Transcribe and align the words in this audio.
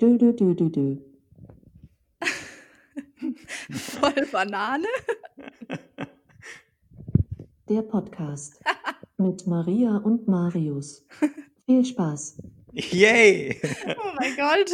Dö, 0.00 0.16
dö, 0.16 0.32
dö, 0.32 0.54
dö, 0.54 0.70
dö. 0.70 0.96
Voll 3.70 4.26
Banane. 4.32 4.88
Der 7.68 7.82
Podcast 7.82 8.62
mit 9.18 9.46
Maria 9.46 9.98
und 9.98 10.26
Marius. 10.26 11.04
Viel 11.66 11.84
Spaß. 11.84 12.38
Yay! 12.72 13.60
Oh 13.88 14.12
mein 14.18 14.36
Gott. 14.36 14.70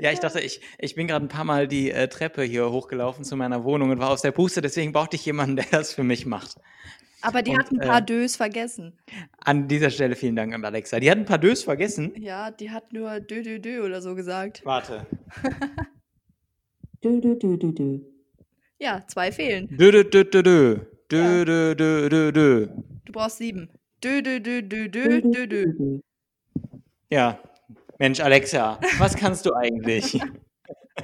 Ja, 0.00 0.12
ich 0.12 0.18
dachte, 0.18 0.40
ich, 0.40 0.60
ich 0.78 0.94
bin 0.94 1.06
gerade 1.06 1.24
ein 1.24 1.28
paar 1.28 1.44
Mal 1.44 1.66
die 1.66 1.90
äh, 1.90 2.08
Treppe 2.08 2.42
hier 2.42 2.70
hochgelaufen 2.70 3.24
zu 3.24 3.34
meiner 3.34 3.64
Wohnung 3.64 3.88
und 3.90 3.98
war 3.98 4.10
aus 4.10 4.20
der 4.20 4.32
Puste, 4.32 4.60
deswegen 4.60 4.92
brauchte 4.92 5.16
ich 5.16 5.24
jemanden, 5.24 5.56
der 5.56 5.66
das 5.70 5.94
für 5.94 6.04
mich 6.04 6.26
macht. 6.26 6.58
Aber 7.24 7.40
die 7.42 7.52
Und, 7.52 7.58
hat 7.58 7.72
ein 7.72 7.78
paar 7.78 8.00
äh, 8.00 8.04
Dös 8.04 8.36
vergessen. 8.36 8.92
An 9.38 9.66
dieser 9.66 9.88
Stelle 9.88 10.14
vielen 10.14 10.36
Dank 10.36 10.52
an 10.52 10.62
Alexa. 10.64 11.00
Die 11.00 11.10
hat 11.10 11.16
ein 11.16 11.24
paar 11.24 11.38
Dös 11.38 11.64
vergessen. 11.64 12.12
Ja, 12.20 12.50
die 12.50 12.70
hat 12.70 12.92
nur 12.92 13.18
Dö, 13.20 13.42
Dö, 13.42 13.58
Dö 13.58 13.82
oder 13.82 14.02
so 14.02 14.14
gesagt. 14.14 14.60
Warte. 14.64 15.06
Dö, 17.02 17.20
dö, 17.20 17.34
dö, 17.36 17.56
dö, 17.56 17.72
dö. 17.72 17.98
Ja, 18.78 19.02
zwei 19.08 19.32
fehlen. 19.32 19.68
Dö, 19.70 19.90
dö, 19.90 20.04
dö, 20.04 20.24
dö, 20.24 20.42
dö. 20.42 20.76
Dö, 21.10 21.44
dö, 21.44 21.74
dö, 21.74 22.08
dö, 22.10 22.32
dö. 22.32 22.66
Du 23.06 23.12
brauchst 23.12 23.38
sieben. 23.38 23.70
Dö, 24.02 24.20
Dö, 24.20 24.38
dö, 24.38 24.60
Dö, 24.60 24.88
Dö. 24.88 25.20
dö, 25.22 25.46
dö. 25.46 25.64
Ja. 27.10 27.38
Mensch, 27.98 28.20
Alexa, 28.22 28.78
was 28.98 29.14
kannst 29.16 29.46
du 29.46 29.54
eigentlich? 29.54 30.20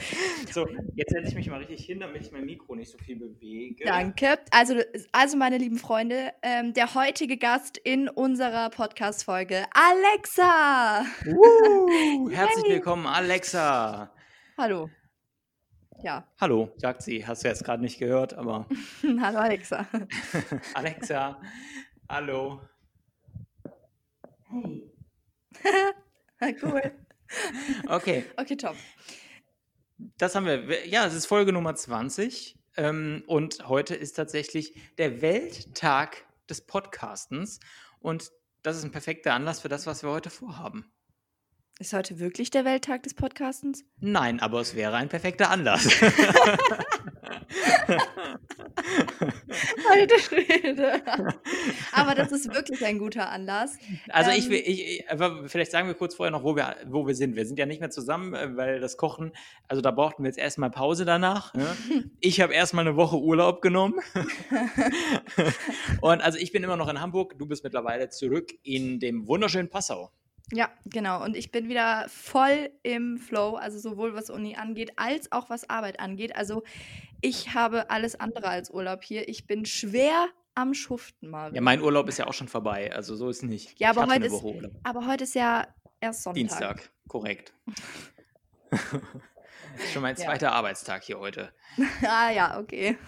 so, 0.52 0.66
jetzt 0.94 1.12
setze 1.12 1.28
ich 1.28 1.34
mich 1.34 1.50
mal 1.50 1.58
richtig 1.58 1.84
hin, 1.84 2.00
damit 2.00 2.22
ich 2.22 2.32
mein 2.32 2.44
Mikro 2.44 2.74
nicht 2.74 2.90
so 2.90 2.98
viel 2.98 3.16
bewege. 3.16 3.84
Danke. 3.84 4.38
Also, 4.50 4.76
also 5.12 5.36
meine 5.36 5.58
lieben 5.58 5.78
Freunde, 5.78 6.32
ähm, 6.42 6.72
der 6.74 6.94
heutige 6.94 7.36
Gast 7.36 7.78
in 7.78 8.08
unserer 8.08 8.70
Podcast-Folge, 8.70 9.66
Alexa. 9.72 11.04
Uh, 11.26 12.30
herzlich 12.30 12.64
Yay. 12.64 12.74
willkommen, 12.74 13.06
Alexa. 13.06 14.12
Hallo. 14.56 14.90
Ja, 16.02 16.26
Hallo, 16.40 16.72
sagt 16.76 17.02
sie. 17.02 17.26
Hast 17.26 17.44
du 17.44 17.48
jetzt 17.48 17.62
gerade 17.62 17.82
nicht 17.82 17.98
gehört, 17.98 18.32
aber 18.32 18.66
hallo 19.20 19.38
Alexa. 19.38 19.86
Alexa, 20.72 21.38
hallo. 22.08 22.62
Hey. 24.48 24.90
cool. 26.62 26.80
Okay, 27.86 28.24
Okay, 28.38 28.56
top. 28.56 28.76
Das 30.18 30.34
haben 30.34 30.46
wir. 30.46 30.86
Ja, 30.86 31.06
es 31.06 31.14
ist 31.14 31.26
Folge 31.26 31.52
Nummer 31.52 31.74
20 31.74 32.58
ähm, 32.76 33.22
und 33.26 33.68
heute 33.68 33.94
ist 33.94 34.14
tatsächlich 34.14 34.74
der 34.98 35.22
Welttag 35.22 36.24
des 36.48 36.62
Podcastens 36.62 37.60
und 38.00 38.30
das 38.62 38.76
ist 38.76 38.84
ein 38.84 38.92
perfekter 38.92 39.34
Anlass 39.34 39.60
für 39.60 39.68
das, 39.68 39.86
was 39.86 40.02
wir 40.02 40.10
heute 40.10 40.30
vorhaben. 40.30 40.90
Ist 41.80 41.94
heute 41.94 42.18
wirklich 42.20 42.50
der 42.50 42.66
Welttag 42.66 43.04
des 43.04 43.14
Podcastens? 43.14 43.84
Nein, 44.00 44.38
aber 44.40 44.60
es 44.60 44.74
wäre 44.76 44.96
ein 44.96 45.08
perfekter 45.08 45.48
Anlass. 45.50 45.86
Alter 49.90 50.18
Schwede. 50.18 51.00
Aber 51.92 52.14
das 52.14 52.32
ist 52.32 52.52
wirklich 52.52 52.84
ein 52.84 52.98
guter 52.98 53.30
Anlass. 53.30 53.78
Also 54.10 54.30
ich, 54.30 54.44
Ähm. 54.44 54.50
will- 54.50 54.62
ich, 54.66 55.06
vielleicht 55.50 55.70
sagen 55.70 55.88
wir 55.88 55.94
kurz 55.94 56.14
vorher 56.16 56.30
noch, 56.30 56.44
wo 56.44 56.54
wir, 56.54 56.76
wo 56.86 57.06
wir 57.06 57.14
sind. 57.14 57.34
Wir 57.34 57.46
sind 57.46 57.58
ja 57.58 57.64
nicht 57.64 57.80
mehr 57.80 57.88
zusammen, 57.90 58.34
äh, 58.34 58.54
weil 58.58 58.80
das 58.80 58.98
Kochen, 58.98 59.32
also 59.66 59.80
da 59.80 59.90
brauchten 59.90 60.22
wir 60.22 60.28
jetzt 60.28 60.38
erstmal 60.38 60.70
Pause 60.70 61.06
danach. 61.06 61.54
Ne? 61.54 61.66
Ich 62.20 62.42
habe 62.42 62.52
erstmal 62.52 62.86
eine 62.86 62.96
Woche 62.96 63.16
Urlaub 63.18 63.62
genommen. 63.62 63.94
Und 66.02 66.20
also 66.20 66.36
ich 66.38 66.52
bin 66.52 66.62
immer 66.62 66.76
noch 66.76 66.88
in 66.88 67.00
Hamburg, 67.00 67.38
du 67.38 67.46
bist 67.46 67.64
mittlerweile 67.64 68.10
zurück 68.10 68.50
in 68.64 69.00
dem 69.00 69.26
wunderschönen 69.26 69.70
Passau. 69.70 70.10
Ja, 70.52 70.68
genau. 70.84 71.22
Und 71.24 71.36
ich 71.36 71.52
bin 71.52 71.68
wieder 71.68 72.06
voll 72.08 72.70
im 72.82 73.18
Flow, 73.18 73.54
also 73.54 73.78
sowohl 73.78 74.14
was 74.14 74.30
Uni 74.30 74.56
angeht, 74.56 74.92
als 74.96 75.30
auch 75.32 75.48
was 75.48 75.68
Arbeit 75.70 76.00
angeht. 76.00 76.34
Also 76.34 76.64
ich 77.20 77.54
habe 77.54 77.90
alles 77.90 78.18
andere 78.18 78.48
als 78.48 78.70
Urlaub 78.70 79.04
hier. 79.04 79.28
Ich 79.28 79.46
bin 79.46 79.64
schwer 79.64 80.28
am 80.54 80.74
Schuften, 80.74 81.30
Mario. 81.30 81.54
Ja, 81.54 81.60
mein 81.60 81.80
Urlaub 81.80 82.08
ist 82.08 82.18
ja 82.18 82.26
auch 82.26 82.34
schon 82.34 82.48
vorbei, 82.48 82.92
also 82.92 83.14
so 83.14 83.28
ist 83.28 83.42
nicht. 83.42 83.78
Ja, 83.78 83.90
aber 83.90 84.06
heute 84.06 84.26
ist-. 84.26 84.44
Aber 84.82 85.06
heute 85.06 85.24
ist 85.24 85.34
ja 85.34 85.66
erst 86.00 86.24
Sonntag. 86.24 86.34
Dienstag, 86.40 86.90
korrekt. 87.08 87.54
schon 89.92 90.02
mein 90.02 90.16
Ja. 90.16 90.24
zweiter 90.24 90.52
Arbeitstag 90.52 91.04
hier 91.04 91.18
heute. 91.18 91.52
ah 92.06 92.30
ja, 92.30 92.58
okay. 92.58 92.98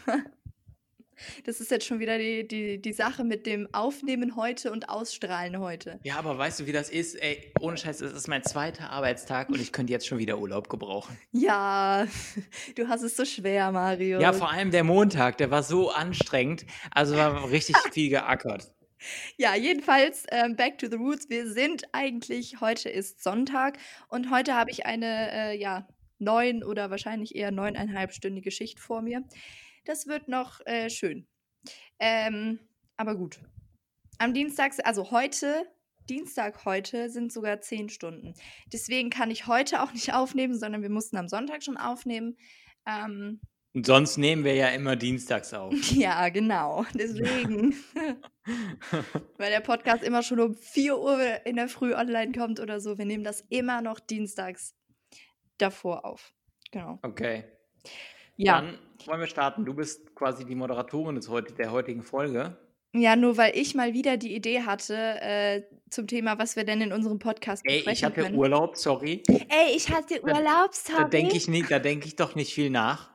Das 1.44 1.60
ist 1.60 1.70
jetzt 1.70 1.86
schon 1.86 2.00
wieder 2.00 2.18
die, 2.18 2.46
die, 2.46 2.80
die 2.80 2.92
Sache 2.92 3.24
mit 3.24 3.46
dem 3.46 3.68
Aufnehmen 3.72 4.36
heute 4.36 4.72
und 4.72 4.88
Ausstrahlen 4.88 5.58
heute. 5.58 6.00
Ja, 6.02 6.16
aber 6.16 6.36
weißt 6.38 6.60
du, 6.60 6.66
wie 6.66 6.72
das 6.72 6.90
ist? 6.90 7.14
Ey, 7.14 7.52
ohne 7.60 7.76
Scheiß, 7.76 8.00
es 8.00 8.12
ist 8.12 8.28
mein 8.28 8.42
zweiter 8.42 8.90
Arbeitstag 8.90 9.48
und 9.48 9.60
ich 9.60 9.72
könnte 9.72 9.92
jetzt 9.92 10.06
schon 10.06 10.18
wieder 10.18 10.38
Urlaub 10.38 10.68
gebrauchen. 10.68 11.16
Ja, 11.32 12.06
du 12.76 12.88
hast 12.88 13.02
es 13.02 13.16
so 13.16 13.24
schwer, 13.24 13.72
Mario. 13.72 14.20
Ja, 14.20 14.32
vor 14.32 14.50
allem 14.50 14.70
der 14.70 14.84
Montag, 14.84 15.38
der 15.38 15.50
war 15.50 15.62
so 15.62 15.90
anstrengend. 15.90 16.64
Also 16.90 17.16
war 17.16 17.50
richtig 17.50 17.76
viel 17.92 18.10
geackert. 18.10 18.72
Ja, 19.36 19.54
jedenfalls, 19.54 20.26
ähm, 20.30 20.56
back 20.56 20.78
to 20.78 20.86
the 20.88 20.96
roots. 20.96 21.28
Wir 21.28 21.50
sind 21.50 21.84
eigentlich, 21.92 22.60
heute 22.60 22.88
ist 22.88 23.22
Sonntag 23.22 23.78
und 24.08 24.30
heute 24.30 24.54
habe 24.54 24.70
ich 24.70 24.86
eine, 24.86 25.32
äh, 25.32 25.58
ja, 25.58 25.88
neun 26.22 26.62
oder 26.62 26.90
wahrscheinlich 26.90 27.34
eher 27.34 27.50
neuneinhalbstündige 27.50 28.50
Schicht 28.50 28.78
vor 28.78 29.02
mir. 29.02 29.24
Das 29.84 30.06
wird 30.06 30.28
noch 30.28 30.60
äh, 30.64 30.90
schön. 30.90 31.26
Ähm, 31.98 32.60
aber 32.96 33.16
gut. 33.16 33.40
Am 34.18 34.34
Dienstag, 34.34 34.74
also 34.84 35.10
heute, 35.10 35.66
Dienstag 36.08 36.64
heute 36.64 37.10
sind 37.10 37.32
sogar 37.32 37.60
zehn 37.60 37.88
Stunden. 37.88 38.34
Deswegen 38.72 39.10
kann 39.10 39.30
ich 39.30 39.46
heute 39.46 39.82
auch 39.82 39.92
nicht 39.92 40.12
aufnehmen, 40.14 40.58
sondern 40.58 40.82
wir 40.82 40.90
mussten 40.90 41.16
am 41.16 41.28
Sonntag 41.28 41.64
schon 41.64 41.76
aufnehmen. 41.76 42.36
Ähm, 42.86 43.40
Und 43.74 43.86
sonst 43.86 44.18
nehmen 44.18 44.44
wir 44.44 44.54
ja 44.54 44.68
immer 44.68 44.94
dienstags 44.94 45.52
auf. 45.52 45.74
ja, 45.92 46.28
genau. 46.28 46.84
Deswegen. 46.94 47.74
Weil 49.36 49.50
der 49.50 49.60
Podcast 49.60 50.04
immer 50.04 50.22
schon 50.22 50.40
um 50.40 50.54
4 50.54 50.98
Uhr 50.98 51.46
in 51.46 51.56
der 51.56 51.68
Früh 51.68 51.94
online 51.94 52.32
kommt 52.32 52.60
oder 52.60 52.80
so. 52.80 52.98
Wir 52.98 53.06
nehmen 53.06 53.24
das 53.24 53.40
immer 53.48 53.82
noch 53.82 53.98
dienstags 53.98 54.76
davor 55.58 56.04
auf. 56.04 56.32
Genau. 56.70 56.98
Okay. 57.02 57.44
Ja. 58.42 58.60
Dann 58.60 58.78
wollen 59.06 59.20
wir 59.20 59.26
starten. 59.26 59.64
Du 59.64 59.74
bist 59.74 60.14
quasi 60.14 60.44
die 60.44 60.54
Moderatorin 60.54 61.16
des 61.16 61.28
heut 61.28 61.58
der 61.58 61.72
heutigen 61.72 62.02
Folge. 62.02 62.56
Ja, 62.94 63.16
nur 63.16 63.38
weil 63.38 63.56
ich 63.56 63.74
mal 63.74 63.94
wieder 63.94 64.18
die 64.18 64.34
Idee 64.34 64.62
hatte 64.62 64.94
äh, 65.22 65.62
zum 65.88 66.06
Thema, 66.06 66.38
was 66.38 66.56
wir 66.56 66.64
denn 66.64 66.82
in 66.82 66.92
unserem 66.92 67.18
Podcast 67.18 67.62
Ey, 67.64 67.76
besprechen 67.76 67.92
ich 67.98 68.04
hatte 68.04 68.20
können. 68.22 68.36
Urlaub, 68.36 68.76
sorry. 68.76 69.22
Ey, 69.28 69.74
ich 69.74 69.88
hatte 69.90 70.20
Da- 70.20 70.22
Urlaub, 70.38 70.72
Da 70.86 70.96
sorry. 70.98 71.10
denke 71.10 71.36
ich 71.36 71.48
nicht, 71.48 71.70
da 71.70 71.78
denke 71.78 72.06
ich 72.06 72.16
doch 72.16 72.34
nicht 72.34 72.52
viel 72.52 72.68
nach. 72.68 73.10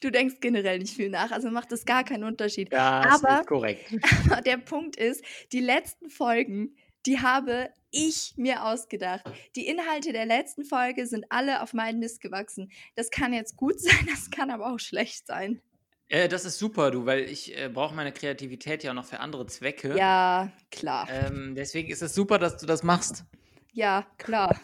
Du 0.00 0.10
denkst 0.10 0.36
generell 0.40 0.78
nicht 0.78 0.94
viel 0.94 1.08
nach, 1.10 1.32
also 1.32 1.50
macht 1.50 1.72
das 1.72 1.84
gar 1.84 2.04
keinen 2.04 2.22
Unterschied. 2.24 2.72
Das 2.72 3.22
Aber- 3.24 3.40
ist 3.40 3.46
korrekt. 3.48 3.92
Aber 4.30 4.40
der 4.42 4.58
Punkt 4.58 4.94
ist, 4.96 5.24
die 5.52 5.60
letzten 5.60 6.08
Folgen, 6.08 6.76
die 7.06 7.20
habe 7.20 7.70
ich 7.90 8.34
mir 8.36 8.64
ausgedacht. 8.64 9.24
Die 9.54 9.66
Inhalte 9.66 10.12
der 10.12 10.26
letzten 10.26 10.64
Folge 10.64 11.06
sind 11.06 11.24
alle 11.30 11.62
auf 11.62 11.72
meinen 11.72 11.98
Mist 11.98 12.20
gewachsen. 12.20 12.70
Das 12.94 13.10
kann 13.10 13.32
jetzt 13.32 13.56
gut 13.56 13.80
sein, 13.80 14.06
das 14.08 14.30
kann 14.30 14.50
aber 14.50 14.72
auch 14.72 14.80
schlecht 14.80 15.26
sein. 15.26 15.60
Äh, 16.08 16.28
das 16.28 16.44
ist 16.44 16.58
super, 16.58 16.90
du, 16.90 17.04
weil 17.04 17.20
ich 17.20 17.56
äh, 17.56 17.68
brauche 17.68 17.94
meine 17.94 18.12
Kreativität 18.12 18.84
ja 18.84 18.92
auch 18.92 18.94
noch 18.94 19.06
für 19.06 19.20
andere 19.20 19.46
Zwecke. 19.46 19.96
Ja, 19.96 20.52
klar. 20.70 21.08
Ähm, 21.10 21.54
deswegen 21.56 21.90
ist 21.90 22.02
es 22.02 22.14
super, 22.14 22.38
dass 22.38 22.58
du 22.58 22.66
das 22.66 22.82
machst. 22.82 23.24
Ja, 23.72 24.06
klar. 24.18 24.60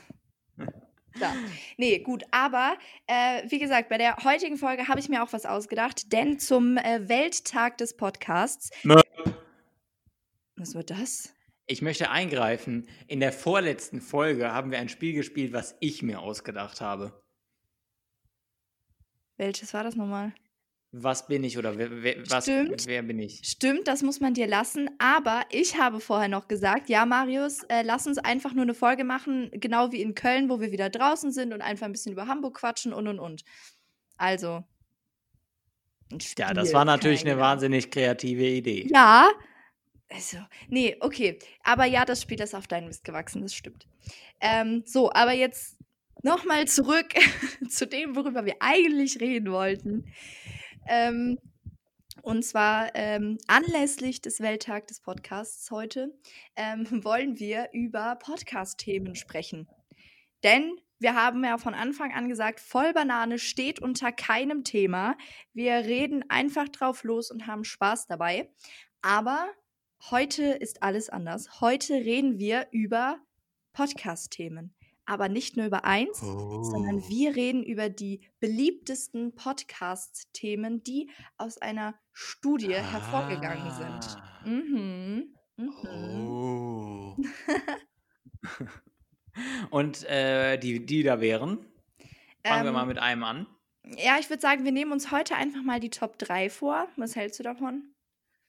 Klar. 1.15 1.35
Nee, 1.77 1.99
gut, 1.99 2.23
aber 2.31 2.75
äh, 3.07 3.43
wie 3.47 3.59
gesagt, 3.59 3.91
bei 3.91 3.99
der 3.99 4.17
heutigen 4.25 4.57
Folge 4.57 4.89
habe 4.89 4.99
ich 4.99 5.11
mir 5.11 5.23
auch 5.23 5.31
was 5.35 5.45
ausgedacht, 5.45 6.11
denn 6.11 6.39
zum 6.39 6.79
äh, 6.79 7.07
Welttag 7.07 7.77
des 7.77 7.95
Podcasts. 7.99 8.71
Nö. 8.83 8.99
Was 10.57 10.75
war 10.75 10.85
das? 10.85 11.35
Ich 11.67 11.83
möchte 11.83 12.11
eingreifen. 12.11 12.89
In 13.07 13.21
der 13.21 13.33
vorletzten 13.33 14.01
Folge 14.01 14.53
haben 14.53 14.71
wir 14.71 14.79
ein 14.79 14.89
Spiel 14.89 15.15
gespielt, 15.15 15.53
was 15.53 15.77
ich 15.81 16.03
mir 16.03 16.21
ausgedacht 16.21 16.81
habe. 16.81 17.23
Welches 19.37 19.73
war 19.73 19.85
das 19.85 19.97
nochmal? 19.97 20.33
Was 20.95 21.27
bin 21.27 21.43
ich 21.43 21.57
oder 21.57 21.79
wer, 21.79 22.03
wer, 22.03 22.31
was, 22.31 22.45
Stimmt. 22.45 22.87
wer 22.87 23.03
bin 23.03 23.19
ich? 23.19 23.41
Stimmt, 23.45 23.89
das 23.89 24.03
muss 24.03 24.21
man 24.21 24.35
dir 24.35 24.47
lassen. 24.47 24.91
Aber 24.99 25.43
ich 25.51 25.79
habe 25.79 26.01
vorher 26.01 26.29
noch 26.29 26.49
gesagt, 26.49 26.91
ja, 26.91 27.07
Marius, 27.07 27.63
äh, 27.71 27.81
lass 27.83 28.07
uns 28.07 28.19
einfach 28.19 28.53
nur 28.53 28.65
eine 28.65 28.75
Folge 28.75 29.03
machen, 29.03 29.51
genau 29.55 29.91
wie 29.91 30.03
in 30.03 30.15
Köln, 30.15 30.51
wo 30.51 30.61
wir 30.61 30.71
wieder 30.71 30.91
draußen 30.91 31.33
sind 31.33 31.55
und 31.55 31.63
einfach 31.63 31.87
ein 31.87 31.93
bisschen 31.93 32.13
über 32.13 32.27
Hamburg 32.27 32.59
quatschen 32.59 32.93
und 32.93 33.09
und 33.09 33.19
und. 33.19 33.43
Also. 34.19 34.65
Ja, 36.37 36.53
das 36.53 36.75
war 36.75 36.85
natürlich 36.85 37.25
eine 37.25 37.39
wahnsinnig 37.39 37.91
kreative 37.91 38.45
Idee. 38.47 38.87
Ja. 38.93 39.31
Also, 40.15 40.39
nee, 40.69 40.97
okay. 41.01 41.39
Aber 41.63 41.85
ja, 41.87 42.05
das 42.05 42.23
Spiel 42.23 42.41
ist 42.41 42.55
auf 42.55 42.67
deinen 42.67 42.87
Mist 42.87 43.05
gewachsen, 43.05 43.43
das 43.43 43.55
stimmt. 43.55 43.87
Ähm, 44.41 44.83
so, 44.85 45.11
aber 45.13 45.33
jetzt 45.33 45.79
nochmal 46.23 46.67
zurück 46.69 47.15
zu 47.69 47.87
dem, 47.87 48.15
worüber 48.17 48.45
wir 48.45 48.57
eigentlich 48.61 49.21
reden 49.21 49.51
wollten. 49.51 50.13
Ähm, 50.87 51.39
und 52.23 52.45
zwar 52.45 52.95
ähm, 52.95 53.39
anlässlich 53.47 54.21
des 54.21 54.41
Welttag 54.41 54.87
des 54.87 55.01
Podcasts 55.01 55.71
heute 55.71 56.15
ähm, 56.57 56.87
wollen 57.05 57.39
wir 57.39 57.71
über 57.73 58.17
Podcast-Themen 58.17 59.15
sprechen. 59.15 59.69
Denn 60.45 60.77
Wir 60.99 61.17
haben 61.17 61.43
ja 61.45 61.59
von 61.59 61.75
Anfang 61.75 62.13
an 62.13 62.29
gesagt, 62.29 62.61
Vollbanane 62.61 63.41
steht 63.41 63.81
unter 63.81 64.13
keinem 64.13 64.63
Thema. 64.63 65.17
Wir 65.53 65.75
reden 65.79 66.25
einfach 66.29 66.69
drauf 66.69 67.03
los 67.03 67.33
und 67.33 67.49
haben 67.49 67.65
Spaß 67.65 68.07
dabei. 68.07 68.49
Aber 69.01 69.49
heute 70.11 70.45
ist 70.45 70.83
alles 70.83 71.09
anders. 71.09 71.61
Heute 71.61 71.95
reden 71.95 72.39
wir 72.39 72.69
über 72.71 73.19
Podcast-Themen. 73.73 74.75
Aber 75.05 75.29
nicht 75.29 75.57
nur 75.57 75.67
über 75.67 75.85
eins, 75.85 76.21
sondern 76.21 76.99
Oh. 77.01 77.09
wir 77.09 77.35
reden 77.35 77.65
über 77.65 77.89
die 77.89 78.21
beliebtesten 78.39 79.35
Podcast-Themen, 79.35 80.85
die 80.85 81.11
aus 81.39 81.59
einer 81.59 81.95
Studie 82.13 82.75
hervorgegangen 82.75 83.71
sind. 83.73 84.17
Ah. 84.23 84.47
Mhm. 84.47 85.35
Mhm. 85.57 86.29
Oh. 86.29 87.17
Und 89.71 90.05
äh, 90.05 90.57
die, 90.59 90.85
die 90.87 91.03
da 91.03 91.21
wären? 91.21 91.59
Fangen 92.47 92.65
wir 92.65 92.73
mal 92.73 92.83
Ähm, 92.83 92.89
mit 92.89 92.99
einem 92.99 93.25
an. 93.25 93.47
ja, 93.97 94.19
ich 94.21 94.29
würde 94.31 94.41
sagen, 94.41 94.65
wir 94.65 94.73
nehmen 94.73 94.93
uns 94.93 95.11
heute 95.11 95.35
einfach 95.37 95.63
mal 95.63 95.81
die 95.81 95.91
Top 95.91 96.19
3 96.19 96.49
vor. 96.51 96.87
Was 96.97 97.17
hältst 97.17 97.39
du 97.41 97.43
davon? 97.43 97.93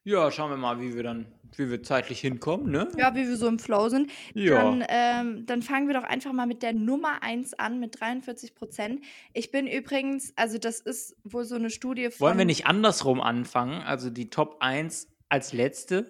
Ja, 0.05 0.29
schauen 0.31 0.49
wir 0.49 0.57
mal, 0.57 0.81
wie 0.81 0.95
wir 0.95 1.03
dann, 1.03 1.27
wie 1.55 1.69
wir 1.69 1.81
zeitlich 1.81 2.19
hinkommen, 2.19 2.69
ne? 2.69 2.89
Ja, 2.97 3.15
wie 3.15 3.25
wir 3.25 3.37
so 3.37 3.47
im 3.47 3.57
Flow 3.57 3.87
sind. 3.87 4.11
Ja. 4.33 4.61
Dann, 4.61 4.85
ähm, 4.89 5.45
dann 5.45 5.61
fangen 5.61 5.87
wir 5.87 5.93
doch 5.93 6.03
einfach 6.03 6.33
mal 6.33 6.45
mit 6.45 6.61
der 6.61 6.73
Nummer 6.73 7.23
1 7.23 7.53
an, 7.53 7.79
mit 7.79 7.99
43 8.01 8.53
Prozent. 8.53 9.01
Ich 9.33 9.51
bin 9.51 9.65
übrigens, 9.65 10.33
also 10.35 10.57
das 10.57 10.81
ist 10.81 11.15
wohl 11.23 11.45
so 11.45 11.55
eine 11.55 11.69
Studie 11.69 12.09
von. 12.11 12.27
Wollen 12.27 12.37
wir 12.37 12.45
nicht 12.45 12.67
andersrum 12.67 13.21
anfangen? 13.21 13.81
Also 13.81 14.09
die 14.09 14.29
Top 14.29 14.57
1 14.59 15.07
als 15.29 15.53
letzte? 15.53 16.09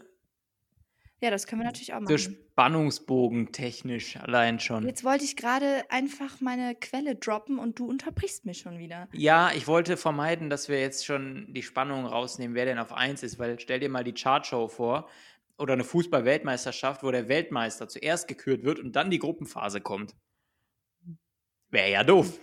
Ja, 1.21 1.29
das 1.29 1.45
können 1.45 1.61
wir 1.61 1.65
natürlich 1.65 1.93
auch 1.93 2.01
machen. 2.01 2.37
Spannungsbogen 2.53 3.51
technisch 3.51 4.15
allein 4.17 4.59
schon. 4.59 4.85
Jetzt 4.85 5.03
wollte 5.03 5.23
ich 5.23 5.35
gerade 5.35 5.83
einfach 5.89 6.39
meine 6.39 6.75
Quelle 6.75 7.15
droppen 7.15 7.57
und 7.57 7.79
du 7.79 7.87
unterbrichst 7.87 8.45
mich 8.45 8.59
schon 8.59 8.77
wieder. 8.77 9.07
Ja, 9.11 9.51
ich 9.55 9.67
wollte 9.67 9.97
vermeiden, 9.97 10.51
dass 10.51 10.69
wir 10.69 10.79
jetzt 10.79 11.03
schon 11.03 11.51
die 11.51 11.63
Spannung 11.63 12.05
rausnehmen, 12.05 12.53
wer 12.55 12.65
denn 12.65 12.77
auf 12.77 12.93
1 12.93 13.23
ist, 13.23 13.39
weil 13.39 13.59
stell 13.59 13.79
dir 13.79 13.89
mal 13.89 14.03
die 14.03 14.13
Chartshow 14.13 14.67
vor 14.67 15.09
oder 15.57 15.73
eine 15.73 15.83
Fußball-Weltmeisterschaft, 15.83 17.01
wo 17.01 17.09
der 17.09 17.27
Weltmeister 17.27 17.87
zuerst 17.87 18.27
gekürt 18.27 18.63
wird 18.63 18.77
und 18.77 18.95
dann 18.95 19.09
die 19.09 19.19
Gruppenphase 19.19 19.81
kommt. 19.81 20.15
Wäre 21.71 21.89
ja 21.89 22.03
doof. 22.03 22.39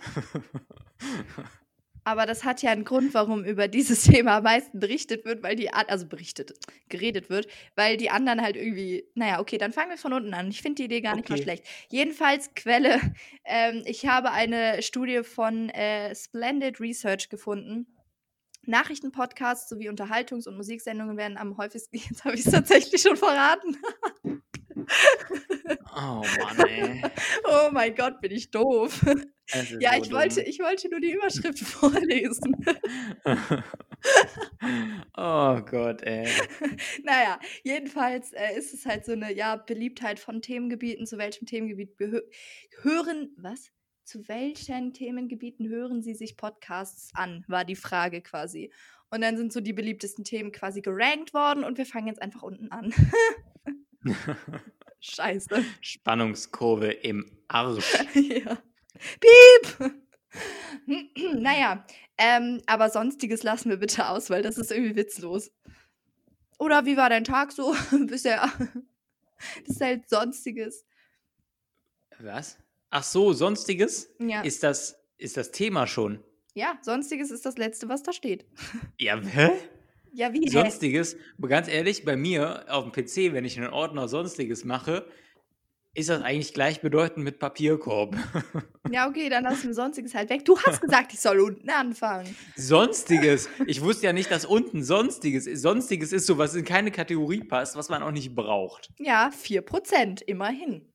Aber 2.03 2.25
das 2.25 2.43
hat 2.43 2.63
ja 2.63 2.71
einen 2.71 2.83
Grund, 2.83 3.13
warum 3.13 3.43
über 3.43 3.67
dieses 3.67 4.03
Thema 4.11 4.37
am 4.37 4.43
meisten 4.43 4.79
berichtet 4.79 5.25
wird, 5.25 5.43
weil 5.43 5.55
die, 5.55 5.71
also 5.71 6.07
berichtet, 6.07 6.53
geredet 6.89 7.29
wird, 7.29 7.47
weil 7.75 7.97
die 7.97 8.09
anderen 8.09 8.41
halt 8.41 8.55
irgendwie, 8.55 9.05
naja, 9.13 9.39
okay, 9.39 9.57
dann 9.57 9.71
fangen 9.71 9.91
wir 9.91 9.97
von 9.97 10.13
unten 10.13 10.33
an. 10.33 10.49
Ich 10.49 10.61
finde 10.61 10.75
die 10.77 10.85
Idee 10.85 11.01
gar 11.01 11.15
nicht 11.15 11.29
mal 11.29 11.41
schlecht. 11.41 11.65
Jedenfalls 11.89 12.53
Quelle, 12.55 12.99
ähm, 13.45 13.83
ich 13.85 14.07
habe 14.07 14.31
eine 14.31 14.81
Studie 14.81 15.23
von 15.23 15.69
äh, 15.69 16.15
Splendid 16.15 16.79
Research 16.79 17.29
gefunden. 17.29 17.87
Nachrichtenpodcasts 18.63 19.69
sowie 19.69 19.89
Unterhaltungs- 19.89 20.47
und 20.47 20.55
Musiksendungen 20.55 21.17
werden 21.17 21.37
am 21.37 21.57
häufigsten, 21.57 21.97
jetzt 22.09 22.25
habe 22.25 22.35
ich 22.35 22.45
es 22.45 22.51
tatsächlich 22.51 23.01
schon 23.01 23.17
verraten. 23.17 23.77
Oh 25.93 26.23
Mann, 26.39 26.67
ey. 26.67 27.01
Oh 27.43 27.69
mein 27.71 27.93
Gott, 27.93 28.21
bin 28.21 28.31
ich 28.31 28.49
doof. 28.49 29.01
Ja, 29.79 29.93
so 29.93 30.01
ich 30.01 30.11
wollte, 30.11 30.41
ich 30.41 30.59
wollte 30.59 30.89
nur 30.89 31.01
die 31.01 31.11
Überschrift 31.11 31.59
vorlesen. 31.65 32.55
oh 35.17 35.61
Gott, 35.61 36.01
ey. 36.03 36.27
Naja, 37.03 37.39
jedenfalls 37.63 38.31
äh, 38.31 38.57
ist 38.57 38.73
es 38.73 38.85
halt 38.85 39.05
so 39.05 39.11
eine 39.11 39.33
ja, 39.33 39.57
Beliebtheit 39.57 40.19
von 40.19 40.41
Themengebieten. 40.41 41.05
Zu 41.05 41.17
welchem 41.17 41.45
Themengebiet 41.45 41.97
hören, 42.81 43.35
was? 43.37 43.71
Zu 44.05 44.27
welchen 44.27 44.93
Themengebieten 44.93 45.67
hören 45.67 46.01
Sie 46.01 46.13
sich 46.13 46.37
Podcasts 46.37 47.11
an, 47.13 47.43
war 47.47 47.65
die 47.65 47.75
Frage 47.75 48.21
quasi. 48.21 48.71
Und 49.09 49.21
dann 49.21 49.35
sind 49.35 49.51
so 49.51 49.59
die 49.59 49.73
beliebtesten 49.73 50.23
Themen 50.23 50.53
quasi 50.53 50.81
gerankt 50.81 51.33
worden 51.33 51.65
und 51.65 51.77
wir 51.77 51.85
fangen 51.85 52.07
jetzt 52.07 52.21
einfach 52.21 52.43
unten 52.43 52.71
an. 52.71 52.93
Scheiße. 54.99 55.63
Spannungskurve 55.81 56.91
im 56.91 57.37
Arsch. 57.47 57.93
ja. 58.13 58.61
Piep! 59.19 59.93
naja, 61.33 61.85
ähm, 62.17 62.61
aber 62.67 62.89
Sonstiges 62.89 63.43
lassen 63.43 63.69
wir 63.69 63.77
bitte 63.77 64.07
aus, 64.07 64.29
weil 64.29 64.43
das 64.43 64.57
ist 64.57 64.71
irgendwie 64.71 64.95
witzlos. 64.95 65.51
Oder 66.59 66.85
wie 66.85 66.97
war 66.97 67.09
dein 67.09 67.23
Tag 67.23 67.51
so 67.51 67.75
bisher? 68.07 68.51
Das 69.65 69.75
ist 69.75 69.81
halt 69.81 70.07
Sonstiges. 70.07 70.85
Was? 72.19 72.59
Ach 72.91 73.03
so, 73.03 73.33
sonstiges? 73.33 74.13
Ja. 74.19 74.41
Ist 74.41 74.61
das, 74.61 74.99
ist 75.17 75.37
das 75.37 75.51
Thema 75.51 75.87
schon? 75.87 76.23
ja, 76.53 76.77
Sonstiges 76.81 77.31
ist 77.31 77.45
das 77.45 77.57
Letzte, 77.57 77.89
was 77.89 78.03
da 78.03 78.13
steht. 78.13 78.45
Ja, 78.97 79.19
hä? 79.19 79.51
Ja, 80.13 80.33
wie? 80.33 80.49
Sonstiges, 80.49 81.15
ganz 81.41 81.67
ehrlich, 81.67 82.03
bei 82.03 82.15
mir 82.15 82.65
auf 82.69 82.83
dem 82.83 82.91
PC, 82.91 83.33
wenn 83.33 83.45
ich 83.45 83.57
einen 83.57 83.71
Ordner 83.71 84.07
Sonstiges 84.07 84.65
mache, 84.65 85.05
ist 85.93 86.09
das 86.09 86.21
eigentlich 86.21 86.53
gleichbedeutend 86.53 87.23
mit 87.23 87.39
Papierkorb. 87.39 88.15
Ja, 88.91 89.07
okay, 89.07 89.29
dann 89.29 89.43
lassen 89.43 89.67
wir 89.67 89.73
Sonstiges 89.73 90.13
halt 90.13 90.29
weg. 90.29 90.45
Du 90.45 90.57
hast 90.59 90.81
gesagt, 90.81 91.13
ich 91.13 91.19
soll 91.19 91.39
unten 91.39 91.69
anfangen. 91.69 92.33
Sonstiges. 92.55 93.49
Ich 93.67 93.81
wusste 93.81 94.05
ja 94.05 94.13
nicht, 94.13 94.31
dass 94.31 94.45
unten 94.45 94.83
Sonstiges 94.83 95.47
ist. 95.47 95.61
Sonstiges 95.61 96.13
ist 96.13 96.27
so, 96.27 96.37
was 96.37 96.55
in 96.55 96.65
keine 96.65 96.91
Kategorie 96.91 97.43
passt, 97.43 97.75
was 97.75 97.89
man 97.89 98.03
auch 98.03 98.11
nicht 98.11 98.35
braucht. 98.35 98.89
Ja, 98.99 99.29
4%, 99.29 100.23
immerhin. 100.23 100.93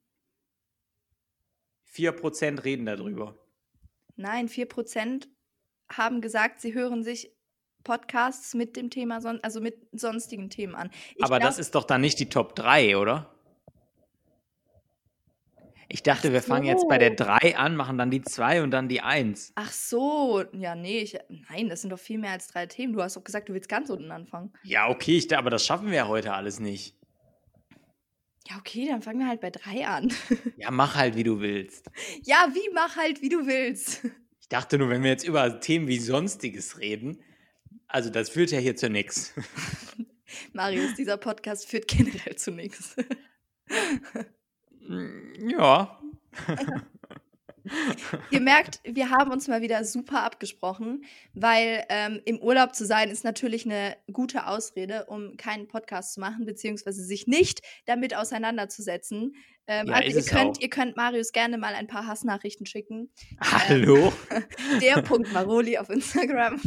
4% 1.92 2.64
reden 2.64 2.86
darüber. 2.86 3.38
Nein, 4.16 4.48
4% 4.48 5.28
haben 5.90 6.20
gesagt, 6.20 6.60
sie 6.60 6.74
hören 6.74 7.02
sich 7.02 7.35
Podcasts 7.86 8.52
mit 8.54 8.76
dem 8.76 8.90
Thema, 8.90 9.20
son 9.20 9.38
also 9.42 9.60
mit 9.60 9.76
sonstigen 9.92 10.50
Themen 10.50 10.74
an. 10.74 10.90
Ich 11.14 11.22
Aber 11.24 11.38
das 11.38 11.54
glaub- 11.54 11.60
ist 11.60 11.74
doch 11.76 11.84
dann 11.84 12.00
nicht 12.00 12.18
die 12.18 12.28
Top 12.28 12.56
3, 12.56 12.96
oder? 12.98 13.32
Ich 15.88 16.02
dachte, 16.02 16.28
Ach 16.28 16.32
wir 16.32 16.42
fangen 16.42 16.64
jetzt 16.66 16.88
bei 16.88 16.98
der 16.98 17.10
so. 17.10 17.24
3 17.24 17.56
an, 17.56 17.76
machen 17.76 17.96
dann 17.96 18.10
die 18.10 18.20
2 18.20 18.62
und 18.64 18.72
dann 18.72 18.88
die 18.88 19.02
1. 19.02 19.52
Ach 19.54 19.70
so, 19.70 20.42
ja, 20.52 20.74
nee, 20.74 20.98
ich, 20.98 21.16
nein, 21.48 21.68
das 21.68 21.82
sind 21.82 21.90
doch 21.90 21.98
viel 21.98 22.18
mehr 22.18 22.32
als 22.32 22.48
drei 22.48 22.66
Themen. 22.66 22.92
Du 22.92 23.00
hast 23.02 23.16
doch 23.16 23.22
gesagt, 23.22 23.48
du 23.48 23.54
willst 23.54 23.68
ganz 23.68 23.88
unten 23.88 24.10
anfangen. 24.10 24.52
Ja, 24.64 24.88
okay, 24.88 25.16
ich, 25.16 25.36
aber 25.36 25.48
das 25.48 25.64
schaffen 25.64 25.86
wir 25.86 25.94
ja 25.94 26.08
heute 26.08 26.32
alles 26.34 26.58
nicht. 26.58 26.96
Ja, 28.48 28.56
okay, 28.58 28.88
dann 28.90 29.00
fangen 29.02 29.20
wir 29.20 29.28
halt 29.28 29.40
bei 29.40 29.50
drei 29.50 29.86
an. 29.86 30.12
Ja, 30.56 30.72
mach 30.72 30.96
halt, 30.96 31.14
wie 31.14 31.22
du 31.24 31.40
willst. 31.40 31.88
ja, 32.24 32.48
wie 32.52 32.72
mach 32.74 32.96
halt, 32.96 33.22
wie 33.22 33.28
du 33.28 33.46
willst. 33.46 34.04
Ich 34.40 34.48
dachte 34.48 34.78
nur, 34.78 34.88
wenn 34.88 35.04
wir 35.04 35.10
jetzt 35.10 35.26
über 35.26 35.60
Themen 35.60 35.86
wie 35.86 35.98
Sonstiges 35.98 36.78
reden, 36.80 37.20
also 37.96 38.10
das 38.10 38.28
führt 38.28 38.50
ja 38.50 38.58
hier 38.58 38.76
zu 38.76 38.90
nichts. 38.90 39.32
Marius, 40.52 40.94
dieser 40.96 41.16
Podcast 41.16 41.66
führt 41.66 41.88
generell 41.88 42.36
zu 42.36 42.50
nichts. 42.50 42.94
Ja. 45.48 45.98
Ihr 48.30 48.40
merkt, 48.40 48.80
wir 48.84 49.10
haben 49.10 49.32
uns 49.32 49.48
mal 49.48 49.62
wieder 49.62 49.84
super 49.84 50.22
abgesprochen, 50.22 51.04
weil 51.34 51.84
ähm, 51.88 52.20
im 52.24 52.38
Urlaub 52.38 52.76
zu 52.76 52.86
sein 52.86 53.10
ist 53.10 53.24
natürlich 53.24 53.64
eine 53.64 53.96
gute 54.12 54.46
Ausrede, 54.46 55.06
um 55.06 55.36
keinen 55.36 55.66
Podcast 55.66 56.14
zu 56.14 56.20
machen, 56.20 56.46
beziehungsweise 56.46 57.02
sich 57.02 57.26
nicht 57.26 57.62
damit 57.86 58.14
auseinanderzusetzen. 58.14 59.34
Ähm, 59.66 59.88
Ja, 59.88 59.94
also 59.94 60.20
ihr 60.20 60.24
könnt, 60.24 60.58
auch. 60.58 60.62
ihr 60.62 60.70
könnt 60.70 60.96
Marius 60.96 61.32
gerne 61.32 61.58
mal 61.58 61.74
ein 61.74 61.88
paar 61.88 62.06
Hassnachrichten 62.06 62.66
schicken. 62.66 63.10
Hallo? 63.40 64.12
Der 64.80 65.02
Punkt 65.02 65.32
Maroli 65.32 65.78
auf 65.78 65.90
Instagram. 65.90 66.60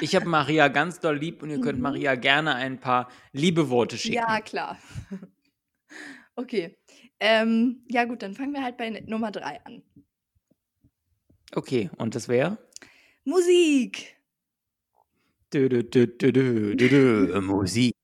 Ich 0.00 0.14
habe 0.14 0.26
Maria 0.26 0.68
ganz 0.68 1.00
doll 1.00 1.16
lieb 1.16 1.42
und 1.42 1.50
ihr 1.50 1.60
könnt 1.60 1.78
Mhm. 1.78 1.82
Maria 1.82 2.14
gerne 2.14 2.54
ein 2.54 2.80
paar 2.80 3.10
Liebeworte 3.32 3.98
schicken. 3.98 4.16
Ja, 4.16 4.40
klar. 4.40 4.78
Okay. 6.36 6.78
Ähm, 7.18 7.82
ja, 7.88 8.04
gut, 8.04 8.22
dann 8.22 8.32
fangen 8.32 8.52
wir 8.52 8.62
halt 8.62 8.76
bei 8.76 8.90
Nummer 8.90 9.32
drei 9.32 9.60
an. 9.64 9.82
Okay, 11.52 11.90
und 11.96 12.14
das 12.14 12.28
wäre? 12.28 12.58
Musik. 13.24 14.16
Dö, 15.52 15.68
dö, 15.68 15.82
dö, 16.06 17.40
Musik. 17.40 17.96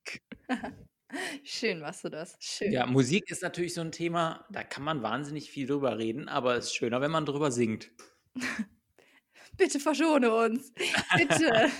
Schön 1.43 1.79
machst 1.79 2.03
du 2.03 2.09
das. 2.09 2.35
Schön. 2.41 2.73
Ja, 2.73 2.85
Musik 2.85 3.31
ist 3.31 3.41
natürlich 3.41 3.73
so 3.73 3.79
ein 3.79 3.93
Thema, 3.93 4.45
da 4.49 4.63
kann 4.63 4.83
man 4.83 5.01
wahnsinnig 5.01 5.49
viel 5.49 5.65
drüber 5.65 5.97
reden, 5.97 6.27
aber 6.27 6.55
es 6.55 6.65
ist 6.65 6.75
schöner, 6.75 6.99
wenn 6.99 7.11
man 7.11 7.25
drüber 7.25 7.51
singt. 7.51 7.91
Bitte 9.57 9.79
verschone 9.79 10.33
uns. 10.33 10.71
Bitte. 11.17 11.71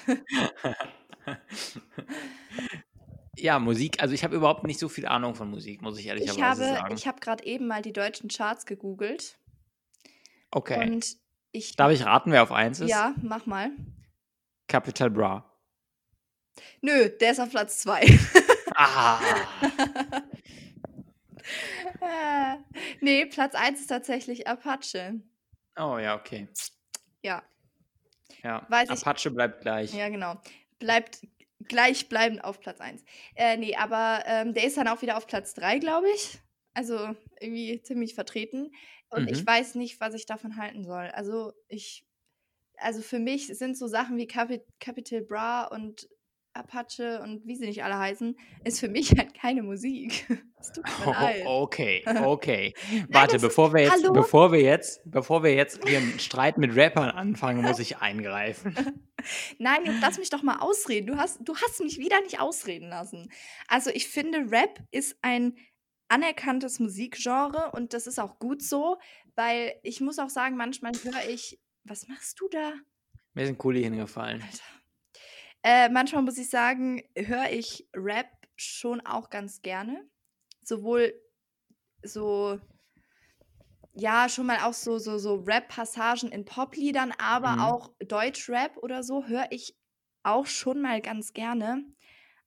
Ja, 3.37 3.59
Musik, 3.59 4.01
also 4.01 4.13
ich 4.13 4.23
habe 4.23 4.35
überhaupt 4.35 4.63
nicht 4.63 4.79
so 4.79 4.87
viel 4.87 5.05
Ahnung 5.05 5.35
von 5.35 5.49
Musik, 5.49 5.81
muss 5.81 5.97
ich 5.97 6.05
ich 6.05 6.09
ehrlicherweise 6.09 6.41
habe, 6.43 6.63
sagen. 6.63 6.95
ich 6.95 7.07
habe 7.07 7.19
gerade 7.19 7.45
eben 7.45 7.67
mal 7.67 7.81
die 7.81 7.91
deutschen 7.93 8.29
Charts 8.29 8.65
gegoogelt. 8.65 9.37
okay. 10.51 10.81
Und 10.89 11.17
ich. 11.51 11.75
Darf 11.75 11.91
ich 11.91 12.05
raten, 12.05 12.31
wer 12.31 12.43
auf 12.43 12.51
1 12.51 12.81
ist? 12.81 12.89
Ja, 12.89 13.13
mach 13.21 13.45
mal. 13.45 13.71
Capital 14.67 15.09
Bra. 15.09 15.51
Nö, 16.81 17.09
der 17.09 17.31
ist 17.31 17.39
auf 17.39 17.49
Platz 17.49 17.79
zwei. 17.79 18.05
Ah, 18.77 19.19
nee, 23.01 23.25
Platz 23.25 23.55
eins 23.55 23.81
ist 23.81 23.87
tatsächlich 23.87 24.47
Apache. 24.47 25.21
Oh 25.77 25.97
ja, 25.97 26.15
okay. 26.15 26.47
Ja, 27.23 27.43
Ja. 28.45 28.65
Weiß 28.69 28.89
ich- 28.89 29.01
Apache 29.05 29.31
bleibt 29.31 29.61
gleich. 29.61 29.93
ja, 29.93 30.07
genau. 30.09 30.35
Bleibt 30.79 31.19
gleichbleibend 31.67 32.43
auf 32.43 32.59
Platz 32.59 32.79
1. 32.79 33.03
Äh, 33.35 33.57
nee, 33.57 33.75
aber 33.75 34.23
ähm, 34.27 34.53
der 34.53 34.65
ist 34.65 34.77
dann 34.77 34.87
auch 34.87 35.01
wieder 35.01 35.17
auf 35.17 35.25
Platz 35.27 35.53
3, 35.55 35.79
glaube 35.79 36.07
ich. 36.15 36.39
Also 36.73 37.15
irgendwie 37.39 37.81
ziemlich 37.81 38.13
vertreten. 38.13 38.71
Und 39.09 39.29
ich 39.31 39.41
Mhm. 39.41 39.47
weiß 39.47 39.75
nicht, 39.75 39.99
was 40.01 40.13
ich 40.13 40.25
davon 40.25 40.57
halten 40.57 40.83
soll. 40.83 41.05
Also 41.13 41.53
ich, 41.69 42.05
also 42.77 43.01
für 43.01 43.19
mich 43.19 43.47
sind 43.47 43.77
so 43.77 43.87
Sachen 43.87 44.17
wie 44.17 44.27
Capi 44.27 44.61
Capital 44.79 45.21
Bra 45.21 45.63
und 45.65 46.07
Apache 46.53 47.21
und 47.21 47.45
wie 47.45 47.55
sie 47.55 47.65
nicht 47.65 47.83
alle 47.83 47.97
heißen, 47.97 48.37
ist 48.63 48.79
für 48.79 48.87
mich 48.89 49.09
halt 49.17 49.33
keine 49.33 49.63
Musik. 49.63 50.27
Es 50.59 50.71
tut 50.71 50.84
Oh, 51.07 51.11
leid. 51.11 51.43
okay, 51.45 52.03
okay. 52.23 52.73
Warte, 53.09 53.35
ist- 53.37 53.41
bevor 53.41 53.73
wir 53.73 53.83
jetzt, 53.83 54.03
Hallo? 54.03 54.13
bevor 54.13 54.51
wir 54.51 54.61
jetzt, 54.61 55.01
bevor 55.05 55.43
wir 55.43 55.53
jetzt 55.53 55.85
hier 55.87 55.97
einen 55.99 56.19
Streit 56.19 56.57
mit 56.57 56.75
Rappern 56.75 57.09
anfangen, 57.09 57.61
muss 57.63 57.79
ich 57.79 57.97
eingreifen. 57.97 58.75
Nein, 59.57 59.85
jetzt 59.85 60.01
lass 60.01 60.17
mich 60.17 60.29
doch 60.29 60.43
mal 60.43 60.59
ausreden. 60.59 61.07
Du 61.07 61.17
hast, 61.17 61.39
du 61.43 61.55
hast 61.55 61.81
mich 61.81 61.97
wieder 61.97 62.19
nicht 62.21 62.39
ausreden 62.39 62.89
lassen. 62.89 63.31
Also 63.67 63.89
ich 63.89 64.07
finde, 64.07 64.51
Rap 64.51 64.79
ist 64.91 65.17
ein 65.21 65.55
anerkanntes 66.07 66.79
Musikgenre 66.79 67.71
und 67.73 67.93
das 67.93 68.05
ist 68.07 68.19
auch 68.19 68.37
gut 68.37 68.61
so, 68.61 68.97
weil 69.35 69.73
ich 69.81 70.01
muss 70.01 70.19
auch 70.19 70.29
sagen, 70.29 70.55
manchmal 70.57 70.91
höre 71.03 71.27
ich, 71.29 71.59
was 71.83 72.07
machst 72.07 72.39
du 72.39 72.47
da? 72.49 72.73
Mir 73.33 73.47
sind 73.47 73.57
Kuli 73.57 73.81
hingefallen. 73.83 74.43
Äh, 75.63 75.89
manchmal 75.89 76.21
muss 76.21 76.37
ich 76.37 76.49
sagen, 76.49 77.01
höre 77.15 77.49
ich 77.51 77.87
Rap 77.95 78.27
schon 78.55 79.01
auch 79.01 79.29
ganz 79.29 79.61
gerne. 79.61 80.07
Sowohl 80.65 81.13
so, 82.03 82.59
ja, 83.93 84.27
schon 84.29 84.45
mal 84.45 84.59
auch 84.59 84.73
so, 84.73 84.97
so, 84.97 85.17
so 85.17 85.35
Rap-Passagen 85.35 86.31
in 86.31 86.45
Popliedern, 86.45 87.13
aber 87.17 87.51
Mhm. 87.51 87.65
auch 87.65 87.93
Deutschrap 88.05 88.77
oder 88.77 89.03
so 89.03 89.25
höre 89.27 89.47
ich 89.51 89.77
auch 90.23 90.45
schon 90.45 90.81
mal 90.81 91.01
ganz 91.01 91.33
gerne. 91.33 91.85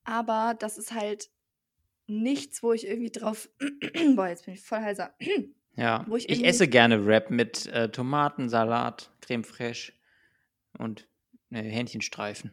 Aber 0.05 0.57
das 0.59 0.79
ist 0.79 0.93
halt 0.93 1.31
nichts, 2.09 2.63
wo 2.63 2.73
ich 2.73 2.87
irgendwie 2.87 3.13
drauf. 3.13 3.51
Boah, 4.17 4.29
jetzt 4.29 4.47
bin 4.47 4.55
ich 4.55 4.63
voll 4.63 4.81
heiser. 4.81 5.15
Ja, 5.77 6.07
Wo 6.07 6.17
ich 6.27 6.29
ich, 6.29 6.45
esse 6.45 6.69
gerne 6.69 7.07
Wrap 7.07 7.31
mit 7.31 7.67
äh, 7.67 7.91
Tomaten, 7.91 8.49
Salat, 8.49 9.11
Creme 9.21 9.45
fraiche 9.45 9.93
und 10.79 11.09
äh, 11.51 11.63
Hähnchenstreifen. 11.63 12.53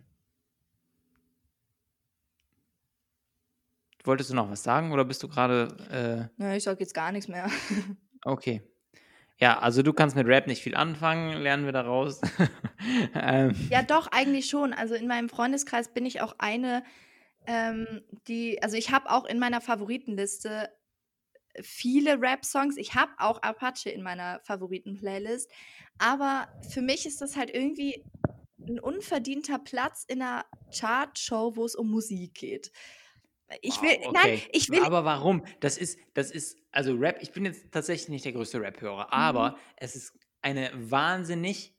Wolltest 4.05 4.29
du 4.29 4.35
noch 4.35 4.49
was 4.49 4.63
sagen 4.63 4.91
oder 4.91 5.05
bist 5.05 5.23
du 5.23 5.27
gerade 5.27 6.29
Nö, 6.37 6.53
ich 6.53 6.63
sag 6.63 6.79
jetzt 6.79 6.93
gar 6.93 7.11
nichts 7.11 7.27
mehr. 7.27 7.45
äh, 7.45 7.49
okay? 8.25 8.61
Ja, 9.37 9.59
also 9.59 9.83
du 9.83 9.91
kannst 9.91 10.15
mit 10.15 10.27
Rap 10.27 10.47
nicht 10.47 10.63
viel 10.63 10.75
anfangen, 10.75 11.41
lernen 11.41 11.65
wir 11.65 11.73
daraus. 11.73 12.21
ähm, 13.15 13.53
Ja, 13.69 13.81
doch, 13.81 14.07
eigentlich 14.07 14.49
schon. 14.49 14.71
Also 14.73 14.95
in 14.95 15.07
meinem 15.07 15.27
Freundeskreis 15.27 15.93
bin 15.93 16.05
ich 16.05 16.21
auch 16.21 16.35
eine, 16.37 16.83
ähm, 17.45 18.01
die, 18.27 18.63
also 18.63 18.77
ich 18.77 18.91
habe 18.91 19.09
auch 19.09 19.25
in 19.25 19.37
meiner 19.37 19.59
Favoritenliste 19.59 20.69
viele 21.61 22.21
Rap-Songs. 22.21 22.77
Ich 22.77 22.95
habe 22.95 23.11
auch 23.17 23.41
Apache 23.41 23.89
in 23.89 24.03
meiner 24.03 24.39
Favoriten-Playlist. 24.43 25.51
Aber 25.97 26.47
für 26.69 26.81
mich 26.81 27.05
ist 27.05 27.21
das 27.21 27.35
halt 27.35 27.49
irgendwie 27.49 28.05
ein 28.67 28.79
unverdienter 28.79 29.59
Platz 29.59 30.05
in 30.07 30.21
einer 30.21 30.45
Chartshow, 30.77 31.55
wo 31.55 31.65
es 31.65 31.75
um 31.75 31.91
Musik 31.91 32.33
geht. 32.35 32.71
Ich 33.61 33.81
will, 33.81 33.97
nein, 33.99 34.09
okay. 34.09 34.41
ich 34.53 34.69
will, 34.69 34.81
Aber 34.83 35.05
warum? 35.05 35.45
Das 35.59 35.77
ist, 35.77 35.99
das 36.15 36.31
ist, 36.31 36.57
also 36.71 36.95
Rap, 36.95 37.17
ich 37.21 37.31
bin 37.31 37.45
jetzt 37.45 37.71
tatsächlich 37.71 38.09
nicht 38.09 38.25
der 38.25 38.33
größte 38.33 38.59
Rap-Hörer, 38.59 39.13
aber 39.13 39.51
Mhm. 39.51 39.55
es 39.77 39.95
ist 39.95 40.13
eine 40.41 40.71
wahnsinnig, 40.73 41.73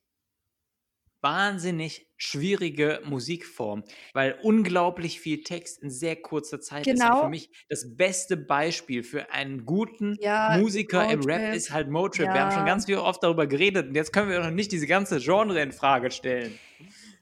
wahnsinnig 1.22 2.06
schwierige 2.16 3.00
Musikform, 3.04 3.82
weil 4.12 4.38
unglaublich 4.42 5.20
viel 5.20 5.42
Text 5.42 5.82
in 5.82 5.90
sehr 5.90 6.14
kurzer 6.16 6.60
Zeit 6.60 6.86
ist. 6.86 7.00
Und 7.04 7.10
Genau. 7.10 7.22
für 7.24 7.28
mich 7.28 7.50
das 7.68 7.96
beste 7.96 8.36
Beispiel 8.36 9.02
für 9.02 9.30
einen 9.32 9.64
guten 9.66 10.16
Ja, 10.20 10.56
Musiker 10.58 11.08
im 11.10 11.24
Rap 11.24 11.40
Motrip. 11.42 11.56
ist 11.56 11.72
halt 11.72 11.88
Motrip. 11.90 12.32
Wir 12.32 12.40
haben 12.42 12.52
schon 12.52 12.60
Ja. 12.60 12.66
ganz 12.66 12.84
viel 12.86 12.96
oft 12.98 13.22
darüber 13.24 13.46
geredet 13.48 13.88
und 13.88 13.94
jetzt 13.96 14.12
können 14.12 14.30
wir 14.30 14.38
noch 14.40 14.50
nicht 14.50 14.70
diese 14.70 14.86
ganze 14.86 15.18
Genre 15.18 15.60
in 15.60 15.72
Frage 15.72 16.10
stellen. 16.12 16.60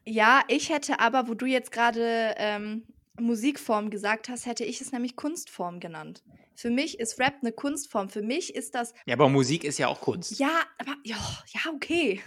Ja, 0.06 0.42
ich 0.48 0.68
hätte 0.70 1.00
aber, 1.00 1.28
wo 1.28 1.34
du 1.34 1.46
jetzt 1.46 1.72
gerade 1.72 2.34
ähm, 2.36 2.86
Musikform 3.20 3.90
gesagt 3.90 4.28
hast, 4.28 4.46
hätte 4.46 4.64
ich 4.64 4.80
es 4.80 4.92
nämlich 4.92 5.16
Kunstform 5.16 5.80
genannt. 5.80 6.22
Für 6.56 6.70
mich 6.70 6.98
ist 7.00 7.18
Rap 7.18 7.34
eine 7.42 7.52
Kunstform. 7.52 8.08
Für 8.08 8.22
mich 8.22 8.54
ist 8.54 8.74
das, 8.74 8.94
Ja, 9.06 9.14
aber 9.14 9.28
Musik 9.28 9.64
ist 9.64 9.78
ja 9.78 9.88
auch 9.88 10.00
Kunst. 10.00 10.38
ja, 10.38 10.62
aber, 10.78 10.94
ja, 11.04 11.16
ja, 11.52 11.70
okay. 11.72 12.22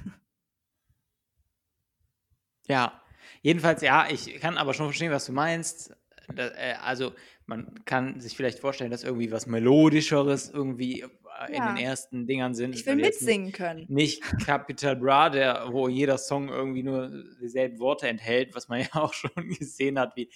Ja, 2.68 3.02
jedenfalls, 3.42 3.82
ja, 3.82 4.08
ich 4.10 4.40
kann 4.40 4.58
aber 4.58 4.74
schon 4.74 4.88
verstehen, 4.88 5.12
was 5.12 5.26
du 5.26 5.32
meinst. 5.32 5.96
Äh, 6.36 6.74
also, 6.82 7.14
man 7.46 7.86
kann 7.86 8.20
sich 8.20 8.36
vielleicht 8.36 8.60
vorstellen, 8.60 8.92
dass 8.92 9.04
irgendwie 9.04 9.32
was 9.32 9.48
Melodischeres 9.48 10.50
irgendwie 10.50 11.06
äh, 11.42 11.48
in 11.50 11.54
Ja. 11.56 11.74
den 11.74 11.78
ersten 11.84 12.28
Dingern 12.28 12.54
sind. 12.54 12.76
Ich 12.76 12.86
will 12.86 12.96
mitsingen 12.96 13.52
können. 13.52 13.86
Nicht, 13.90 14.22
Capital 14.46 14.96
Bra, 14.96 15.30
der, 15.30 15.68
wo 15.72 15.88
jeder 15.88 16.18
Song 16.18 16.50
irgendwie 16.50 16.84
nur 16.84 17.10
dieselben 17.42 17.80
Worte 17.80 18.08
enthält, 18.08 18.56
was 18.56 18.68
man 18.68 18.80
ja 18.82 18.88
auch 18.94 19.14
schon 19.14 19.32
gesehen 19.58 20.00
hat, 20.00 20.16
wie 20.16 20.30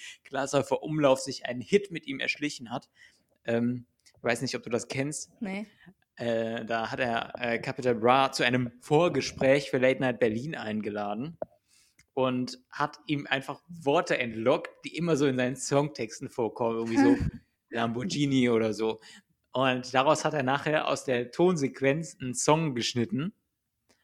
vor 0.63 0.83
Umlauf 0.83 1.19
sich 1.19 1.45
einen 1.45 1.61
Hit 1.61 1.91
mit 1.91 2.07
ihm 2.07 2.19
erschlichen 2.19 2.71
hat. 2.71 2.89
Ähm, 3.45 3.85
ich 4.17 4.23
weiß 4.23 4.41
nicht, 4.41 4.55
ob 4.55 4.63
du 4.63 4.69
das 4.69 4.87
kennst. 4.87 5.31
Nee. 5.39 5.67
Äh, 6.15 6.65
da 6.65 6.91
hat 6.91 6.99
er 6.99 7.33
äh, 7.39 7.57
Capital 7.59 7.95
Bra 7.95 8.31
zu 8.31 8.43
einem 8.43 8.71
Vorgespräch 8.81 9.71
für 9.71 9.77
Late 9.79 9.99
Night 10.01 10.19
Berlin 10.19 10.55
eingeladen 10.55 11.37
und 12.13 12.59
hat 12.69 12.97
ihm 13.07 13.25
einfach 13.27 13.61
Worte 13.67 14.17
entlockt, 14.17 14.69
die 14.85 14.95
immer 14.95 15.15
so 15.15 15.25
in 15.25 15.37
seinen 15.37 15.55
Songtexten 15.55 16.29
vorkommen, 16.29 16.77
irgendwie 16.77 16.97
so 16.97 17.15
Lamborghini 17.69 18.49
oder 18.49 18.73
so. 18.73 18.99
Und 19.51 19.93
daraus 19.93 20.23
hat 20.23 20.33
er 20.33 20.43
nachher 20.43 20.87
aus 20.87 21.03
der 21.03 21.31
Tonsequenz 21.31 22.17
einen 22.21 22.33
Song 22.33 22.73
geschnitten 22.73 23.33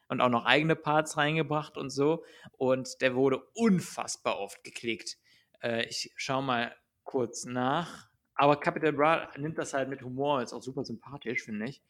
und 0.08 0.20
auch 0.20 0.28
noch 0.28 0.44
eigene 0.44 0.76
Parts 0.76 1.16
reingebracht 1.16 1.76
und 1.76 1.90
so. 1.90 2.24
Und 2.52 3.00
der 3.00 3.14
wurde 3.14 3.42
unfassbar 3.54 4.38
oft 4.38 4.62
geklickt. 4.64 5.16
Äh, 5.62 5.86
ich 5.86 6.12
schau 6.16 6.42
mal 6.42 6.74
kurz 7.04 7.44
nach. 7.44 8.08
Aber 8.34 8.60
Capital 8.60 8.92
Bra 8.92 9.30
nimmt 9.36 9.58
das 9.58 9.74
halt 9.74 9.88
mit 9.88 10.02
Humor, 10.02 10.42
ist 10.42 10.52
auch 10.52 10.62
super 10.62 10.84
sympathisch, 10.84 11.42
finde 11.42 11.66
ich. 11.66 11.82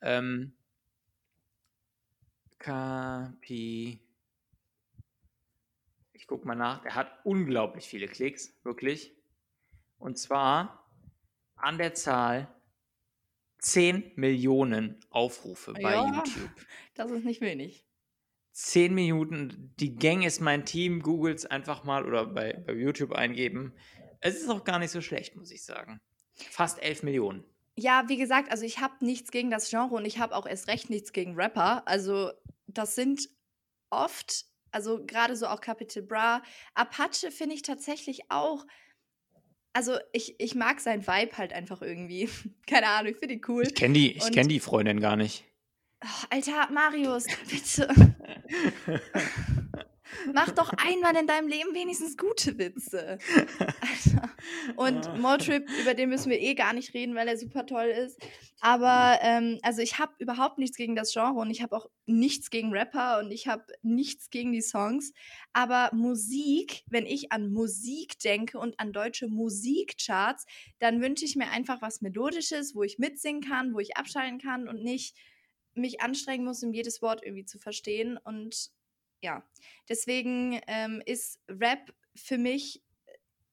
Ähm, 0.00 0.56
Capi. 2.58 4.00
Ich 6.12 6.26
guck 6.26 6.44
mal 6.44 6.56
nach. 6.56 6.82
Der 6.82 6.94
hat 6.94 7.12
unglaublich 7.24 7.86
viele 7.86 8.08
Klicks, 8.08 8.58
wirklich. 8.64 9.14
Und 9.98 10.18
zwar 10.18 10.90
an 11.54 11.78
der 11.78 11.94
Zahl 11.94 12.48
10 13.66 14.12
Millionen 14.14 15.00
Aufrufe 15.10 15.72
bei 15.72 15.92
Ja. 15.92 16.06
YouTube. 16.06 16.50
Das 16.94 17.10
ist 17.10 17.24
nicht 17.24 17.40
wenig. 17.40 17.84
10 18.52 18.94
Minuten, 18.94 19.74
die 19.80 19.96
Gang 19.96 20.24
ist 20.24 20.40
mein 20.40 20.64
Team, 20.64 21.02
googles 21.02 21.44
einfach 21.46 21.82
mal 21.84 22.06
oder 22.06 22.26
bei, 22.26 22.52
bei 22.66 22.72
YouTube 22.74 23.12
eingeben. 23.12 23.74
Es 24.20 24.36
ist 24.36 24.48
auch 24.48 24.64
gar 24.64 24.78
nicht 24.78 24.92
so 24.92 25.00
schlecht, 25.00 25.34
muss 25.36 25.50
ich 25.50 25.64
sagen. 25.64 26.00
Fast 26.34 26.80
11 26.82 27.02
Millionen. 27.02 27.44
Ja, 27.74 28.04
wie 28.08 28.16
gesagt, 28.16 28.50
also 28.50 28.64
ich 28.64 28.78
habe 28.78 29.04
nichts 29.04 29.30
gegen 29.30 29.50
das 29.50 29.68
Genre 29.68 29.94
und 29.96 30.04
ich 30.06 30.18
habe 30.18 30.34
auch 30.36 30.46
erst 30.46 30.68
recht 30.68 30.88
nichts 30.88 31.12
gegen 31.12 31.34
Rapper. 31.34 31.86
Also 31.88 32.30
das 32.68 32.94
sind 32.94 33.28
oft, 33.90 34.46
also 34.70 35.04
gerade 35.04 35.36
so 35.36 35.48
auch 35.48 35.60
Capital 35.60 36.02
Bra. 36.04 36.42
Apache 36.74 37.30
finde 37.30 37.56
ich 37.56 37.62
tatsächlich 37.62 38.30
auch, 38.30 38.64
also 39.76 39.98
ich, 40.12 40.40
ich 40.40 40.54
mag 40.54 40.80
sein 40.80 41.06
Vibe 41.06 41.36
halt 41.36 41.52
einfach 41.52 41.82
irgendwie. 41.82 42.30
Keine 42.66 42.88
Ahnung, 42.88 43.12
ich 43.12 43.18
finde 43.18 43.34
ihn 43.34 43.42
cool. 43.46 43.64
Ich 43.64 43.74
kenne 43.74 43.94
die, 43.94 44.16
ich 44.16 44.32
kenn 44.32 44.48
die 44.48 44.58
Freundin 44.58 45.00
gar 45.00 45.16
nicht. 45.16 45.44
Oh, 46.02 46.26
Alter, 46.30 46.70
Marius, 46.72 47.26
bitte. 47.50 48.16
Mach 50.32 50.50
doch 50.50 50.72
einmal 50.76 51.16
in 51.16 51.26
deinem 51.26 51.48
Leben 51.48 51.74
wenigstens 51.74 52.16
gute 52.16 52.58
Witze. 52.58 53.18
Alter. 53.58 54.30
Und 54.76 55.18
Motrip, 55.20 55.68
über 55.80 55.94
den 55.94 56.08
müssen 56.08 56.30
wir 56.30 56.40
eh 56.40 56.54
gar 56.54 56.72
nicht 56.72 56.94
reden, 56.94 57.14
weil 57.14 57.28
er 57.28 57.38
super 57.38 57.66
toll 57.66 57.86
ist. 57.86 58.20
Aber 58.60 59.18
ähm, 59.22 59.58
also 59.62 59.82
ich 59.82 59.98
habe 59.98 60.12
überhaupt 60.18 60.58
nichts 60.58 60.76
gegen 60.76 60.96
das 60.96 61.12
Genre 61.12 61.40
und 61.40 61.50
ich 61.50 61.62
habe 61.62 61.76
auch 61.76 61.88
nichts 62.06 62.50
gegen 62.50 62.72
Rapper 62.72 63.18
und 63.18 63.30
ich 63.30 63.48
habe 63.48 63.64
nichts 63.82 64.30
gegen 64.30 64.52
die 64.52 64.62
Songs. 64.62 65.12
Aber 65.52 65.90
Musik, 65.94 66.84
wenn 66.86 67.06
ich 67.06 67.32
an 67.32 67.52
Musik 67.52 68.18
denke 68.20 68.58
und 68.58 68.78
an 68.80 68.92
deutsche 68.92 69.28
Musikcharts, 69.28 70.46
dann 70.78 71.00
wünsche 71.00 71.24
ich 71.24 71.36
mir 71.36 71.50
einfach 71.50 71.82
was 71.82 72.00
Melodisches, 72.00 72.74
wo 72.74 72.82
ich 72.82 72.98
mitsingen 72.98 73.42
kann, 73.42 73.74
wo 73.74 73.80
ich 73.80 73.96
abschalten 73.96 74.38
kann 74.38 74.68
und 74.68 74.82
nicht 74.82 75.16
mich 75.74 76.00
anstrengen 76.00 76.44
muss, 76.44 76.62
um 76.62 76.72
jedes 76.72 77.02
Wort 77.02 77.22
irgendwie 77.22 77.44
zu 77.44 77.58
verstehen. 77.58 78.18
Und 78.22 78.70
ja, 79.26 79.42
deswegen 79.88 80.60
ähm, 80.68 81.02
ist 81.04 81.40
Rap 81.48 81.92
für 82.14 82.38
mich 82.38 82.82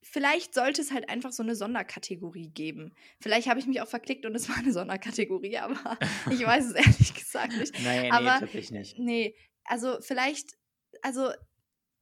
vielleicht 0.03 0.53
sollte 0.53 0.81
es 0.81 0.91
halt 0.91 1.09
einfach 1.09 1.31
so 1.31 1.41
eine 1.43 1.55
Sonderkategorie 1.55 2.49
geben. 2.49 2.93
Vielleicht 3.19 3.47
habe 3.47 3.59
ich 3.59 3.65
mich 3.65 3.81
auch 3.81 3.87
verklickt 3.87 4.25
und 4.25 4.35
es 4.35 4.49
war 4.49 4.57
eine 4.57 4.71
Sonderkategorie, 4.71 5.57
aber 5.67 5.97
ich 6.29 6.45
weiß 6.45 6.65
es 6.65 6.73
ehrlich 6.73 7.13
gesagt 7.15 7.57
nicht. 7.57 7.73
Nee, 7.79 8.11
Aber- 8.11 8.39
tatsächlich 8.39 8.71
nicht. 8.71 8.99
Nee, 8.99 9.35
also 9.63 9.97
vielleicht, 10.01 10.57
also 11.01 11.31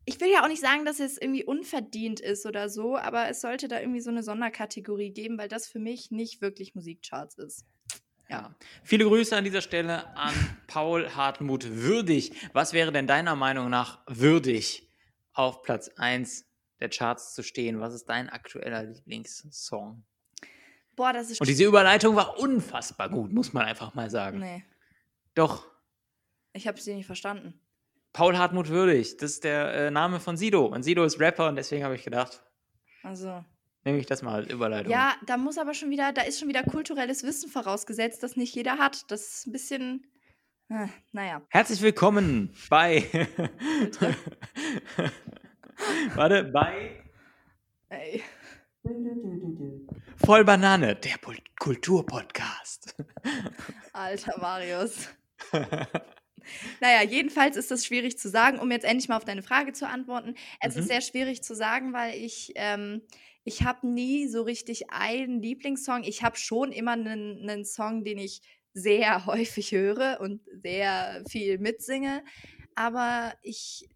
ich 0.06 0.20
will 0.20 0.32
ja 0.32 0.44
auch 0.44 0.48
nicht 0.48 0.62
sagen, 0.62 0.84
dass 0.84 1.00
es 1.00 1.18
irgendwie 1.18 1.46
unverdient 1.46 2.20
ist 2.20 2.46
oder 2.46 2.70
so, 2.70 2.98
aber 2.98 3.30
es 3.30 3.40
sollte 3.40 3.68
da 3.68 3.80
irgendwie 3.80 4.02
so 4.02 4.10
eine 4.10 4.24
Sonderkategorie 4.24 5.12
geben, 5.12 5.38
weil 5.38 5.48
das 5.48 5.68
für 5.68 5.80
mich 5.80 6.10
nicht 6.12 6.42
wirklich 6.42 6.74
Musikcharts 6.74 7.38
ist. 7.38 7.66
Ja. 8.32 8.56
Viele 8.84 9.04
Grüße 9.04 9.36
an 9.36 9.44
dieser 9.44 9.62
Stelle 9.62 10.08
an 10.16 10.34
Paul 10.68 11.14
Hartmut 11.14 11.68
Würdig. 11.68 12.32
Was 12.54 12.72
wäre 12.72 12.94
denn 12.94 13.06
deiner 13.06 13.36
Meinung 13.36 13.70
nach 13.70 14.00
würdig, 14.08 14.88
auf 15.34 15.64
Platz 15.64 15.90
1 15.98 16.46
der 16.80 16.90
Charts 16.90 17.36
zu 17.36 17.44
stehen? 17.44 17.82
Was 17.82 17.94
ist 17.94 18.06
dein 18.06 18.30
aktueller 18.30 18.84
Lieblingssong? 18.84 20.04
Boah, 20.96 21.12
das 21.12 21.30
ist 21.30 21.42
Und 21.42 21.48
diese 21.48 21.66
Überleitung 21.66 22.16
war 22.16 22.40
unfassbar 22.40 23.10
gut, 23.10 23.34
muss 23.34 23.52
man 23.52 23.66
einfach 23.66 23.94
mal 23.96 24.10
sagen. 24.10 24.40
Nee, 24.40 24.64
Doch, 25.36 25.68
ich 26.54 26.68
habe 26.68 26.80
sie 26.80 26.94
nicht 26.94 27.06
verstanden. 27.06 27.60
Paul 28.14 28.38
Hartmut 28.38 28.70
Würdig, 28.70 29.18
das 29.18 29.32
ist 29.32 29.44
der 29.44 29.74
äh, 29.74 29.92
Name 29.92 30.20
von 30.20 30.38
Sido. 30.38 30.66
Und 30.66 30.84
Sido 30.84 31.04
ist 31.04 31.20
Rapper 31.20 31.50
und 31.50 31.56
deswegen 31.58 31.84
habe 31.84 31.96
ich 31.96 32.04
gedacht, 32.04 32.44
Also. 33.04 33.44
Nehme 33.84 33.98
ich 34.00 34.06
das 34.06 34.22
mal 34.22 34.36
als 34.36 34.50
Überleitung. 34.50 34.92
Ja, 34.92 35.16
da 35.26 35.38
muss 35.38 35.58
aber 35.58 35.74
schon 35.74 35.90
wieder, 35.90 36.12
da 36.14 36.22
ist 36.24 36.40
schon 36.40 36.48
wieder 36.50 36.64
kulturelles 36.64 37.24
Wissen 37.24 37.50
vorausgesetzt, 37.50 38.24
das 38.24 38.36
nicht 38.36 38.56
jeder 38.56 38.78
hat. 38.78 39.10
Das 39.12 39.22
ist 39.22 39.48
ein 39.48 39.52
bisschen. 39.52 40.06
Äh, 40.70 40.88
naja. 41.12 41.42
Herzlich 41.50 41.82
willkommen 41.82 42.54
bei. 42.70 43.06
Warte, 46.16 46.44
bei 46.46 47.04
Ey. 47.90 48.24
Voll 50.26 50.46
Banane, 50.46 50.96
der 50.96 51.16
Kulturpodcast. 51.60 52.96
Alter 53.94 54.40
Marius. 54.40 55.10
Naja, 56.82 57.04
jedenfalls 57.08 57.56
ist 57.56 57.70
das 57.70 57.86
schwierig 57.86 58.18
zu 58.18 58.28
sagen, 58.28 58.58
um 58.58 58.72
jetzt 58.72 58.84
endlich 58.84 59.08
mal 59.08 59.18
auf 59.18 59.26
deine 59.26 59.44
Frage 59.44 59.74
zu 59.74 59.88
antworten. 59.88 60.34
Es 60.60 60.74
Mhm. 60.76 60.82
ist 60.82 60.88
sehr 60.88 61.02
schwierig 61.02 61.44
zu 61.44 61.56
sagen, 61.56 61.94
weil 61.94 62.16
ich, 62.16 62.52
ähm, 62.56 63.04
ich 63.44 63.64
habe 63.64 63.88
nie 63.88 64.28
so 64.28 64.44
richtig 64.44 64.92
einen 64.92 65.42
Lieblingssong. 65.42 66.04
Ich 66.04 66.24
habe 66.24 66.38
schon 66.38 66.72
immer 66.72 66.92
einen, 66.92 67.50
einen 67.50 67.66
Song, 67.66 68.04
den 68.04 68.18
ich 68.18 68.42
sehr 68.74 69.26
häufig 69.26 69.72
höre 69.72 70.20
und 70.22 70.42
sehr 70.62 71.24
viel 71.30 71.58
mitsinge. 71.58 72.24
Aber 72.76 73.34
ich, 73.42 73.90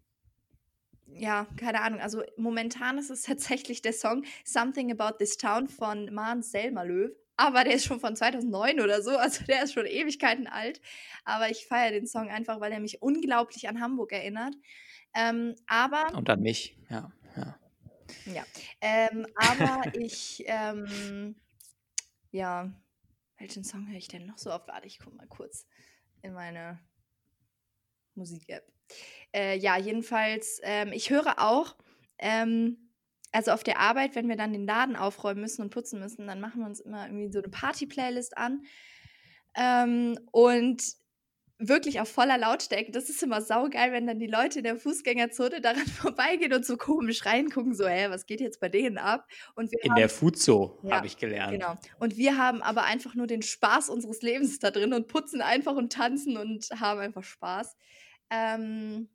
ja, 1.06 1.46
keine 1.56 1.82
Ahnung. 1.82 2.00
Also 2.00 2.22
momentan 2.36 2.98
ist 2.98 3.10
es 3.10 3.22
tatsächlich 3.22 3.82
der 3.82 3.92
Song 3.92 4.24
Something 4.44 4.92
About 4.92 5.18
This 5.18 5.36
Town 5.36 5.68
von 5.68 6.12
Maren 6.12 6.42
Selma 6.42 6.82
Löw. 6.82 7.10
Aber 7.38 7.64
der 7.64 7.74
ist 7.74 7.84
schon 7.84 8.00
von 8.00 8.16
2009 8.16 8.80
oder 8.80 9.02
so, 9.02 9.10
also 9.10 9.44
der 9.44 9.62
ist 9.62 9.74
schon 9.74 9.84
Ewigkeiten 9.84 10.46
alt. 10.46 10.80
Aber 11.26 11.50
ich 11.50 11.66
feiere 11.66 11.92
den 11.92 12.06
Song 12.06 12.30
einfach, 12.30 12.60
weil 12.60 12.72
er 12.72 12.80
mich 12.80 13.02
unglaublich 13.02 13.68
an 13.68 13.80
Hamburg 13.80 14.12
erinnert. 14.12 14.54
Ähm, 15.14 15.54
aber 15.66 16.16
Und 16.16 16.30
an 16.30 16.40
mich, 16.40 16.78
ja. 16.88 17.12
ja. 17.36 17.58
Ja, 18.26 18.44
ähm, 18.80 19.26
aber 19.36 19.94
ich, 19.94 20.44
ähm, 20.46 21.36
ja, 22.30 22.70
welchen 23.38 23.64
Song 23.64 23.88
höre 23.88 23.98
ich 23.98 24.08
denn 24.08 24.26
noch 24.26 24.38
so 24.38 24.52
oft? 24.52 24.68
Warte, 24.68 24.86
ich 24.86 24.98
gucke 24.98 25.16
mal 25.16 25.26
kurz 25.26 25.66
in 26.22 26.32
meine 26.32 26.80
Musik-App. 28.14 28.66
Äh, 29.34 29.58
ja, 29.58 29.76
jedenfalls, 29.76 30.60
ähm, 30.62 30.92
ich 30.92 31.10
höre 31.10 31.38
auch, 31.38 31.76
ähm, 32.18 32.90
also 33.32 33.50
auf 33.50 33.62
der 33.62 33.80
Arbeit, 33.80 34.14
wenn 34.14 34.28
wir 34.28 34.36
dann 34.36 34.52
den 34.52 34.66
Laden 34.66 34.96
aufräumen 34.96 35.42
müssen 35.42 35.62
und 35.62 35.70
putzen 35.70 36.00
müssen, 36.00 36.26
dann 36.26 36.40
machen 36.40 36.60
wir 36.60 36.66
uns 36.66 36.80
immer 36.80 37.06
irgendwie 37.06 37.30
so 37.30 37.40
eine 37.40 37.48
Party-Playlist 37.48 38.38
an. 38.38 38.64
Ähm, 39.54 40.18
und 40.32 40.82
wirklich 41.58 42.00
auf 42.00 42.10
voller 42.10 42.36
Lautstärke. 42.38 42.92
Das 42.92 43.08
ist 43.08 43.22
immer 43.22 43.40
saugeil, 43.40 43.92
wenn 43.92 44.06
dann 44.06 44.18
die 44.18 44.26
Leute 44.26 44.58
in 44.58 44.64
der 44.64 44.76
Fußgängerzone 44.76 45.60
daran 45.60 45.86
vorbeigehen 45.86 46.52
und 46.52 46.66
so 46.66 46.76
komisch 46.76 47.24
reingucken, 47.24 47.74
so, 47.74 47.86
hä, 47.88 48.06
was 48.10 48.26
geht 48.26 48.40
jetzt 48.40 48.60
bei 48.60 48.68
denen 48.68 48.98
ab? 48.98 49.26
Und 49.54 49.72
wir 49.72 49.82
In 49.82 49.90
haben, 49.90 49.96
der 49.98 50.08
Fuzo 50.08 50.78
Ja, 50.82 50.96
habe 50.96 51.06
ich 51.06 51.16
gelernt. 51.16 51.52
genau. 51.52 51.74
Und 51.98 52.16
wir 52.16 52.36
haben 52.38 52.62
aber 52.62 52.84
einfach 52.84 53.14
nur 53.14 53.26
den 53.26 53.42
Spaß 53.42 53.88
unseres 53.88 54.22
Lebens 54.22 54.58
da 54.58 54.70
drin 54.70 54.92
und 54.92 55.08
putzen 55.08 55.40
einfach 55.40 55.74
und 55.76 55.92
tanzen 55.92 56.36
und 56.36 56.68
haben 56.78 57.00
einfach 57.00 57.24
Spaß. 57.24 57.76
Ähm, 58.30 59.08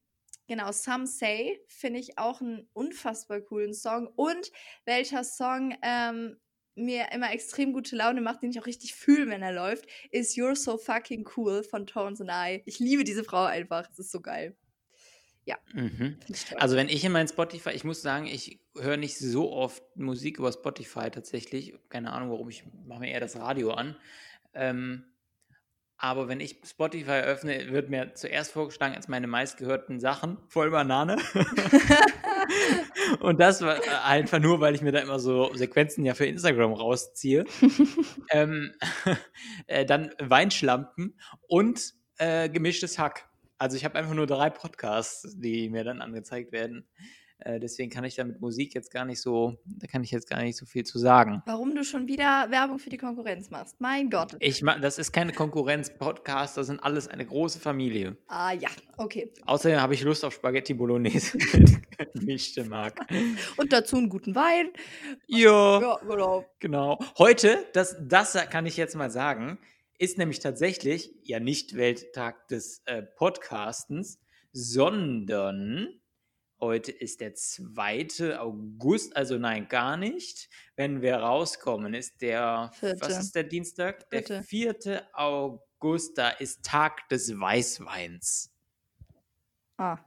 genau, 0.47 0.71
Some 0.71 1.05
Say 1.07 1.61
finde 1.67 1.99
ich 1.99 2.17
auch 2.17 2.41
einen 2.41 2.67
unfassbar 2.73 3.41
coolen 3.41 3.73
Song. 3.73 4.07
Und 4.15 4.51
welcher 4.85 5.23
Song 5.23 5.75
ähm, 5.83 6.37
mir 6.81 7.11
immer 7.13 7.31
extrem 7.31 7.73
gute 7.73 7.95
Laune 7.95 8.21
macht, 8.21 8.41
den 8.41 8.51
ich 8.51 8.59
auch 8.59 8.65
richtig 8.65 8.95
fühle, 8.95 9.29
wenn 9.29 9.41
er 9.41 9.53
läuft, 9.53 9.85
ist 10.11 10.35
You're 10.35 10.55
So 10.55 10.77
Fucking 10.77 11.27
Cool 11.35 11.63
von 11.63 11.87
Tones 11.87 12.21
and 12.21 12.31
I. 12.31 12.61
Ich 12.65 12.79
liebe 12.79 13.03
diese 13.03 13.23
Frau 13.23 13.43
einfach. 13.45 13.89
Es 13.89 13.99
ist 13.99 14.11
so 14.11 14.21
geil. 14.21 14.55
Mhm. 15.73 16.17
Ich 16.27 16.45
toll. 16.45 16.57
Also 16.59 16.75
wenn 16.75 16.89
ich 16.89 17.03
in 17.03 17.11
mein 17.11 17.27
Spotify, 17.27 17.71
ich 17.71 17.83
muss 17.83 18.01
sagen, 18.01 18.27
ich 18.27 18.59
höre 18.77 18.97
nicht 18.97 19.17
so 19.17 19.51
oft 19.51 19.83
Musik 19.95 20.39
über 20.39 20.51
Spotify 20.51 21.09
tatsächlich. 21.09 21.73
Keine 21.89 22.13
Ahnung, 22.13 22.31
warum, 22.31 22.49
ich 22.49 22.63
mache 22.85 23.01
mir 23.01 23.11
eher 23.11 23.19
das 23.19 23.35
Radio 23.37 23.71
an. 23.71 23.95
Ähm, 24.53 25.05
aber 25.97 26.27
wenn 26.27 26.39
ich 26.39 26.61
Spotify 26.65 27.21
öffne, 27.21 27.71
wird 27.71 27.89
mir 27.89 28.15
zuerst 28.15 28.51
vorgeschlagen 28.51 28.95
als 28.95 29.07
meine 29.07 29.27
meistgehörten 29.27 29.99
Sachen 29.99 30.37
voll 30.47 30.71
Banane. 30.71 31.17
Und 33.19 33.39
das 33.39 33.61
war 33.61 33.77
äh, 33.77 33.89
einfach 34.03 34.39
nur, 34.39 34.59
weil 34.59 34.75
ich 34.75 34.81
mir 34.81 34.91
da 34.91 34.99
immer 34.99 35.19
so 35.19 35.53
Sequenzen 35.53 36.05
ja 36.05 36.13
für 36.13 36.25
Instagram 36.25 36.73
rausziehe. 36.73 37.45
ähm, 38.31 38.73
äh, 39.67 39.85
dann 39.85 40.11
Weinschlampen 40.19 41.19
und 41.47 41.93
äh, 42.17 42.49
gemischtes 42.49 42.99
Hack. 42.99 43.29
Also 43.57 43.77
ich 43.77 43.85
habe 43.85 43.95
einfach 43.95 44.13
nur 44.13 44.27
drei 44.27 44.49
Podcasts, 44.49 45.35
die 45.37 45.69
mir 45.69 45.83
dann 45.83 46.01
angezeigt 46.01 46.51
werden. 46.51 46.87
Äh, 47.43 47.59
deswegen 47.59 47.89
kann 47.89 48.03
ich 48.03 48.15
da 48.15 48.23
mit 48.23 48.39
Musik 48.39 48.73
jetzt 48.75 48.91
gar 48.91 49.03
nicht 49.05 49.19
so, 49.21 49.57
da 49.65 49.87
kann 49.87 50.03
ich 50.03 50.11
jetzt 50.11 50.29
gar 50.29 50.41
nicht 50.41 50.55
so 50.57 50.65
viel 50.65 50.85
zu 50.85 50.99
sagen. 50.99 51.41
Warum 51.45 51.73
du 51.75 51.83
schon 51.83 52.07
wieder 52.07 52.47
Werbung 52.49 52.77
für 52.79 52.89
die 52.89 52.97
Konkurrenz 52.97 53.49
machst. 53.49 53.75
Mein 53.79 54.09
Gott. 54.09 54.35
Ich 54.39 54.61
ma- 54.61 54.77
das 54.77 54.97
ist 54.99 55.11
keine 55.11 55.33
Konkurrenz-Podcast, 55.33 56.57
das 56.57 56.67
sind 56.67 56.79
alles 56.83 57.07
eine 57.07 57.25
große 57.25 57.59
Familie. 57.59 58.15
Ah 58.27 58.51
ja, 58.53 58.69
okay. 58.97 59.31
Außerdem 59.45 59.79
habe 59.81 59.93
ich 59.95 60.03
Lust 60.03 60.23
auf 60.23 60.33
Spaghetti 60.33 60.73
Bolognese 60.73 61.37
mit 61.37 62.13
gemischtem 62.13 62.73
Hack. 62.73 62.99
Und 63.57 63.73
dazu 63.73 63.97
einen 63.97 64.09
guten 64.09 64.35
Wein. 64.35 64.69
Ja. 65.27 65.81
Ja, 65.81 65.99
genau. 66.07 66.45
Genau. 66.59 66.99
Heute, 67.17 67.65
das, 67.73 67.95
das 68.01 68.33
kann 68.49 68.65
ich 68.65 68.77
jetzt 68.77 68.95
mal 68.95 69.09
sagen, 69.09 69.57
ist 69.97 70.17
nämlich 70.17 70.39
tatsächlich 70.39 71.13
ja 71.23 71.39
nicht 71.39 71.75
Welttag 71.75 72.47
des 72.47 72.81
äh, 72.85 73.01
Podcastens, 73.03 74.19
sondern 74.53 76.00
heute 76.61 76.91
ist 76.91 77.19
der 77.21 77.33
2. 77.33 78.37
August, 78.39 79.15
also 79.17 79.37
nein, 79.37 79.67
gar 79.67 79.97
nicht. 79.97 80.49
Wenn 80.75 81.01
wir 81.01 81.17
rauskommen, 81.17 81.93
ist 81.93 82.21
der, 82.21 82.71
Vierte. 82.73 83.01
was 83.01 83.19
ist 83.19 83.35
der 83.35 83.43
Dienstag? 83.43 84.09
Der 84.11 84.23
Vierte. 84.43 84.43
4. 84.43 85.07
August, 85.13 86.17
da 86.17 86.29
ist 86.29 86.63
Tag 86.63 87.09
des 87.09 87.37
Weißweins. 87.37 88.51
Ah, 89.77 89.97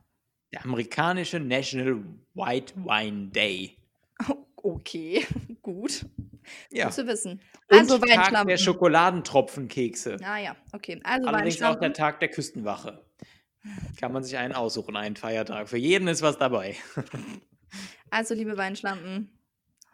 Der 0.52 0.64
amerikanische 0.64 1.40
National 1.40 2.04
White 2.34 2.74
Wine 2.76 3.28
Day. 3.30 3.76
okay. 4.56 5.26
Gut. 5.62 6.06
Ja. 6.70 6.84
Gut 6.86 6.94
zu 6.94 7.06
wissen. 7.06 7.40
Und 7.70 7.78
Also 7.80 7.98
Tag 7.98 8.46
der. 8.46 8.56
Schokoladentropfenkekse. 8.56 10.18
Ah 10.22 10.38
ja, 10.38 10.56
okay. 10.72 11.00
Also 11.02 11.26
Allerdings 11.26 11.62
auch 11.62 11.76
der. 11.80 11.92
Tag 11.92 12.20
der 12.20 12.28
Küstenwache. 12.28 13.04
Kann 13.98 14.12
man 14.12 14.22
sich 14.22 14.36
einen 14.36 14.52
aussuchen, 14.54 14.96
einen 14.96 15.16
Feiertag. 15.16 15.68
Für 15.68 15.78
jeden 15.78 16.08
ist 16.08 16.22
was 16.22 16.38
dabei. 16.38 16.76
Also, 18.10 18.34
liebe 18.34 18.56
Weinschlampen, 18.56 19.30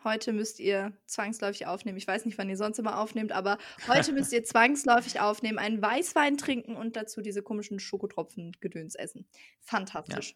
heute 0.04 0.33
müsst 0.33 0.59
ihr 0.61 0.92
zwangsläufig 1.06 1.66
aufnehmen. 1.66 1.96
Ich 1.98 2.06
weiß 2.06 2.24
nicht, 2.24 2.37
wann 2.38 2.48
ihr 2.48 2.56
sonst 2.56 2.78
immer 2.78 2.98
aufnehmt, 2.98 3.33
aber 3.33 3.59
heute 3.88 4.12
müsst 4.12 4.33
ihr 4.33 4.42
zwangsläufig 4.44 5.20
aufnehmen, 5.20 5.59
einen 5.59 5.80
Weißwein 5.80 6.37
trinken 6.37 6.76
und 6.76 6.96
dazu 6.96 7.20
diese 7.20 7.42
komischen 7.42 7.78
Schokotropfen-Gedöns 7.78 8.94
essen. 8.96 9.26
Fantastisch. 9.61 10.35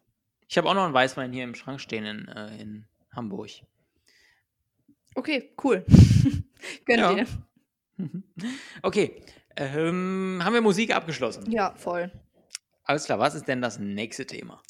Ich 0.49 0.57
habe 0.59 0.69
auch 0.69 0.75
noch 0.75 0.85
einen 0.85 0.95
Weißwein 0.95 1.33
hier 1.33 1.45
im 1.45 1.55
Schrank 1.55 1.81
stehen 1.81 2.05
in, 2.05 2.29
äh, 2.29 2.61
in 2.61 2.87
Hamburg. 3.13 3.51
Okay, 5.15 5.55
cool. 5.63 5.85
Gönnt 6.85 7.01
Ja. 7.01 7.13
ihr. 7.13 7.27
Okay, 8.83 9.23
ähm, 9.57 10.41
haben 10.43 10.53
wir 10.53 10.61
Musik 10.61 10.95
abgeschlossen? 10.95 11.49
Ja, 11.51 11.75
voll. 11.77 12.11
Alles 12.85 13.05
klar, 13.05 13.19
was 13.19 13.35
ist 13.35 13.49
denn 13.49 13.63
das 13.63 13.79
nächste 13.79 14.27
Thema? 14.27 14.63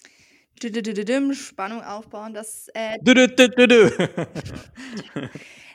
Spannung 1.35 1.83
aufbauen. 1.83 2.33
Das, 2.33 2.69
äh, 2.75 2.99
Dü 3.01 3.13
-dü 3.13 3.27
-dü 3.27 3.55
-dü 3.55 3.67
-dü. 3.67 5.31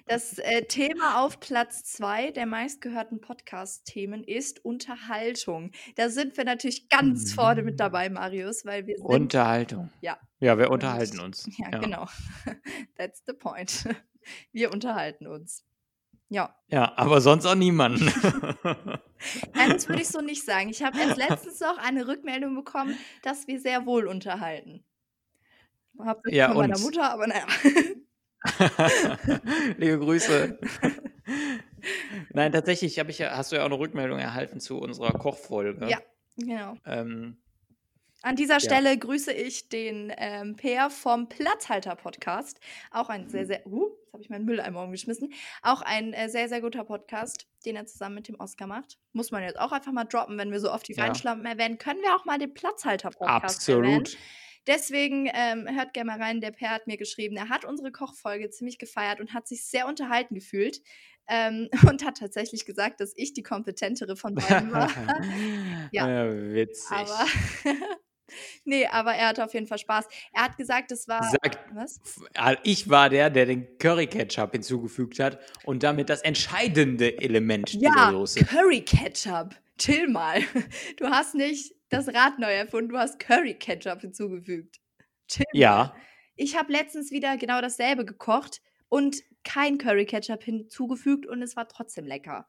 Das 0.10 0.40
äh, 0.40 0.64
Thema 0.64 1.24
auf 1.24 1.40
Platz 1.40 1.84
zwei 1.84 2.32
der 2.32 2.48
meistgehörten 2.48 3.22
Podcast-Themen 3.22 4.24
ist 4.24 4.66
Unterhaltung. 4.66 5.70
Da 5.98 6.10
sind 6.10 6.36
wir 6.36 6.46
natürlich 6.46 6.90
ganz 6.90 7.32
vorne 7.34 7.62
mit 7.62 7.80
dabei, 7.80 8.10
Marius, 8.10 8.66
weil 8.66 8.88
wir 8.88 8.96
sind. 8.96 9.06
Unterhaltung. 9.06 9.92
Ja. 10.02 10.18
Ja, 10.40 10.58
wir 10.58 10.72
unterhalten 10.72 11.20
uns. 11.20 11.48
Ja, 11.58 11.78
genau. 11.78 12.08
That's 12.98 13.22
the 13.28 13.34
point. 13.34 13.88
Wir 14.52 14.72
unterhalten 14.72 15.28
uns. 15.28 15.64
Ja. 16.30 16.56
Ja, 16.68 16.94
aber 16.96 17.22
sonst 17.22 17.46
auch 17.46 17.56
niemanden. 17.56 18.06
Nein, 19.54 19.72
das 19.72 19.90
würde 19.90 20.02
ich 20.02 20.08
so 20.10 20.22
nicht 20.22 20.46
sagen. 20.46 20.70
Ich 20.70 20.84
habe 20.84 20.98
erst 21.00 21.18
letztens 21.18 21.60
noch 21.60 21.78
eine 21.80 22.08
Rückmeldung 22.08 22.56
bekommen, 22.56 22.98
dass 23.24 23.48
wir 23.48 23.60
sehr 23.60 23.86
wohl 23.86 24.08
unterhalten. 24.08 24.84
Hauptsächlich 26.02 26.38
Ja, 26.38 26.50
von 26.50 26.58
meiner 26.58 26.76
uns. 26.76 26.84
Mutter, 26.84 27.12
aber 27.12 27.28
naja. 27.28 27.46
Liebe 29.78 30.00
Grüße. 30.00 30.58
Nein, 32.32 32.52
tatsächlich 32.52 33.00
habe 33.00 33.12
ich 33.12 33.18
ja, 33.20 33.36
hast 33.36 33.52
du 33.52 33.58
ja 33.58 33.64
auch 33.64 33.66
eine 33.66 33.80
Rückmeldung 33.80 34.20
erhalten 34.20 34.60
zu 34.60 34.80
unserer 34.80 35.12
Kochfolge. 35.12 35.88
Ja. 35.90 36.00
Genau. 36.38 36.78
Ähm, 36.86 37.38
An 38.22 38.36
dieser 38.36 38.60
Stelle 38.60 38.98
grüße 38.98 39.32
ich 39.32 39.70
den 39.70 40.12
ähm, 40.18 40.56
Peer 40.58 40.90
vom 40.90 41.30
Platzhalter-Podcast. 41.30 42.60
Auch 42.92 43.08
ein 43.08 43.30
sehr, 43.30 43.46
sehr, 43.46 43.66
uh, 43.66 43.88
jetzt 44.04 44.14
habe 44.14 44.24
ich 44.24 44.30
meinen 44.30 44.44
Mülleimer 44.44 44.84
umgeschmissen. 44.84 45.32
Auch 45.62 45.82
ein 45.82 46.12
äh, 46.12 46.28
sehr, 46.28 46.50
sehr 46.50 46.60
guter 46.60 46.84
Podcast, 46.84 47.48
den 47.66 47.78
er 47.78 47.86
zusammen 47.86 48.16
mit 48.16 48.28
dem 48.28 48.36
Oscar 48.40 48.68
macht. 48.68 48.98
Muss 49.14 49.32
man 49.32 49.44
jetzt 49.44 49.58
auch 49.58 49.72
einfach 49.72 49.94
mal 49.94 50.04
droppen, 50.04 50.38
wenn 50.38 50.52
wir 50.52 50.60
so 50.60 50.70
oft 50.72 50.88
die 50.90 50.94
Ja. 50.94 51.06
Feinschlampen 51.06 51.46
erwähnen, 51.46 51.78
können 51.78 52.02
wir 52.02 52.14
auch 52.16 52.26
mal 52.26 52.38
den 52.38 52.54
Platzhalter-Podcast 52.54 53.70
erwähnen. 53.70 54.00
absolut. 54.02 54.18
Deswegen 54.68 55.30
ähm, 55.34 55.68
hört 55.74 55.94
gerne 55.94 56.12
mal 56.12 56.22
rein. 56.22 56.42
Der 56.42 56.52
Per 56.52 56.72
hat 56.72 56.88
mir 56.88 56.98
geschrieben, 56.98 57.38
er 57.38 57.48
hat 57.48 57.64
unsere 57.64 57.92
Kochfolge 57.94 58.50
ziemlich 58.50 58.78
gefeiert 58.78 59.22
und 59.22 59.34
hat 59.34 59.48
sich 59.48 59.64
sehr 59.66 59.88
unterhalten 59.88 60.36
gefühlt. 60.36 60.82
Ähm, 61.30 61.70
und 61.90 62.04
hat 62.04 62.18
tatsächlich 62.18 62.66
gesagt, 62.66 63.00
dass 63.00 63.14
ich 63.16 63.34
die 63.34 63.44
kompetentere 63.44 64.18
von 64.18 64.36
beiden 64.36 64.74
war. 64.74 64.90
Ja. 65.92 66.26
Äh, 66.26 66.54
witzig. 66.54 66.92
aber 66.92 67.26
nee, 68.66 68.86
aber 68.88 69.14
er 69.14 69.30
hatte 69.30 69.44
auf 69.44 69.54
jeden 69.54 69.68
Fall 69.68 69.78
Spaß. 69.78 70.06
Er 70.34 70.44
hat 70.44 70.58
gesagt, 70.58 70.92
es 70.92 71.08
war. 71.08 71.24
Sag, 71.24 71.60
was? 71.74 72.00
Ah, 72.36 72.56
Ich 72.64 72.90
war 72.90 73.10
der, 73.10 73.30
der 73.30 73.46
den 73.46 73.78
Curry 73.78 74.08
Ketchup 74.08 74.52
hinzugefügt 74.52 75.20
hat 75.20 75.40
und 75.66 75.84
damit 75.84 76.10
das 76.10 76.22
entscheidende 76.22 77.20
Element 77.22 77.74
dieser 77.74 77.86
Ja, 77.96 78.12
Soße. 78.12 78.46
Curry 78.46 78.82
Ketchup. 78.82 79.56
Chill 79.78 80.08
mal. 80.10 80.42
Du 80.98 81.08
hast 81.08 81.36
nicht 81.36 81.74
das 81.90 82.08
Rad 82.10 82.38
neu 82.40 82.52
erfunden, 82.52 82.90
du 82.90 82.98
hast 82.98 83.18
Curry 83.20 83.54
Ketchup 83.56 84.02
hinzugefügt. 84.02 84.78
Chill 85.28 85.46
mal. 85.54 85.60
Ja, 85.60 85.96
Ich 86.36 86.58
habe 86.58 86.72
letztens 86.72 87.12
wieder 87.12 87.38
genau 87.38 87.62
dasselbe 87.62 88.06
gekocht 88.06 88.62
und 88.90 89.18
kein 89.44 89.78
Curry 89.78 90.06
Ketchup 90.06 90.44
hinzugefügt 90.44 91.26
und 91.26 91.42
es 91.42 91.56
war 91.56 91.68
trotzdem 91.68 92.06
lecker. 92.06 92.46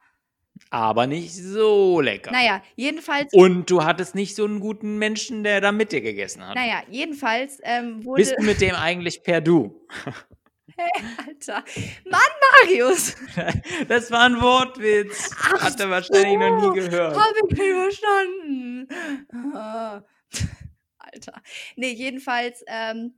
Aber 0.71 1.07
nicht 1.07 1.35
so 1.35 2.01
lecker. 2.01 2.31
Naja, 2.31 2.63
jedenfalls, 2.77 3.33
Und 3.33 3.71
du 3.71 3.85
hattest 3.85 4.15
nicht 4.15 4.37
so 4.37 4.45
einen 4.45 4.61
guten 4.61 4.99
Menschen, 4.99 5.43
der 5.43 5.61
da 5.61 5.73
mit 5.73 5.93
dir 5.93 6.01
gegessen 6.01 6.47
hat. 6.47 6.55
naja, 6.55 6.83
jedenfalls 6.91 7.59
ähm, 7.63 8.05
wurde. 8.05 8.23
Bist 8.23 8.35
du 8.39 8.45
mit 8.45 8.61
dem 8.61 8.75
eigentlich 8.77 9.23
per 9.23 9.41
Du? 9.41 9.81
Alter. 11.27 11.65
Mann, 12.11 12.21
Marius! 12.65 13.15
Das 13.89 14.11
war 14.11 14.23
ein 14.23 14.41
Wortwitz. 14.41 15.31
Ach 15.39 15.63
Hat 15.63 15.81
er 15.81 15.91
wahrscheinlich 15.91 16.39
noch 16.39 16.61
so, 16.61 16.71
nie 16.71 16.81
gehört. 16.81 17.17
Hab 17.17 17.35
ich 17.37 17.59
nicht 17.59 17.73
verstanden. 17.73 18.89
Alter. 20.99 21.43
Nee, 21.77 21.93
jedenfalls, 21.93 22.63
ähm, 22.67 23.15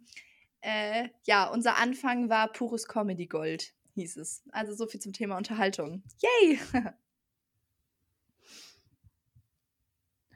äh, 0.61 1.09
ja, 1.25 1.49
unser 1.51 1.77
Anfang 1.77 2.29
war 2.31 2.51
pures 2.53 2.89
Comedy 2.89 3.27
Gold, 3.27 3.75
hieß 3.95 4.17
es. 4.17 4.43
Also 4.51 4.75
so 4.75 4.87
viel 4.87 5.01
zum 5.01 5.13
Thema 5.13 5.37
Unterhaltung. 5.37 6.03
Yay! 6.21 6.59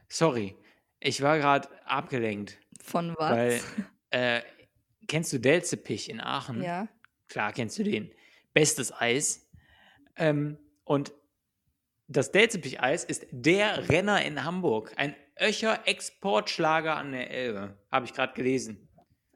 Sorry, 0.07 0.55
ich 0.99 1.21
war 1.21 1.37
gerade 1.37 1.69
abgelenkt, 1.85 2.57
Von 2.81 3.15
was? 3.17 3.31
weil 3.31 3.61
äh, 4.11 4.41
kennst 5.07 5.33
du 5.33 5.39
Delzepich 5.39 6.09
in 6.09 6.21
Aachen? 6.21 6.61
ja. 6.61 6.87
Klar, 7.27 7.51
kennst 7.51 7.77
du 7.77 7.83
den. 7.83 8.11
Bestes 8.53 8.93
Eis. 8.93 9.49
Ähm, 10.15 10.57
und 10.85 11.11
das 12.07 12.31
Delzepich-Eis 12.31 13.03
ist 13.03 13.27
der 13.31 13.89
Renner 13.89 14.23
in 14.23 14.45
Hamburg. 14.45 14.93
Ein 14.95 15.15
Öcher 15.39 15.81
Exportschlager 15.85 16.95
an 16.95 17.11
der 17.11 17.29
Elbe. 17.29 17.77
Habe 17.91 18.05
ich 18.05 18.13
gerade 18.13 18.33
gelesen. 18.33 18.87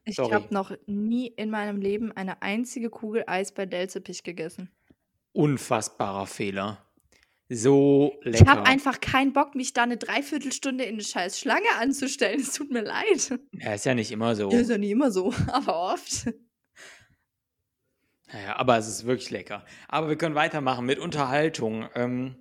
Ich 0.04 0.18
habe 0.18 0.52
noch 0.52 0.72
nie 0.86 1.28
in 1.28 1.50
meinem 1.50 1.80
Leben 1.80 2.10
eine 2.12 2.42
einzige 2.42 2.90
Kugel 2.90 3.24
Eis 3.26 3.52
bei 3.52 3.66
Delzepich 3.66 4.24
gegessen. 4.24 4.70
Unfassbarer 5.32 6.26
Fehler. 6.26 6.84
So 7.54 8.18
Ich 8.24 8.38
lecker. 8.40 8.50
habe 8.50 8.66
einfach 8.66 9.00
keinen 9.00 9.32
Bock, 9.32 9.54
mich 9.54 9.72
da 9.74 9.82
eine 9.82 9.98
Dreiviertelstunde 9.98 10.84
in 10.84 10.94
eine 10.94 11.04
scheiß 11.04 11.38
Schlange 11.38 11.66
anzustellen. 11.78 12.40
Es 12.40 12.52
tut 12.54 12.70
mir 12.70 12.82
leid. 12.82 13.38
ja, 13.52 13.74
ist 13.74 13.84
ja 13.84 13.94
nicht 13.94 14.10
immer 14.10 14.34
so. 14.34 14.50
Ja, 14.50 14.58
ist 14.60 14.70
ja 14.70 14.78
nie 14.78 14.90
immer 14.92 15.10
so, 15.10 15.32
aber 15.52 15.92
oft. 15.92 16.28
Naja, 18.32 18.56
aber 18.56 18.78
es 18.78 18.88
ist 18.88 19.04
wirklich 19.04 19.30
lecker. 19.30 19.64
Aber 19.88 20.08
wir 20.08 20.16
können 20.16 20.34
weitermachen 20.34 20.86
mit 20.86 20.98
Unterhaltung. 20.98 21.88
Ähm, 21.94 22.36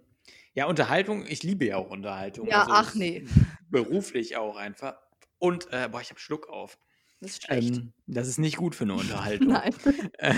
ja, 0.54 0.66
Unterhaltung, 0.66 1.26
ich 1.28 1.44
liebe 1.44 1.66
ja 1.66 1.78
auch 1.78 1.90
Unterhaltung. 1.90 2.48
Ja, 2.48 2.62
Also 2.62 2.72
ach 2.74 2.96
nee. 2.96 3.26
Beruflich 3.70 4.38
auch 4.38 4.56
einfach. 4.56 4.96
Und, 5.38 5.68
äh, 5.72 5.90
boah, 5.92 6.00
ich 6.02 6.10
habe 6.10 6.20
Schluck 6.20 6.48
auf. 6.48 6.78
Das 7.20 7.32
ist 7.32 7.44
schlecht. 7.44 7.76
Ähm, 7.78 7.94
das 8.08 8.28
ist 8.28 8.38
nicht 8.38 8.56
gut 8.58 8.76
für 8.76 8.86
eine 8.86 8.94
Unterhaltung. 8.96 9.48
Nein. 9.50 9.74
Äh, 10.18 10.34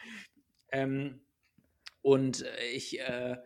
ähm, 0.72 1.20
und 2.02 2.42
äh, 2.42 2.66
ich, 2.74 3.00
äh, 3.00 3.36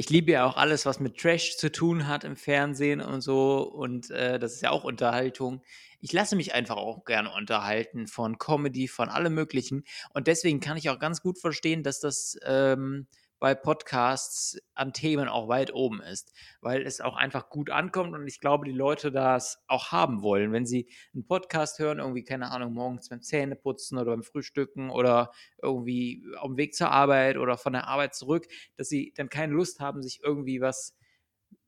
ich 0.00 0.08
liebe 0.08 0.32
ja 0.32 0.46
auch 0.46 0.56
alles, 0.56 0.86
was 0.86 0.98
mit 0.98 1.18
Trash 1.18 1.58
zu 1.58 1.70
tun 1.70 2.08
hat 2.08 2.24
im 2.24 2.34
Fernsehen 2.34 3.02
und 3.02 3.20
so. 3.20 3.58
Und 3.58 4.10
äh, 4.10 4.38
das 4.38 4.54
ist 4.54 4.62
ja 4.62 4.70
auch 4.70 4.82
Unterhaltung. 4.82 5.60
Ich 6.00 6.10
lasse 6.14 6.36
mich 6.36 6.54
einfach 6.54 6.78
auch 6.78 7.04
gerne 7.04 7.30
unterhalten 7.30 8.06
von 8.06 8.38
Comedy, 8.38 8.88
von 8.88 9.10
allem 9.10 9.34
Möglichen. 9.34 9.84
Und 10.14 10.26
deswegen 10.26 10.60
kann 10.60 10.78
ich 10.78 10.88
auch 10.88 10.98
ganz 10.98 11.20
gut 11.20 11.38
verstehen, 11.38 11.82
dass 11.82 12.00
das 12.00 12.38
ähm, 12.46 13.08
bei 13.40 13.54
Podcasts 13.54 14.58
an 14.74 14.92
Themen 14.92 15.26
auch 15.26 15.48
weit 15.48 15.72
oben 15.72 16.02
ist, 16.02 16.32
weil 16.60 16.82
es 16.82 17.00
auch 17.00 17.16
einfach 17.16 17.48
gut 17.48 17.70
ankommt 17.70 18.14
und 18.14 18.28
ich 18.28 18.38
glaube, 18.38 18.66
die 18.66 18.72
Leute 18.72 19.10
das 19.10 19.64
auch 19.66 19.90
haben 19.90 20.22
wollen, 20.22 20.52
wenn 20.52 20.66
sie 20.66 20.88
einen 21.14 21.26
Podcast 21.26 21.78
hören, 21.78 21.98
irgendwie, 21.98 22.22
keine 22.22 22.50
Ahnung, 22.50 22.74
morgens 22.74 23.08
beim 23.08 23.22
Zähneputzen 23.22 23.96
oder 23.98 24.12
beim 24.12 24.22
Frühstücken 24.22 24.90
oder 24.90 25.32
irgendwie 25.62 26.22
auf 26.36 26.48
dem 26.48 26.58
Weg 26.58 26.74
zur 26.74 26.90
Arbeit 26.90 27.38
oder 27.38 27.56
von 27.56 27.72
der 27.72 27.88
Arbeit 27.88 28.14
zurück, 28.14 28.46
dass 28.76 28.90
sie 28.90 29.14
dann 29.16 29.30
keine 29.30 29.54
Lust 29.54 29.80
haben, 29.80 30.02
sich 30.02 30.20
irgendwie 30.22 30.60
was, 30.60 30.96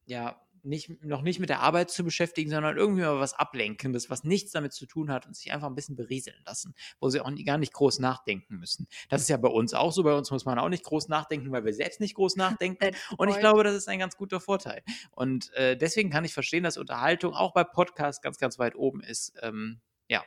ja, 0.04 0.38
nicht, 0.64 1.04
noch 1.04 1.22
nicht 1.22 1.38
mit 1.40 1.48
der 1.48 1.60
Arbeit 1.60 1.90
zu 1.90 2.04
beschäftigen, 2.04 2.50
sondern 2.50 2.76
irgendwie 2.76 3.02
mal 3.02 3.18
was 3.18 3.34
Ablenkendes, 3.34 4.10
was 4.10 4.24
nichts 4.24 4.52
damit 4.52 4.72
zu 4.72 4.86
tun 4.86 5.10
hat 5.10 5.26
und 5.26 5.34
sich 5.36 5.52
einfach 5.52 5.66
ein 5.66 5.74
bisschen 5.74 5.96
berieseln 5.96 6.40
lassen, 6.46 6.74
wo 7.00 7.08
sie 7.10 7.20
auch 7.20 7.30
nie- 7.30 7.44
gar 7.44 7.58
nicht 7.58 7.72
groß 7.72 7.98
nachdenken 7.98 8.56
müssen. 8.58 8.86
Das 9.08 9.20
ist 9.22 9.28
ja 9.28 9.36
bei 9.36 9.48
uns 9.48 9.74
auch 9.74 9.92
so. 9.92 10.02
Bei 10.02 10.14
uns 10.14 10.30
muss 10.30 10.44
man 10.44 10.58
auch 10.58 10.68
nicht 10.68 10.84
groß 10.84 11.08
nachdenken, 11.08 11.50
weil 11.52 11.64
wir 11.64 11.74
selbst 11.74 12.00
nicht 12.00 12.14
groß 12.14 12.36
nachdenken. 12.36 12.94
Und 13.18 13.28
ich 13.28 13.38
glaube, 13.38 13.64
das 13.64 13.74
ist 13.74 13.88
ein 13.88 13.98
ganz 13.98 14.16
guter 14.16 14.40
Vorteil. 14.40 14.82
Und 15.10 15.52
äh, 15.54 15.76
deswegen 15.76 16.10
kann 16.10 16.24
ich 16.24 16.32
verstehen, 16.34 16.62
dass 16.64 16.76
Unterhaltung 16.76 17.34
auch 17.34 17.52
bei 17.52 17.64
Podcasts 17.64 18.22
ganz, 18.22 18.38
ganz 18.38 18.58
weit 18.58 18.74
oben 18.76 19.02
ist. 19.02 19.34
Ähm, 19.42 19.80
ja. 20.08 20.24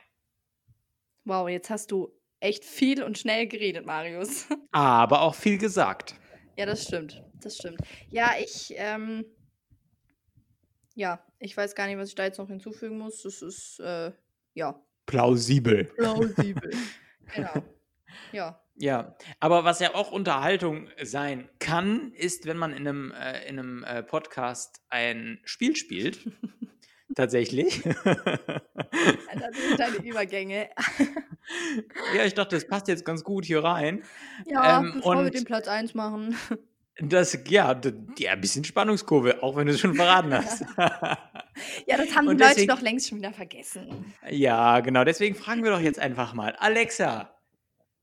Wow, 1.24 1.48
jetzt 1.48 1.70
hast 1.70 1.90
du 1.90 2.12
echt 2.40 2.64
viel 2.64 3.02
und 3.02 3.18
schnell 3.18 3.46
geredet, 3.46 3.86
Marius. 3.86 4.46
Aber 4.72 5.22
auch 5.22 5.34
viel 5.34 5.58
gesagt. 5.58 6.14
Ja, 6.56 6.66
das 6.66 6.84
stimmt. 6.84 7.22
Das 7.42 7.56
stimmt. 7.56 7.80
Ja, 8.08 8.30
ich, 8.40 8.72
ähm, 8.76 9.24
ja, 10.96 11.24
ich 11.38 11.56
weiß 11.56 11.74
gar 11.76 11.86
nicht, 11.86 11.98
was 11.98 12.08
ich 12.08 12.14
da 12.16 12.24
jetzt 12.24 12.38
noch 12.38 12.48
hinzufügen 12.48 12.98
muss. 12.98 13.22
Das 13.22 13.42
ist, 13.42 13.78
äh, 13.80 14.10
ja, 14.54 14.80
Plausibel. 15.06 15.84
plausibel. 15.84 16.70
genau. 17.34 17.62
Ja. 18.32 18.60
Ja, 18.78 19.16
aber 19.40 19.64
was 19.64 19.78
ja 19.80 19.94
auch 19.94 20.10
Unterhaltung 20.10 20.88
sein 21.02 21.48
kann, 21.60 22.12
ist, 22.12 22.44
wenn 22.46 22.56
man 22.58 22.72
in 22.72 22.86
einem, 22.88 23.10
äh, 23.12 23.48
in 23.48 23.58
einem 23.58 23.84
äh, 23.84 24.02
Podcast 24.02 24.82
ein 24.90 25.40
Spiel 25.44 25.76
spielt. 25.76 26.18
Tatsächlich. 27.14 27.82
Das 27.82 29.56
sind 29.56 29.78
deine 29.78 29.96
Übergänge. 30.04 30.68
ja, 32.16 32.24
ich 32.24 32.34
dachte, 32.34 32.56
das 32.56 32.66
passt 32.66 32.88
jetzt 32.88 33.04
ganz 33.06 33.22
gut 33.24 33.44
hier 33.46 33.62
rein. 33.64 34.02
Ja, 34.46 34.80
Ähm, 34.80 34.92
bevor 34.96 35.14
wir 35.14 35.20
und- 35.22 35.34
den 35.34 35.44
Platz 35.44 35.68
1 35.68 35.94
machen. 35.94 36.36
Das, 36.98 37.38
ja, 37.48 37.78
ja, 38.18 38.32
ein 38.32 38.40
bisschen 38.40 38.64
Spannungskurve, 38.64 39.42
auch 39.42 39.54
wenn 39.56 39.66
du 39.66 39.74
es 39.74 39.80
schon 39.80 39.94
verraten 39.94 40.32
hast. 40.34 40.64
Ja, 41.86 41.96
das 41.98 42.14
haben 42.16 42.28
Und 42.28 42.40
die 42.40 42.44
Leute 42.44 42.66
doch 42.66 42.80
längst 42.80 43.08
schon 43.08 43.18
wieder 43.18 43.32
vergessen. 43.32 44.14
ja, 44.30 44.80
genau, 44.80 45.04
deswegen 45.04 45.34
fragen 45.34 45.62
wir 45.62 45.70
doch 45.70 45.80
jetzt 45.80 45.98
einfach 45.98 46.32
mal. 46.32 46.56
Alexa, 46.58 47.36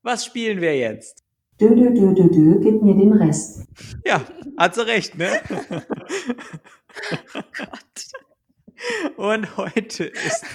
was 0.04 0.26
spielen 0.26 0.62
wir 0.62 0.78
jetzt? 0.78 1.24
Dö, 1.60 1.70
dö, 1.70 1.94
dö, 1.94 2.14
dö, 2.14 2.30
dö, 2.30 2.60
gib 2.60 2.82
mir 2.82 2.96
den 2.96 3.14
Rest. 3.14 3.68
Ja, 4.06 4.22
hat 4.58 4.76
sie 4.76 4.86
recht, 4.86 5.18
ne? 5.18 5.42
Gott. 7.34 8.13
Und 9.18 9.58
heute 9.58 10.06
ist 10.06 10.46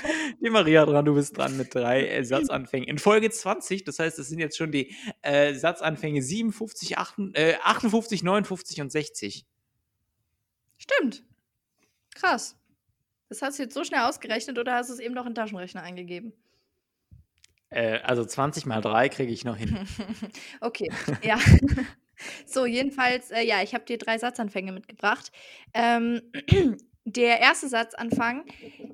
die 0.43 0.51
Maria 0.51 0.85
dran, 0.85 1.05
du 1.05 1.15
bist 1.15 1.37
dran 1.37 1.57
mit 1.57 1.75
drei 1.75 2.23
Satzanfängen. 2.23 2.89
In 2.89 2.99
Folge 2.99 3.31
20, 3.31 3.85
das 3.85 3.99
heißt, 3.99 4.19
es 4.19 4.29
sind 4.29 4.39
jetzt 4.39 4.57
schon 4.57 4.73
die 4.73 4.95
äh, 5.23 5.55
Satzanfänge 5.55 6.23
57, 6.23 6.99
8, 6.99 7.15
äh, 7.35 7.55
58, 7.63 8.23
59 8.23 8.81
und 8.81 8.93
60. 8.93 9.47
Stimmt. 10.77 11.25
Krass. 12.15 12.57
Das 13.29 13.43
hast 13.43 13.59
du 13.59 13.65
jetzt 13.65 13.75
so 13.75 13.85
schnell 13.85 14.01
ausgerechnet 14.01 14.59
oder 14.59 14.75
hast 14.75 14.91
du 14.91 14.95
es 14.95 15.01
eben 15.01 15.15
noch 15.15 15.27
in 15.27 15.33
den 15.33 15.37
Taschenrechner 15.37 15.83
eingegeben? 15.83 16.33
Äh, 17.71 17.99
also 17.99 18.25
20 18.25 18.67
mal 18.67 18.81
3 18.81 19.09
kriege 19.09 19.33
ich 19.33 19.45
noch 19.45 19.57
hin. 19.57 19.87
okay, 20.61 20.91
ja. 21.23 21.39
so, 22.47 22.65
jedenfalls, 22.65 23.31
äh, 23.31 23.43
ja, 23.43 23.63
ich 23.63 23.75
habe 23.75 23.85
dir 23.85 23.99
drei 23.99 24.19
Satzanfänge 24.19 24.73
mitgebracht. 24.73 25.31
Ähm, 25.75 26.23
der 27.13 27.41
erste 27.41 27.69
Satzanfang, 27.69 28.45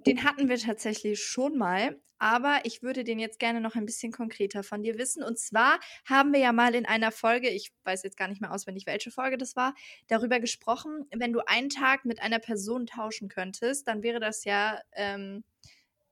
den 0.07 0.25
hatten 0.25 0.49
wir 0.49 0.59
tatsächlich 0.59 1.23
schon 1.23 1.57
mal, 1.57 1.99
aber 2.19 2.61
ich 2.65 2.83
würde 2.83 3.05
den 3.05 3.19
jetzt 3.19 3.39
gerne 3.39 3.61
noch 3.61 3.75
ein 3.75 3.87
bisschen 3.87 4.13
konkreter 4.13 4.63
von 4.63 4.83
dir 4.83 4.99
wissen. 4.99 5.23
Und 5.23 5.39
zwar 5.39 5.79
haben 6.05 6.33
wir 6.33 6.41
ja 6.41 6.53
mal 6.53 6.75
in 6.75 6.87
einer 6.87 7.11
Folge, 7.11 7.51
ich 7.51 7.73
weiß 7.85 8.03
jetzt 8.03 8.17
gar 8.17 8.29
nicht 8.29 8.41
mehr 8.41 8.53
auswendig, 8.53 8.87
welche 8.87 9.11
Folge 9.11 9.37
das 9.37 9.57
war, 9.57 9.75
darüber 10.07 10.41
gesprochen, 10.41 11.07
wenn 11.15 11.33
du 11.33 11.41
einen 11.47 11.69
Tag 11.69 12.05
mit 12.05 12.23
einer 12.23 12.39
Person 12.39 12.87
tauschen 12.87 13.29
könntest, 13.29 13.89
dann 13.89 14.03
wäre 14.03 14.21
das 14.21 14.45
ja 14.45 14.81
ähm, 14.93 15.45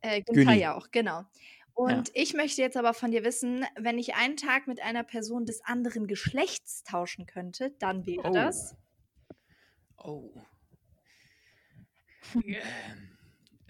äh, 0.00 0.22
Günther 0.22 0.54
ja 0.54 0.74
auch, 0.74 0.90
genau. 0.90 1.24
Und 1.74 2.08
ja. 2.08 2.14
ich 2.14 2.34
möchte 2.34 2.60
jetzt 2.60 2.76
aber 2.76 2.92
von 2.92 3.10
dir 3.10 3.24
wissen, 3.24 3.64
wenn 3.78 3.98
ich 3.98 4.14
einen 4.14 4.36
Tag 4.36 4.66
mit 4.66 4.82
einer 4.82 5.04
Person 5.04 5.46
des 5.46 5.64
anderen 5.64 6.06
Geschlechts 6.06 6.84
tauschen 6.84 7.26
könnte, 7.26 7.74
dann 7.78 8.04
wäre 8.04 8.28
oh. 8.28 8.32
das. 8.32 8.76
Oh. 9.96 10.30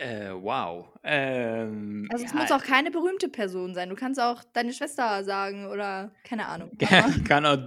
Äh, 0.02 0.30
wow. 0.32 0.88
Ähm, 1.04 2.08
also 2.10 2.24
es 2.24 2.32
ja. 2.32 2.38
muss 2.38 2.50
auch 2.50 2.62
keine 2.62 2.90
berühmte 2.90 3.28
Person 3.28 3.74
sein. 3.74 3.88
Du 3.88 3.94
kannst 3.94 4.18
auch 4.20 4.42
deine 4.52 4.72
Schwester 4.72 5.22
sagen 5.22 5.66
oder 5.66 6.12
keine 6.24 6.46
Ahnung. 6.46 6.70
Ich 6.80 7.24
kann 7.24 7.46
auch 7.46 7.58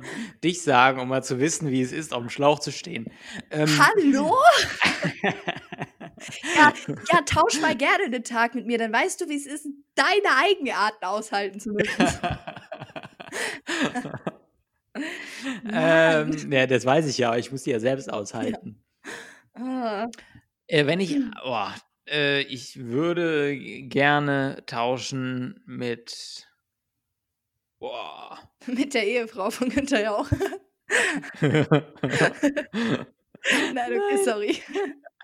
dich 0.43 0.61
sagen, 0.61 0.99
um 0.99 1.07
mal 1.07 1.23
zu 1.23 1.39
wissen, 1.39 1.69
wie 1.69 1.81
es 1.81 1.91
ist, 1.91 2.13
auf 2.13 2.21
dem 2.21 2.29
Schlauch 2.29 2.59
zu 2.59 2.71
stehen. 2.71 3.05
Ähm, 3.51 3.69
Hallo? 3.79 4.35
ja, 6.55 6.73
ja, 7.11 7.21
tausch 7.25 7.61
mal 7.61 7.75
gerne 7.75 8.09
den 8.09 8.23
Tag 8.23 8.55
mit 8.55 8.65
mir, 8.65 8.77
dann 8.77 8.91
weißt 8.91 9.21
du, 9.21 9.29
wie 9.29 9.35
es 9.35 9.45
ist, 9.45 9.67
deine 9.95 10.35
Eigenarten 10.37 11.05
aushalten 11.05 11.59
zu 11.59 11.71
müssen. 11.71 12.05
ähm, 15.71 16.51
ja, 16.51 16.67
das 16.67 16.85
weiß 16.85 17.07
ich 17.07 17.17
ja, 17.17 17.35
ich 17.35 17.51
muss 17.51 17.63
die 17.63 17.71
ja 17.71 17.79
selbst 17.79 18.11
aushalten. 18.11 18.83
Ja. 19.57 20.05
Ah. 20.05 20.09
Äh, 20.67 20.85
wenn 20.87 20.99
ich, 20.99 21.15
oh, 21.43 21.67
äh, 22.09 22.41
ich 22.41 22.77
würde 22.79 23.57
gerne 23.83 24.63
tauschen 24.65 25.61
mit, 25.65 26.47
boah. 27.79 28.39
Mit 28.67 28.93
der 28.93 29.05
Ehefrau 29.05 29.51
von 29.51 29.69
Günther 29.69 30.01
ja 30.01 30.15
auch. 30.15 30.29
Nein, 33.73 33.93
okay, 33.93 34.23
sorry. 34.23 34.57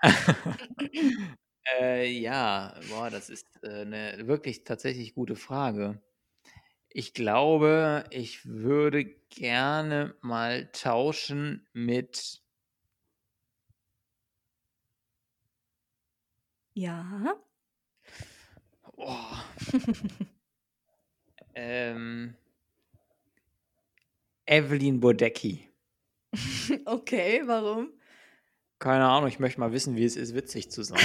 äh, 1.80 2.10
ja, 2.10 2.78
boah, 2.88 3.10
das 3.10 3.30
ist 3.30 3.46
äh, 3.62 3.82
eine 3.82 4.26
wirklich 4.26 4.64
tatsächlich 4.64 5.14
gute 5.14 5.36
Frage. 5.36 6.00
Ich 6.88 7.14
glaube, 7.14 8.04
ich 8.10 8.46
würde 8.46 9.04
gerne 9.30 10.14
mal 10.20 10.70
tauschen 10.72 11.66
mit. 11.72 12.41
Ja. 16.74 17.34
Oh. 18.96 19.16
ähm, 21.54 22.34
Evelyn 24.46 25.00
Bodecki. 25.00 25.68
okay, 26.86 27.42
warum? 27.44 27.92
Keine 28.78 29.04
Ahnung, 29.04 29.28
ich 29.28 29.38
möchte 29.38 29.60
mal 29.60 29.72
wissen, 29.72 29.96
wie 29.96 30.04
es 30.04 30.16
ist, 30.16 30.34
witzig 30.34 30.70
zu 30.70 30.82
sein. 30.82 30.98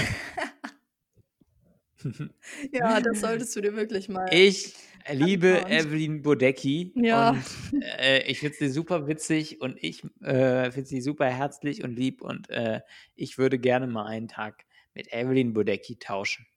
ja, 2.72 3.02
das 3.02 3.20
solltest 3.22 3.56
du 3.56 3.62
dir 3.62 3.76
wirklich 3.76 4.10
mal. 4.10 4.28
Ich 4.32 4.74
liebe 5.12 5.58
anschauen. 5.58 5.72
Evelyn 5.72 6.22
Bodecki. 6.22 6.94
Ja. 6.96 7.32
Und, 7.32 7.84
äh, 8.00 8.24
ich 8.24 8.40
finde 8.40 8.56
sie 8.58 8.70
super 8.70 9.08
witzig 9.08 9.62
und 9.62 9.78
ich 9.82 10.04
äh, 10.22 10.72
finde 10.72 10.88
sie 10.88 11.02
super 11.02 11.26
herzlich 11.26 11.84
und 11.84 11.96
lieb 11.96 12.22
und 12.22 12.50
äh, 12.50 12.82
ich 13.16 13.38
würde 13.38 13.60
gerne 13.60 13.88
mal 13.88 14.06
einen 14.06 14.28
Tag 14.28 14.66
mit 14.98 15.14
Evelyn 15.14 15.54
Bodecki 15.54 15.98
tauschen. 16.00 16.48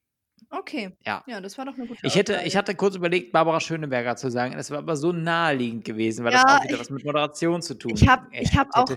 Okay. 0.49 0.91
Ja. 1.05 1.23
Ja, 1.27 1.41
das 1.41 1.59
war 1.59 1.67
doch 1.67 1.75
eine 1.75 1.87
gute 1.87 2.05
ich 2.05 2.15
hätte, 2.17 2.41
ich 2.45 2.57
hatte 2.57 2.75
kurz 2.75 2.97
überlegt, 2.97 3.33
Barbara 3.33 3.61
Schöneberger 3.61 4.17
zu 4.17 4.31
sagen. 4.31 4.55
Es 4.55 4.71
war 4.71 4.79
aber 4.79 4.97
so 4.97 5.13
naheliegend 5.13 5.85
gewesen, 5.85 6.25
weil 6.25 6.33
ja, 6.33 6.43
das 6.43 6.53
auch 6.53 6.65
wieder 6.65 6.75
ich, 6.75 6.81
was 6.81 6.91
mit 6.91 7.05
Moderation 7.05 7.63
zu 7.63 7.75
tun 7.75 7.93
hat. 7.93 8.01
Ich 8.01 8.09
habe 8.09 8.27
ich 8.33 8.57
hab 8.57 8.69
auch. 8.73 8.89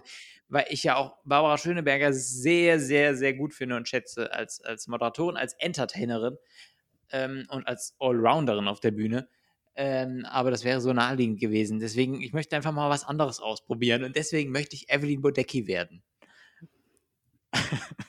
Weil 0.47 0.65
ich 0.69 0.83
ja 0.83 0.95
auch 0.95 1.17
Barbara 1.25 1.57
Schöneberger 1.57 2.13
sehr, 2.13 2.79
sehr, 2.79 3.15
sehr 3.15 3.33
gut 3.33 3.53
finde 3.53 3.75
und 3.75 3.87
schätze 3.87 4.31
als, 4.31 4.61
als 4.61 4.87
Moderatorin, 4.87 5.35
als 5.35 5.53
Entertainerin 5.53 6.37
ähm, 7.11 7.45
und 7.49 7.67
als 7.67 7.95
Allrounderin 7.99 8.67
auf 8.67 8.79
der 8.79 8.91
Bühne. 8.91 9.27
Ähm, 9.75 10.25
aber 10.29 10.51
das 10.51 10.63
wäre 10.63 10.79
so 10.79 10.93
naheliegend 10.93 11.39
gewesen. 11.39 11.79
Deswegen, 11.79 12.21
ich 12.21 12.33
möchte 12.33 12.55
einfach 12.55 12.71
mal 12.71 12.89
was 12.89 13.03
anderes 13.03 13.39
ausprobieren 13.39 14.03
und 14.03 14.15
deswegen 14.15 14.51
möchte 14.51 14.75
ich 14.75 14.89
Evelyn 14.89 15.21
Bodecki 15.21 15.67
werden. 15.67 16.03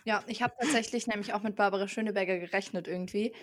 Ja, 0.04 0.22
ich 0.26 0.42
habe 0.42 0.54
tatsächlich 0.61 1.07
nämlich 1.07 1.33
auch 1.33 1.42
mit 1.42 1.57
Barbara 1.57 1.88
Schöneberger 1.88 2.38
gerechnet 2.38 2.88
irgendwie. 2.88 3.35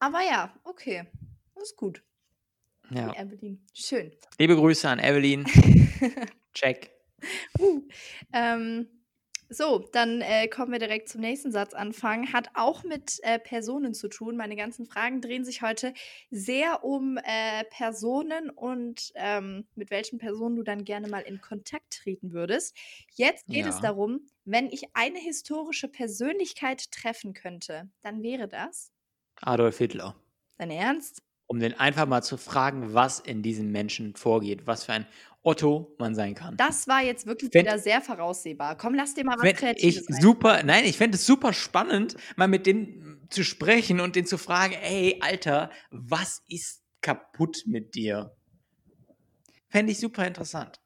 Aber 0.00 0.20
ja, 0.20 0.54
okay. 0.64 1.06
Das 1.54 1.70
ist 1.70 1.76
gut. 1.76 2.02
Ja. 2.90 3.14
Evelyn. 3.14 3.64
Schön. 3.72 4.12
Liebe 4.38 4.56
Grüße 4.56 4.88
an 4.88 4.98
Evelyn. 4.98 5.46
Check. 6.54 6.90
Uh, 7.58 7.82
ähm, 8.32 8.88
so, 9.50 9.88
dann 9.92 10.20
äh, 10.20 10.46
kommen 10.46 10.70
wir 10.70 10.78
direkt 10.78 11.08
zum 11.08 11.20
nächsten 11.20 11.50
Satzanfang. 11.50 12.32
Hat 12.32 12.50
auch 12.54 12.84
mit 12.84 13.18
äh, 13.24 13.40
Personen 13.40 13.94
zu 13.94 14.08
tun. 14.08 14.36
Meine 14.36 14.54
ganzen 14.54 14.86
Fragen 14.86 15.20
drehen 15.20 15.44
sich 15.44 15.60
heute 15.60 15.92
sehr 16.30 16.84
um 16.84 17.18
äh, 17.18 17.64
Personen 17.64 18.48
und 18.48 19.12
ähm, 19.16 19.66
mit 19.74 19.90
welchen 19.90 20.18
Personen 20.18 20.54
du 20.54 20.62
dann 20.62 20.84
gerne 20.84 21.08
mal 21.08 21.22
in 21.22 21.40
Kontakt 21.40 21.90
treten 21.90 22.32
würdest. 22.32 22.76
Jetzt 23.14 23.48
geht 23.48 23.64
ja. 23.64 23.70
es 23.70 23.80
darum, 23.80 24.20
wenn 24.44 24.68
ich 24.70 24.84
eine 24.94 25.18
historische 25.18 25.88
Persönlichkeit 25.88 26.92
treffen 26.92 27.34
könnte, 27.34 27.90
dann 28.02 28.22
wäre 28.22 28.46
das 28.46 28.92
Adolf 29.40 29.78
Hitler. 29.78 30.14
Dein 30.58 30.70
Ernst? 30.70 31.22
Um 31.46 31.58
den 31.58 31.74
einfach 31.74 32.06
mal 32.06 32.22
zu 32.22 32.36
fragen, 32.36 32.94
was 32.94 33.18
in 33.18 33.42
diesem 33.42 33.72
Menschen 33.72 34.14
vorgeht, 34.14 34.68
was 34.68 34.84
für 34.84 34.92
ein 34.92 35.06
Otto 35.42 35.94
man 35.98 36.14
sein 36.14 36.34
kann. 36.34 36.56
Das 36.56 36.86
war 36.86 37.02
jetzt 37.02 37.26
wirklich 37.26 37.50
Fänd, 37.50 37.66
wieder 37.66 37.78
sehr 37.78 38.02
voraussehbar. 38.02 38.76
Komm, 38.76 38.94
lass 38.94 39.14
dir 39.14 39.24
mal 39.24 39.36
was 39.38 39.54
Kreatives 39.54 40.08
ich 40.08 40.16
super, 40.20 40.62
Nein, 40.62 40.84
ich 40.84 40.98
fände 40.98 41.16
es 41.16 41.24
super 41.24 41.52
spannend, 41.52 42.16
mal 42.36 42.48
mit 42.48 42.66
denen 42.66 43.26
zu 43.30 43.42
sprechen 43.42 44.00
und 44.00 44.16
den 44.16 44.26
zu 44.26 44.36
fragen, 44.36 44.74
ey, 44.74 45.18
Alter, 45.20 45.70
was 45.90 46.42
ist 46.48 46.82
kaputt 47.00 47.62
mit 47.66 47.94
dir? 47.94 48.36
Fände 49.68 49.92
ich 49.92 49.98
super 49.98 50.26
interessant. 50.26 50.80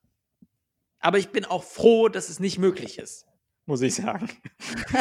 Aber 1.01 1.19
ich 1.19 1.31
bin 1.31 1.45
auch 1.45 1.65
froh, 1.65 2.09
dass 2.09 2.29
es 2.29 2.39
nicht 2.39 2.59
möglich 2.59 2.99
ist, 2.99 3.27
muss 3.67 3.83
ich 3.83 3.95
sagen. 3.95 4.29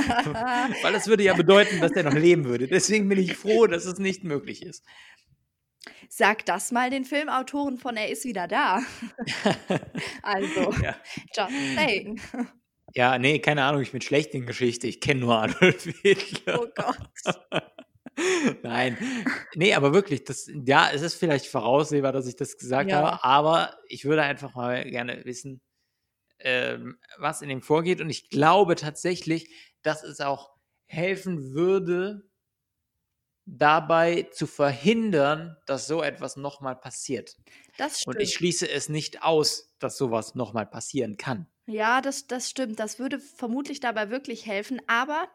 Weil 0.81 0.93
das 0.93 1.07
würde 1.07 1.23
ja 1.23 1.33
bedeuten, 1.33 1.79
dass 1.79 1.91
er 1.91 2.03
noch 2.03 2.13
leben 2.13 2.45
würde. 2.45 2.67
Deswegen 2.67 3.07
bin 3.07 3.19
ich 3.19 3.35
froh, 3.35 3.67
dass 3.67 3.85
es 3.85 3.99
nicht 3.99 4.23
möglich 4.23 4.63
ist. 4.63 4.83
Sag 6.09 6.45
das 6.45 6.71
mal 6.71 6.89
den 6.89 7.05
Filmautoren 7.05 7.77
von 7.77 7.97
Er 7.97 8.09
ist 8.09 8.25
wieder 8.25 8.47
da. 8.47 8.81
also, 10.21 10.71
ja. 10.81 10.95
just 11.35 11.75
saying. 11.75 12.21
Ja, 12.93 13.17
nee, 13.17 13.39
keine 13.39 13.63
Ahnung, 13.63 13.81
ich 13.81 13.91
bin 13.91 14.01
schlecht 14.01 14.33
in 14.33 14.45
Geschichte. 14.45 14.87
Ich 14.87 15.01
kenne 15.01 15.21
nur 15.21 15.41
Adolf 15.41 15.83
Hitler. 16.01 16.61
Oh 16.61 16.67
Gott. 16.75 17.63
Nein, 18.63 18.97
nee, 19.55 19.73
aber 19.73 19.93
wirklich, 19.93 20.23
das, 20.23 20.47
ja, 20.65 20.91
es 20.93 21.01
ist 21.01 21.15
vielleicht 21.15 21.47
voraussehbar, 21.47 22.11
dass 22.11 22.27
ich 22.27 22.35
das 22.35 22.57
gesagt 22.57 22.91
ja. 22.91 22.97
habe, 22.97 23.23
aber 23.23 23.77
ich 23.87 24.05
würde 24.05 24.21
einfach 24.21 24.53
mal 24.53 24.83
gerne 24.83 25.25
wissen, 25.25 25.61
ähm, 26.39 26.99
was 27.17 27.41
in 27.41 27.49
dem 27.49 27.63
vorgeht. 27.63 28.01
Und 28.01 28.11
ich 28.11 28.29
glaube 28.29 28.75
tatsächlich, 28.75 29.49
dass 29.81 30.03
es 30.03 30.21
auch 30.21 30.51
helfen 30.85 31.53
würde, 31.53 32.29
dabei 33.45 34.23
zu 34.31 34.47
verhindern, 34.47 35.57
dass 35.65 35.87
so 35.87 36.01
etwas 36.01 36.37
nochmal 36.37 36.75
passiert. 36.75 37.35
Das 37.77 38.01
stimmt. 38.01 38.15
Und 38.15 38.21
ich 38.21 38.33
schließe 38.33 38.69
es 38.69 38.89
nicht 38.89 39.23
aus, 39.23 39.75
dass 39.79 39.97
sowas 39.97 40.35
nochmal 40.35 40.65
passieren 40.65 41.17
kann. 41.17 41.47
Ja, 41.65 42.01
das, 42.01 42.27
das 42.27 42.49
stimmt. 42.49 42.79
Das 42.79 42.99
würde 42.99 43.19
vermutlich 43.19 43.79
dabei 43.79 44.09
wirklich 44.09 44.45
helfen. 44.45 44.81
Aber, 44.87 45.27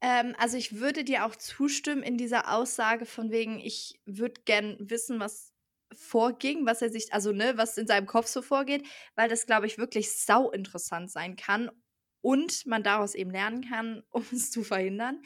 ähm, 0.00 0.34
also 0.38 0.56
ich 0.56 0.76
würde 0.78 1.04
dir 1.04 1.26
auch 1.26 1.36
zustimmen 1.36 2.02
in 2.02 2.16
dieser 2.16 2.52
Aussage 2.54 3.06
von 3.06 3.30
wegen, 3.30 3.58
ich 3.60 4.00
würde 4.06 4.40
gern 4.44 4.76
wissen, 4.80 5.20
was 5.20 5.52
vorging, 5.92 6.66
was 6.66 6.82
er 6.82 6.90
sich, 6.90 7.12
also 7.12 7.32
ne, 7.32 7.54
was 7.56 7.76
in 7.76 7.86
seinem 7.86 8.06
Kopf 8.06 8.26
so 8.26 8.42
vorgeht, 8.42 8.86
weil 9.16 9.28
das, 9.28 9.46
glaube 9.46 9.66
ich, 9.66 9.78
wirklich 9.78 10.12
sau 10.12 10.50
interessant 10.50 11.10
sein 11.10 11.36
kann 11.36 11.70
und 12.20 12.66
man 12.66 12.82
daraus 12.82 13.14
eben 13.14 13.30
lernen 13.30 13.68
kann, 13.68 14.02
um 14.10 14.24
es 14.32 14.50
zu 14.50 14.62
verhindern. 14.62 15.22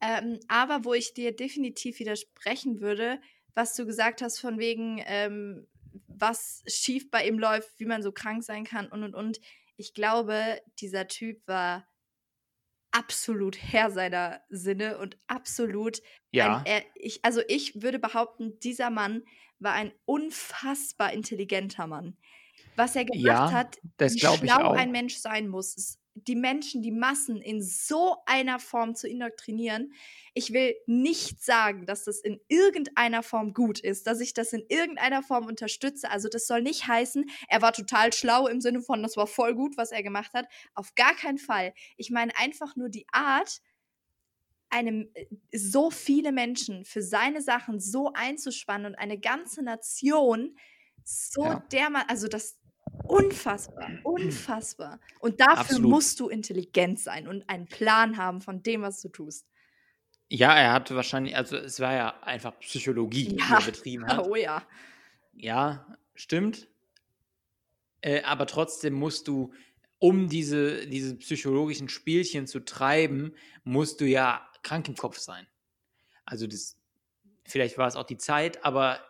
Ähm, 0.00 0.40
aber 0.48 0.84
wo 0.84 0.94
ich 0.94 1.14
dir 1.14 1.34
definitiv 1.34 1.98
widersprechen 1.98 2.80
würde, 2.80 3.20
was 3.54 3.74
du 3.74 3.86
gesagt 3.86 4.22
hast, 4.22 4.38
von 4.40 4.58
wegen, 4.58 5.00
ähm, 5.06 5.66
was 6.08 6.62
schief 6.66 7.10
bei 7.10 7.26
ihm 7.26 7.38
läuft, 7.38 7.78
wie 7.78 7.86
man 7.86 8.02
so 8.02 8.12
krank 8.12 8.42
sein 8.44 8.64
kann 8.64 8.88
und 8.88 9.02
und 9.04 9.14
und. 9.14 9.40
Ich 9.76 9.94
glaube, 9.94 10.60
dieser 10.80 11.06
Typ 11.08 11.46
war 11.46 11.88
absolut 12.92 13.56
Herr 13.60 13.90
seiner 13.90 14.42
Sinne 14.48 14.98
und 14.98 15.18
absolut 15.26 16.00
Ja. 16.32 16.50
ein, 16.50 16.60
er, 16.64 16.82
ich, 16.94 17.24
also 17.24 17.42
ich 17.48 17.82
würde 17.82 17.98
behaupten, 17.98 18.58
dieser 18.60 18.90
Mann 18.90 19.24
war 19.58 19.72
ein 19.72 19.92
unfassbar 20.04 21.12
intelligenter 21.12 21.86
Mann. 21.86 22.18
Was 22.76 22.96
er 22.96 23.04
gemacht 23.04 23.44
Ja, 23.44 23.52
hat, 23.52 23.78
das 23.96 24.16
wie 24.16 24.18
glaube 24.18 24.46
ich 24.46 24.56
schlau 24.58 24.72
ein 24.74 24.92
Mensch 24.92 25.16
sein 25.18 25.48
muss, 25.48 25.76
ist, 25.76 26.00
die 26.14 26.36
Menschen, 26.36 26.82
die 26.82 26.92
Massen 26.92 27.40
in 27.42 27.62
so 27.62 28.16
einer 28.26 28.58
Form 28.60 28.94
zu 28.94 29.08
indoktrinieren. 29.08 29.92
Ich 30.32 30.52
will 30.52 30.74
nicht 30.86 31.42
sagen, 31.44 31.86
dass 31.86 32.04
das 32.04 32.20
in 32.20 32.40
irgendeiner 32.48 33.22
Form 33.22 33.52
gut 33.52 33.80
ist, 33.80 34.06
dass 34.06 34.20
ich 34.20 34.32
das 34.34 34.52
in 34.52 34.64
irgendeiner 34.68 35.22
Form 35.22 35.46
unterstütze. 35.46 36.10
Also 36.10 36.28
das 36.28 36.46
soll 36.46 36.62
nicht 36.62 36.86
heißen, 36.86 37.26
er 37.48 37.62
war 37.62 37.72
total 37.72 38.12
schlau 38.12 38.46
im 38.46 38.60
Sinne 38.60 38.80
von, 38.80 39.02
das 39.02 39.16
war 39.16 39.26
voll 39.26 39.54
gut, 39.54 39.76
was 39.76 39.92
er 39.92 40.02
gemacht 40.02 40.32
hat. 40.34 40.46
Auf 40.74 40.94
gar 40.94 41.14
keinen 41.14 41.38
Fall. 41.38 41.74
Ich 41.96 42.10
meine 42.10 42.36
einfach 42.38 42.76
nur 42.76 42.88
die 42.88 43.06
Art, 43.12 43.60
einem 44.70 45.10
äh, 45.14 45.26
so 45.56 45.90
viele 45.90 46.32
Menschen 46.32 46.84
für 46.84 47.02
seine 47.02 47.42
Sachen 47.42 47.80
so 47.80 48.12
einzuspannen 48.12 48.86
und 48.92 48.94
eine 48.98 49.18
ganze 49.18 49.62
Nation 49.62 50.56
so 51.04 51.52
Ja. 51.52 51.62
dermal, 51.72 52.04
also 52.08 52.28
das 52.28 52.58
unfassbar, 53.16 53.90
unfassbar. 54.02 55.00
Und 55.20 55.40
dafür 55.40 55.60
Absolut. 55.60 55.90
musst 55.90 56.20
du 56.20 56.28
intelligent 56.28 56.98
sein 57.00 57.28
und 57.28 57.48
einen 57.48 57.66
Plan 57.66 58.16
haben 58.16 58.40
von 58.40 58.62
dem, 58.62 58.82
was 58.82 59.00
du 59.00 59.08
tust. 59.08 59.46
Ja, 60.28 60.54
er 60.56 60.72
hatte 60.72 60.96
wahrscheinlich, 60.96 61.36
also 61.36 61.56
es 61.56 61.80
war 61.80 61.92
ja 61.94 62.20
einfach 62.22 62.58
Psychologie, 62.60 63.28
die 63.28 63.36
Ja. 63.36 63.58
er 63.58 63.64
betrieben 63.66 64.06
hat. 64.08 64.26
Oh 64.26 64.34
ja. 64.36 64.66
Ja, 65.32 65.86
stimmt. 66.14 66.68
Äh, 68.00 68.22
aber 68.22 68.46
trotzdem 68.46 68.94
musst 68.94 69.28
du, 69.28 69.52
um 69.98 70.28
diese, 70.28 70.86
diese 70.86 71.16
psychologischen 71.16 71.88
Spielchen 71.88 72.46
zu 72.46 72.60
treiben, 72.60 73.34
musst 73.64 74.00
du 74.00 74.06
ja 74.06 74.46
krank 74.62 74.88
im 74.88 74.96
Kopf 74.96 75.18
sein. 75.18 75.46
Also 76.24 76.46
das, 76.46 76.76
vielleicht 77.44 77.78
war 77.78 77.86
es 77.86 77.96
auch 77.96 78.04
die 78.04 78.18
Zeit, 78.18 78.64
aber 78.64 79.00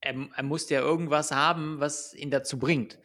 er, 0.00 0.14
er 0.36 0.42
musste 0.42 0.74
ja 0.74 0.80
irgendwas 0.80 1.30
haben, 1.32 1.80
was 1.80 2.14
ihn 2.14 2.30
dazu 2.30 2.58
bringt, 2.58 2.98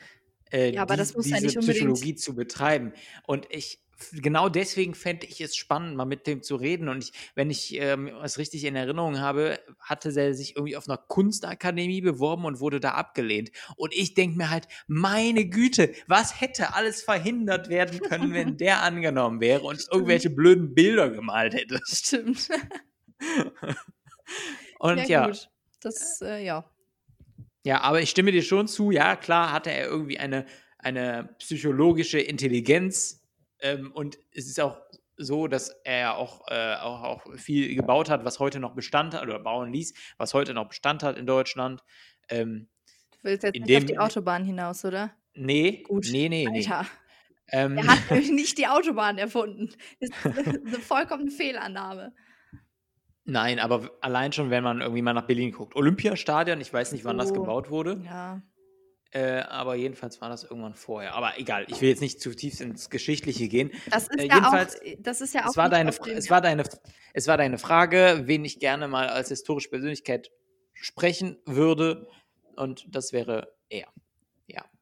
äh, 0.52 0.74
Ja, 0.74 0.82
aber 0.84 0.96
das 0.98 1.16
muss 1.16 1.30
ja 1.30 1.36
diese 1.38 1.48
nicht 1.48 1.58
unbedingt- 1.58 1.94
Psychologie 1.94 2.16
zu 2.16 2.36
betreiben. 2.36 2.94
Und 3.26 3.48
ich, 3.50 3.82
genau 4.12 4.50
deswegen 4.50 4.94
fände 4.94 5.26
ich 5.26 5.42
es 5.42 5.56
spannend, 5.56 5.96
mal 5.98 6.06
mit 6.06 6.28
dem 6.28 6.44
zu 6.44 6.56
reden. 6.56 6.88
Und 6.90 7.04
ich, 7.04 7.12
wenn 7.34 7.50
ich 7.50 7.76
ähm, 7.80 8.12
was 8.20 8.38
richtig 8.38 8.64
in 8.66 8.76
Erinnerung 8.76 9.20
habe, 9.20 9.60
hatte 9.80 10.10
er 10.20 10.34
sich 10.34 10.56
irgendwie 10.56 10.78
auf 10.78 10.88
einer 10.88 10.98
Kunstakademie 10.98 12.02
beworben 12.02 12.46
und 12.46 12.60
wurde 12.60 12.80
da 12.80 12.92
abgelehnt. 12.92 13.52
Und 13.76 13.94
ich 13.94 14.14
denke 14.14 14.38
mir 14.38 14.50
halt, 14.50 14.68
meine 14.88 15.46
Güte, 15.46 15.94
was 16.08 16.40
hätte 16.40 16.74
alles 16.76 17.04
verhindert 17.04 17.70
werden 17.70 18.00
können, 18.02 18.34
wenn 18.34 18.58
der 18.58 18.84
angenommen 18.84 19.42
wäre 19.42 19.62
und 19.62 19.86
irgendwelche 19.92 20.30
blöden 20.30 20.74
Bilder 20.76 21.10
gemalt 21.10 21.54
hätte. 21.54 21.80
Stimmt. 21.86 22.50
Und 24.80 25.08
ja, 25.08 25.28
gut. 25.28 25.50
Das, 25.82 26.20
äh, 26.22 26.44
ja. 26.44 26.70
Ja, 27.66 27.82
aber 27.82 28.00
ich 28.00 28.12
stimme 28.12 28.32
dir 28.32 28.44
schon 28.44 28.68
zu, 28.68 28.92
ja, 28.92 29.16
klar 29.16 29.52
hatte 29.52 29.72
er 29.72 29.88
irgendwie 29.88 30.20
eine, 30.20 30.46
eine 30.78 31.36
psychologische 31.40 32.20
Intelligenz 32.20 33.24
ähm, 33.60 33.92
und 33.92 34.20
es 34.32 34.46
ist 34.46 34.60
auch 34.60 34.80
so, 35.18 35.48
dass 35.48 35.70
er 35.84 36.16
auch, 36.16 36.48
äh, 36.48 36.76
auch, 36.76 37.02
auch 37.02 37.34
viel 37.38 37.74
gebaut 37.74 38.08
hat, 38.12 38.24
was 38.24 38.38
heute 38.40 38.60
noch 38.60 38.76
Bestand 38.76 39.16
hat, 39.16 39.24
oder 39.24 39.40
bauen 39.40 39.74
ließ, 39.74 39.96
was 40.18 40.36
heute 40.36 40.54
noch 40.54 40.68
Bestand 40.68 41.02
hat 41.02 41.18
in 41.18 41.26
Deutschland. 41.26 41.84
Ähm, 42.30 42.70
Du 43.14 43.18
willst 43.24 43.44
jetzt 43.44 43.60
nicht 43.60 43.76
auf 43.76 43.84
dem- 43.84 43.88
die 43.88 43.98
Autobahn 43.98 44.46
hinaus, 44.46 44.86
oder? 44.86 45.16
nee, 45.34 45.82
Gut. 45.88 46.06
nee, 46.12 46.30
nee, 46.30 46.46
nee. 46.46 46.68
Alter, 46.68 46.86
Ähm, 47.52 47.78
er 47.78 47.88
hat 47.88 48.12
nämlich 48.12 48.30
nicht 48.30 48.58
die 48.60 48.68
Autobahn 48.68 49.18
erfunden. 49.18 49.70
Das 50.00 50.10
ist 50.10 50.16
eine 50.68 50.80
vollkommene 50.80 51.32
Fehlannahme. 51.32 52.14
Nein, 53.26 53.60
aber 53.60 53.92
allein 54.02 54.32
schon, 54.32 54.50
wenn 54.50 54.64
man 54.64 54.82
irgendwie 54.82 55.02
mal 55.02 55.14
nach 55.14 55.28
Berlin 55.28 55.52
guckt. 55.52 55.76
Olympiastadion, 55.76 56.60
ich 56.62 56.72
weiß 56.72 56.92
nicht, 56.94 57.04
wann 57.06 57.18
das 57.18 57.32
Oh. 57.32 57.34
gebaut 57.36 57.70
wurde, 57.70 58.02
Ja. 58.06 58.42
äh, 59.12 59.40
aber 59.42 59.76
jedenfalls 59.76 60.22
war 60.22 60.30
das 60.30 60.44
irgendwann 60.44 60.74
vorher. 60.76 61.14
Aber 61.16 61.38
egal, 61.38 61.66
ich 61.70 61.82
will 61.82 61.90
jetzt 61.90 62.02
nicht 62.02 62.22
zu 62.22 62.34
tief 62.36 62.60
ins 62.62 62.90
Geschichtliche 62.90 63.48
gehen. 63.48 63.72
Das 63.92 64.08
ist 64.08 64.20
Äh, 64.20 64.28
ja 64.28 64.36
jedenfalls, 64.36 64.76
auch, 64.80 64.86
das 65.00 65.22
ist 65.22 65.34
ja 65.34 65.46
auch 65.46 65.50
es, 65.50 65.58
war 65.58 65.70
deine, 65.70 65.90
es, 65.90 66.30
war 66.30 66.42
deine, 66.42 66.64
es 67.14 67.28
war 67.28 67.38
deine 67.38 67.58
Frage, 67.58 68.24
wen 68.26 68.46
ich 68.46 68.60
gerne 68.60 68.88
mal 68.88 69.08
als 69.10 69.30
historische 69.30 69.70
Persönlichkeit 69.70 70.32
sprechen 70.74 71.38
würde. 71.46 72.08
Und 72.56 72.86
das 72.90 73.12
wäre 73.14 73.54
er. 73.70 73.88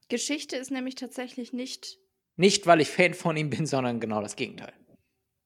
Geschichte 0.09 0.57
ist 0.57 0.69
nämlich 0.69 0.93
tatsächlich 0.95 1.53
nicht. 1.53 1.97
Nicht, 2.35 2.67
weil 2.67 2.81
ich 2.81 2.89
Fan 2.89 3.13
von 3.15 3.35
ihm 3.37 3.49
bin, 3.49 3.65
sondern 3.65 3.99
genau 3.99 4.21
das 4.21 4.35
Gegenteil. 4.35 4.73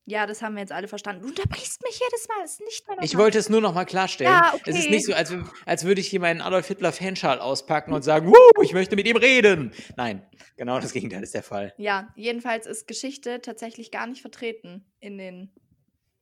Ja, 0.10 0.26
das 0.26 0.42
haben 0.42 0.56
wir 0.56 0.62
jetzt 0.62 0.72
alle 0.72 0.88
verstanden. 0.88 1.24
Du 1.24 1.28
unterbrichst 1.28 1.84
mich 1.84 2.00
jedes 2.00 2.30
Mal. 2.30 2.38
Das 2.42 2.54
ist 2.54 2.62
nicht 2.62 2.88
mehr 2.88 2.98
Ich 3.02 3.18
wollte 3.18 3.38
es 3.38 3.50
nur 3.50 3.60
noch 3.60 3.74
mal 3.74 3.84
klarstellen. 3.84 4.32
Ja, 4.32 4.54
Es 4.66 4.76
ist 4.78 4.86
okay. 4.86 4.90
nicht 4.90 5.06
so, 5.06 5.14
als, 5.14 5.34
als 5.66 5.84
würde 5.84 6.00
ich 6.00 6.08
hier 6.08 6.22
meinen 6.22 6.40
Adolf 6.40 6.66
Hitler 6.66 6.94
Fanschal 6.94 7.40
auspacken 7.40 7.92
und 7.92 8.04
sagen, 8.04 8.30
Wuh, 8.30 8.64
ich 8.64 8.72
möchte 8.72 8.96
mit 8.96 9.06
ihm 9.06 9.18
reden. 9.18 9.74
Nein, 9.98 10.26
genau 10.56 10.80
das 10.80 10.94
Gegenteil 10.94 11.24
ist 11.24 11.34
der 11.34 11.44
Fall. 11.44 11.74
Ja, 11.78 12.08
jedenfalls 12.16 12.66
ist 12.68 12.88
Geschichte 12.88 13.42
tatsächlich 13.42 13.92
gar 13.92 14.08
nicht 14.08 14.22
vertreten 14.22 14.86
in 15.02 15.18
den, 15.18 15.52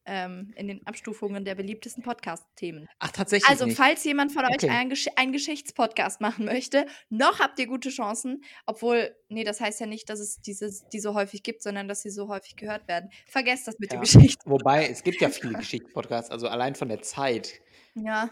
ähm, 0.06 0.54
in 0.56 0.68
den 0.68 0.86
Abstufungen 0.88 1.46
der 1.46 1.56
beliebtesten 1.56 2.04
Podcast-Themen. 2.04 2.88
Ach, 3.00 3.12
tatsächlich 3.12 3.50
Also, 3.50 3.66
nicht. 3.66 3.78
falls 3.78 4.04
jemand 4.04 4.32
von 4.32 4.44
euch 4.46 4.54
Okay. 4.56 4.70
einen, 4.70 4.90
Gesch 4.90 5.08
einen 5.16 5.32
Geschichtspodcast 5.32 6.22
machen 6.22 6.46
möchte, 6.46 6.86
noch 7.10 7.40
habt 7.40 7.58
ihr 7.60 7.68
gute 7.68 7.90
Chancen. 7.90 8.44
Obwohl, 8.66 9.16
nee, 9.30 9.44
das 9.44 9.60
heißt 9.62 9.80
ja 9.80 9.86
nicht, 9.88 10.10
dass 10.10 10.20
es 10.20 10.42
diese, 10.42 10.70
die 10.94 11.00
so 11.00 11.14
häufig 11.16 11.44
gibt, 11.44 11.62
sondern 11.64 11.88
dass 11.88 12.02
sie 12.02 12.10
so 12.12 12.28
häufig 12.28 12.56
gehört 12.56 12.88
werden. 12.88 13.10
Vergesst 13.28 13.68
das 13.68 13.76
mit 13.80 13.92
Ja. 13.92 13.98
dem 13.98 14.02
Geschichten. 14.02 14.50
Wobei, 14.50 14.88
es 14.88 15.04
gibt 15.04 15.22
ja 15.22 15.30
viele 15.30 15.56
Geschichtspodcasts, 15.56 16.32
also 16.32 16.48
allein 16.48 16.76
von 16.76 16.88
der 16.90 17.02
Zeit 17.02 17.62
Ja, 17.96 18.30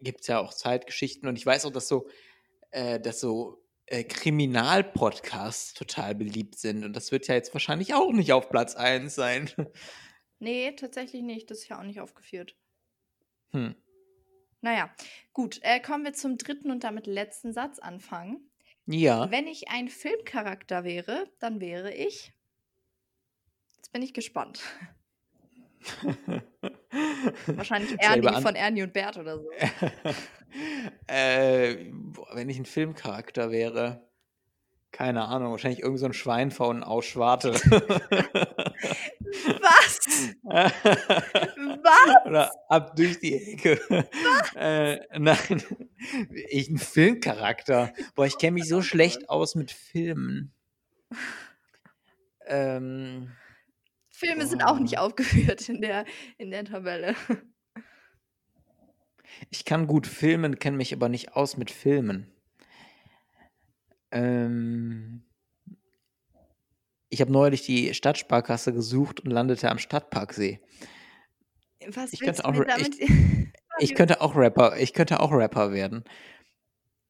gibt 0.00 0.20
es 0.20 0.26
ja 0.28 0.38
auch 0.38 0.54
Zeitgeschichten 0.54 1.28
und 1.28 1.36
ich 1.36 1.44
weiß 1.44 1.66
auch, 1.66 1.72
dass 1.72 1.88
so, 1.88 2.06
äh, 2.70 3.00
dass 3.00 3.20
so 3.20 3.64
äh, 3.86 4.04
Kriminalpodcasts 4.04 5.74
total 5.74 6.14
beliebt 6.14 6.58
sind 6.58 6.84
und 6.84 6.94
das 6.94 7.10
wird 7.10 7.26
ja 7.26 7.34
jetzt 7.34 7.52
wahrscheinlich 7.54 7.94
auch 7.94 8.12
nicht 8.12 8.32
auf 8.32 8.48
Platz 8.50 8.76
1 8.76 9.14
sein. 9.14 9.50
Nee, 10.38 10.72
tatsächlich 10.72 11.22
nicht. 11.22 11.50
Das 11.50 11.58
ist 11.58 11.68
ja 11.68 11.78
auch 11.78 11.84
nicht 11.84 12.00
aufgeführt. 12.00 12.56
Hm. 13.50 13.74
Naja, 14.60 14.90
gut. 15.32 15.60
Äh, 15.62 15.80
kommen 15.80 16.04
wir 16.04 16.12
zum 16.12 16.36
dritten 16.38 16.70
und 16.70 16.84
damit 16.84 17.06
letzten 17.06 17.52
Satz 17.52 17.78
anfangen. 17.78 18.50
Ja. 18.86 19.30
Wenn 19.30 19.46
ich 19.46 19.68
ein 19.68 19.88
Filmcharakter 19.88 20.84
wäre, 20.84 21.30
dann 21.38 21.60
wäre 21.60 21.92
ich. 21.92 22.32
Jetzt 23.76 23.92
bin 23.92 24.02
ich 24.02 24.14
gespannt. 24.14 24.60
Wahrscheinlich 27.46 27.94
Ernie 28.00 28.42
von 28.42 28.54
Ernie 28.54 28.82
und 28.82 28.92
Bert 28.92 29.16
oder 29.16 29.38
so. 29.38 29.50
äh, 31.06 31.90
boah, 31.92 32.28
wenn 32.34 32.48
ich 32.48 32.58
ein 32.58 32.64
Filmcharakter 32.64 33.50
wäre, 33.50 34.08
keine 34.90 35.26
Ahnung, 35.26 35.50
wahrscheinlich 35.52 35.82
irgend 35.82 36.00
so 36.00 36.06
ein 36.06 36.14
Schwein 36.14 36.50
von 36.50 36.82
Ausschwarte. 36.82 37.52
Was? 39.60 39.77
Was? 40.42 42.26
Oder 42.26 42.50
ab 42.68 42.96
durch 42.96 43.20
die 43.20 43.34
Ecke. 43.34 43.80
äh, 44.54 44.98
nein, 45.18 45.62
ich 46.48 46.68
ein 46.68 46.78
Filmcharakter. 46.78 47.92
Boah, 48.14 48.26
ich 48.26 48.38
kenne 48.38 48.52
mich 48.52 48.68
so 48.68 48.82
schlecht 48.82 49.28
aus 49.28 49.54
mit 49.54 49.70
Filmen. 49.70 50.52
Ähm, 52.46 53.32
Filme 54.10 54.46
sind 54.46 54.62
auch 54.62 54.78
nicht 54.78 54.98
aufgeführt 54.98 55.68
in 55.68 55.80
der, 55.80 56.04
in 56.38 56.50
der 56.50 56.64
Tabelle. 56.64 57.14
ich 59.50 59.64
kann 59.64 59.86
gut 59.86 60.06
filmen, 60.06 60.58
kenne 60.58 60.76
mich 60.76 60.92
aber 60.92 61.08
nicht 61.08 61.34
aus 61.34 61.56
mit 61.56 61.70
Filmen. 61.70 62.26
Ähm, 64.10 65.22
ich 67.08 67.20
habe 67.20 67.32
neulich 67.32 67.62
die 67.62 67.94
Stadtsparkasse 67.94 68.72
gesucht 68.72 69.20
und 69.20 69.30
landete 69.30 69.70
am 69.70 69.78
Stadtparksee. 69.78 70.60
Was 71.88 72.12
Ich 72.12 72.20
könnte 72.20 72.44
auch- 72.44 72.52
damit? 72.52 72.96
Ich 73.80 73.94
könnte 73.94 74.20
auch 74.20 74.34
Rapper, 74.34 74.76
ich 74.76 74.92
könnte 74.92 75.20
auch 75.20 75.30
Rapper 75.30 75.70
werden. 75.72 76.02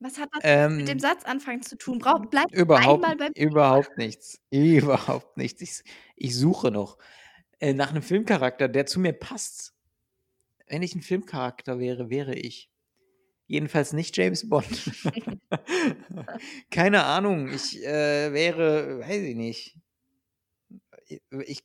Was 0.00 0.18
hat 0.18 0.28
das 0.34 0.42
Ähm, 0.44 0.76
mit 0.76 0.88
dem 0.88 0.98
Satz 0.98 1.24
anfangen 1.24 1.62
zu 1.62 1.78
tun? 1.78 1.98
Brauch, 1.98 2.26
bleib 2.26 2.52
Überhaupt, 2.52 3.02
einmal 3.02 3.16
beim 3.16 3.32
überhaupt 3.34 3.96
nichts. 3.96 4.38
Überhaupt 4.50 5.38
nichts. 5.38 5.62
Ich, 5.62 5.82
ich 6.14 6.36
suche 6.36 6.70
noch 6.70 6.98
äh, 7.58 7.72
nach 7.72 7.88
einem 7.90 8.02
Filmcharakter, 8.02 8.68
der 8.68 8.84
zu 8.84 9.00
mir 9.00 9.14
passt. 9.14 9.72
Wenn 10.66 10.82
ich 10.82 10.94
ein 10.94 11.00
Filmcharakter 11.00 11.78
wäre, 11.78 12.10
wäre 12.10 12.34
ich. 12.34 12.68
Jedenfalls 13.46 13.94
nicht 13.94 14.14
James 14.18 14.46
Bond. 14.46 14.68
Keine 16.70 17.04
Ahnung. 17.04 17.48
Ich 17.48 17.82
äh, 17.82 18.30
wäre, 18.34 19.00
weiß 19.00 19.22
ich 19.22 19.36
nicht. 19.36 19.78
Ich, 21.46 21.62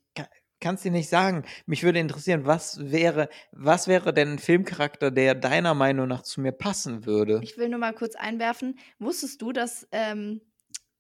kann 0.64 0.76
es 0.76 0.82
dir 0.82 0.92
nicht 0.92 1.10
sagen. 1.10 1.44
Mich 1.66 1.84
würde 1.84 2.00
interessieren, 2.00 2.46
was 2.46 2.80
wäre, 2.92 3.30
was 3.52 3.88
wäre 3.88 4.14
denn 4.14 4.34
ein 4.34 4.40
Filmcharakter, 4.40 5.12
der 5.12 5.36
deiner 5.36 5.74
Meinung 5.74 6.08
nach 6.08 6.24
zu 6.24 6.40
mir 6.40 6.54
passen 6.54 7.06
würde? 7.06 7.42
Ich 7.44 7.58
will 7.58 7.68
nur 7.68 7.80
mal 7.80 7.94
kurz 7.94 8.16
einwerfen. 8.16 8.80
Wusstest 8.98 9.42
du, 9.42 9.52
dass 9.52 9.88
ähm, 9.92 10.40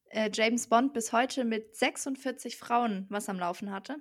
äh, 0.09 0.29
James 0.33 0.67
Bond 0.67 0.93
bis 0.93 1.13
heute 1.13 1.45
mit 1.45 1.75
46 1.75 2.57
Frauen 2.57 3.07
was 3.09 3.29
am 3.29 3.39
Laufen 3.39 3.71
hatte? 3.71 3.95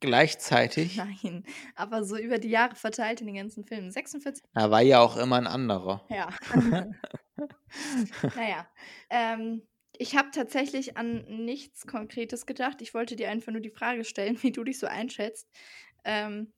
Gleichzeitig? 0.00 0.96
Nein, 0.96 1.44
aber 1.74 2.04
so 2.04 2.16
über 2.16 2.38
die 2.38 2.50
Jahre 2.50 2.76
verteilt 2.76 3.20
in 3.20 3.26
den 3.26 3.36
ganzen 3.36 3.64
Filmen. 3.64 3.90
46. 3.90 4.44
Da 4.54 4.70
war 4.70 4.80
ja 4.80 5.00
auch 5.00 5.16
immer 5.16 5.36
ein 5.36 5.46
anderer. 5.46 6.06
Ja. 6.08 6.30
naja. 8.34 8.66
Ähm, 9.10 9.62
ich 9.98 10.16
habe 10.16 10.30
tatsächlich 10.32 10.96
an 10.96 11.24
nichts 11.44 11.86
Konkretes 11.86 12.46
gedacht. 12.46 12.80
Ich 12.82 12.94
wollte 12.94 13.16
dir 13.16 13.30
einfach 13.30 13.52
nur 13.52 13.60
die 13.60 13.70
Frage 13.70 14.04
stellen, 14.04 14.38
wie 14.42 14.52
du 14.52 14.64
dich 14.64 14.78
so 14.78 14.86
einschätzt. 14.86 15.48
Ähm, 16.04 16.52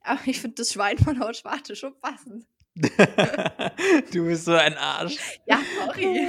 aber 0.00 0.20
ich 0.26 0.40
finde 0.40 0.56
das 0.56 0.72
Schwein 0.72 0.98
von 0.98 1.20
Haut 1.20 1.36
Schwarte 1.36 1.76
schon 1.76 1.98
passend. 2.00 2.44
du 2.74 4.24
bist 4.24 4.46
so 4.46 4.52
ein 4.52 4.74
Arsch. 4.74 5.16
Ja, 5.46 5.60
sorry. 5.78 6.26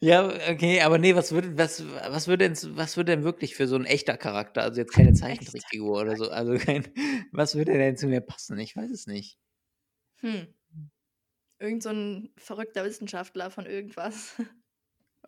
Ja, 0.00 0.26
okay, 0.50 0.80
aber 0.80 0.98
nee, 0.98 1.14
was 1.14 1.32
würde, 1.32 1.56
was, 1.56 1.84
was 1.86 2.26
würde 2.26 2.50
denn, 2.50 2.76
was 2.76 2.96
würde 2.96 3.12
denn 3.12 3.24
wirklich 3.24 3.54
für 3.54 3.68
so 3.68 3.76
ein 3.76 3.84
echter 3.84 4.16
Charakter, 4.16 4.62
also 4.62 4.80
jetzt 4.80 4.92
keine 4.92 5.12
Zeichentrickfigur 5.12 6.00
oder 6.00 6.16
so, 6.16 6.28
also 6.28 6.58
kein, 6.58 6.88
was 7.30 7.54
würde 7.54 7.72
denn 7.72 7.96
zu 7.96 8.08
mir 8.08 8.20
passen? 8.20 8.58
Ich 8.58 8.74
weiß 8.74 8.90
es 8.90 9.06
nicht. 9.06 9.38
Hm. 10.16 10.52
Irgend 11.60 11.84
so 11.84 11.90
ein 11.90 12.32
verrückter 12.36 12.84
Wissenschaftler 12.84 13.50
von 13.50 13.66
irgendwas. 13.66 14.34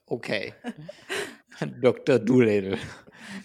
Okay. 0.07 0.55
Dr. 1.81 2.19
Doolittle. 2.19 2.79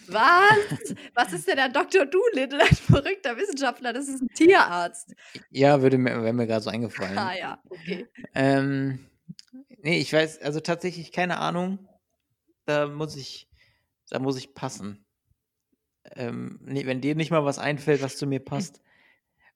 Was? 0.07 0.95
Was 1.15 1.33
ist 1.33 1.47
denn 1.47 1.55
der 1.55 1.69
Dr. 1.69 2.05
Doolittle, 2.05 2.61
ein 2.61 2.75
verrückter 2.75 3.35
Wissenschaftler? 3.37 3.93
Das 3.93 4.07
ist 4.07 4.21
ein 4.21 4.27
Tierarzt. 4.29 5.15
Ja, 5.49 5.81
würde 5.81 5.97
mir, 5.97 6.21
wäre 6.21 6.33
mir 6.33 6.47
gerade 6.47 6.61
so 6.61 6.69
eingefallen. 6.69 7.17
Ah 7.17 7.35
ja, 7.35 7.63
okay. 7.69 8.07
Ähm, 8.35 9.07
nee, 9.81 9.99
ich 9.99 10.11
weiß, 10.13 10.41
also 10.41 10.59
tatsächlich 10.59 11.11
keine 11.11 11.37
Ahnung. 11.37 11.87
Da 12.65 12.87
muss 12.87 13.15
ich, 13.15 13.49
da 14.09 14.19
muss 14.19 14.37
ich 14.37 14.53
passen. 14.53 15.05
Ähm, 16.15 16.59
nee, 16.63 16.85
wenn 16.85 17.01
dir 17.01 17.15
nicht 17.15 17.31
mal 17.31 17.45
was 17.45 17.59
einfällt, 17.59 18.01
was 18.01 18.17
zu 18.17 18.27
mir 18.27 18.39
passt. 18.39 18.81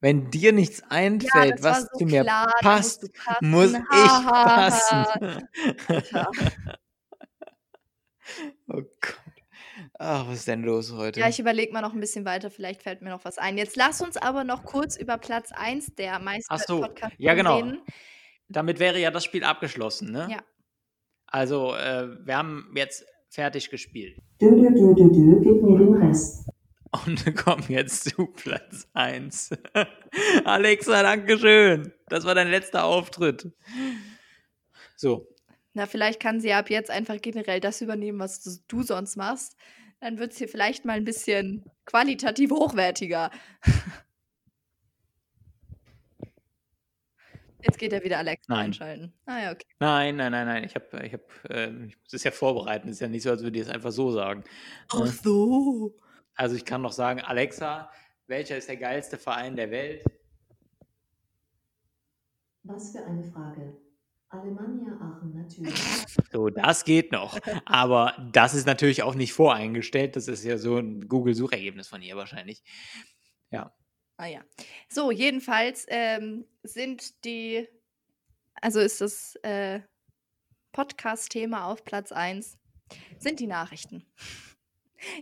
Wenn 0.02 0.30
dir 0.30 0.52
nichts 0.54 0.84
einfällt, 0.90 1.64
war 1.64 1.72
was 1.72 1.88
so 1.92 2.00
zu 2.00 2.06
mir 2.06 2.24
klar, 2.24 2.46
musst 2.46 2.62
passt, 2.62 3.42
muss 3.42 3.74
Ha, 3.74 3.80
ich 3.92 4.12
ha, 4.12 4.26
ha. 4.26 4.44
passen. 4.44 5.50
Alter. 5.88 6.32
Oh 8.68 8.82
Gott. 9.02 9.36
Ach, 10.00 10.28
was 10.28 10.40
ist 10.40 10.48
denn 10.48 10.64
los 10.64 10.92
heute? 10.94 11.20
Ja, 11.20 11.30
ich 11.30 11.40
überlege 11.40 11.74
mal 11.74 11.82
noch 11.82 11.94
ein 11.94 12.00
bisschen 12.00 12.26
weiter, 12.26 12.50
vielleicht 12.50 12.84
fällt 12.84 13.02
mir 13.02 13.10
noch 13.10 13.26
was 13.26 13.38
ein. 13.38 13.58
Jetzt 13.58 13.76
lass 13.76 14.02
uns 14.02 14.18
aber 14.18 14.44
noch 14.44 14.64
kurz 14.64 14.96
über 14.96 15.18
Platz 15.18 15.52
1 15.52 15.96
der 15.96 16.20
meisten 16.20 16.54
Ach 16.54 16.60
so, 16.60 16.82
Podcasts 16.82 17.16
ja, 17.20 17.34
genau. 17.34 17.58
reden. 17.58 17.82
Damit 18.48 18.80
wäre 18.80 19.00
ja 19.00 19.12
das 19.12 19.24
Spiel 19.24 19.44
abgeschlossen, 19.44 20.12
ne? 20.12 20.28
Ja. 20.32 20.40
Also, 21.28 21.76
äh, 21.76 22.08
wir 22.26 22.38
haben 22.38 22.72
jetzt 22.76 23.06
fertig 23.30 23.70
gespielt. 23.70 24.18
Dö, 24.42 24.52
dö, 24.52 24.70
dö, 24.70 24.94
dö, 24.94 25.10
dö, 25.10 25.40
gib 25.42 25.62
mir 25.62 25.78
den 25.78 25.94
Rest. 25.96 26.48
Und 26.92 27.36
kommen 27.36 27.66
jetzt 27.68 28.10
zu 28.10 28.28
Platz 28.28 28.88
1. 28.94 29.50
Alexa, 30.46 31.04
Dankeschön. 31.04 31.92
Das 32.08 32.26
war 32.26 32.36
dein 32.36 32.50
letzter 32.50 32.86
Auftritt. 32.86 33.52
So, 34.96 35.28
Na, 35.76 35.86
vielleicht 35.88 36.22
kann 36.22 36.40
sie 36.40 36.54
ab 36.54 36.70
jetzt 36.70 36.90
einfach 36.90 37.22
generell 37.22 37.60
das 37.60 37.82
übernehmen, 37.82 38.18
was 38.18 38.42
du- 38.42 38.58
du 38.70 38.82
sonst 38.82 39.18
machst. 39.18 39.58
Dann 40.00 40.18
wird 40.20 40.32
es 40.32 40.38
hier 40.38 40.48
vielleicht 40.48 40.86
mal 40.86 40.94
ein 40.94 41.04
bisschen 41.04 41.66
qualitativ 41.86 42.52
hochwertiger. 42.52 43.30
Jetzt 47.62 47.78
geht 47.78 47.92
er 47.94 48.04
wieder 48.04 48.20
Alexa 48.20 48.54
Nein. 48.54 48.66
einschalten. 48.68 49.14
Ah 49.26 49.40
ja, 49.42 49.52
okay. 49.52 49.66
nein, 49.80 50.16
nein, 50.16 50.32
nein, 50.32 50.46
nein. 50.46 50.64
Ich 50.64 50.76
habe, 50.76 51.06
ich 51.06 51.14
habe, 51.14 51.24
äh, 51.50 51.86
ich 51.88 51.98
muss 52.00 52.14
es 52.14 52.24
ja 52.24 52.32
vorbereiten. 52.32 52.88
Es 52.90 52.96
ist 52.96 53.00
ja 53.02 53.08
nicht 53.08 53.24
so, 53.24 53.32
als 53.32 53.42
würde 53.44 53.58
ich 53.60 53.66
es 53.66 53.72
einfach 53.74 53.92
so 53.92 54.12
sagen. 54.12 54.44
Ne? 54.94 55.08
so. 55.08 55.98
Also 56.36 56.56
ich 56.56 56.64
kann 56.64 56.82
noch 56.84 56.92
sagen, 56.92 57.22
Alexa, 57.22 57.92
welcher 58.28 58.58
ist 58.58 58.70
der 58.70 58.78
geilste 58.78 59.18
Verein 59.18 59.56
der 59.56 59.72
Welt? 59.72 60.04
Was 62.64 62.92
für 62.92 63.04
eine 63.04 63.24
Frage. 63.24 63.78
Alemannia 64.42 64.94
Aachen 65.00 65.34
natürlich. 65.34 65.74
So, 66.32 66.50
das 66.50 66.84
geht 66.84 67.12
noch. 67.12 67.40
Aber 67.66 68.14
das 68.32 68.54
ist 68.54 68.66
natürlich 68.66 69.04
auch 69.04 69.16
nicht 69.16 69.34
voreingestellt. 69.34 70.16
Das 70.16 70.28
ist 70.28 70.44
ja 70.44 70.58
so 70.58 70.78
ein 70.78 71.08
Google-Suchergebnis 71.08 71.88
von 71.88 72.02
ihr 72.02 72.16
wahrscheinlich. 72.16 72.62
Ah 74.18 74.28
ja. 74.28 74.44
So, 74.90 75.12
jedenfalls 75.12 75.86
ähm, 75.90 76.46
sind 76.64 77.26
die, 77.26 77.68
also 78.62 78.80
ist 78.80 79.02
das 79.02 79.36
äh, 79.44 79.82
Podcast-Thema 80.72 81.66
auf 81.66 81.84
Platz 81.84 82.12
1, 82.12 82.58
sind 83.20 83.40
die 83.40 83.48
Nachrichten. 83.48 84.06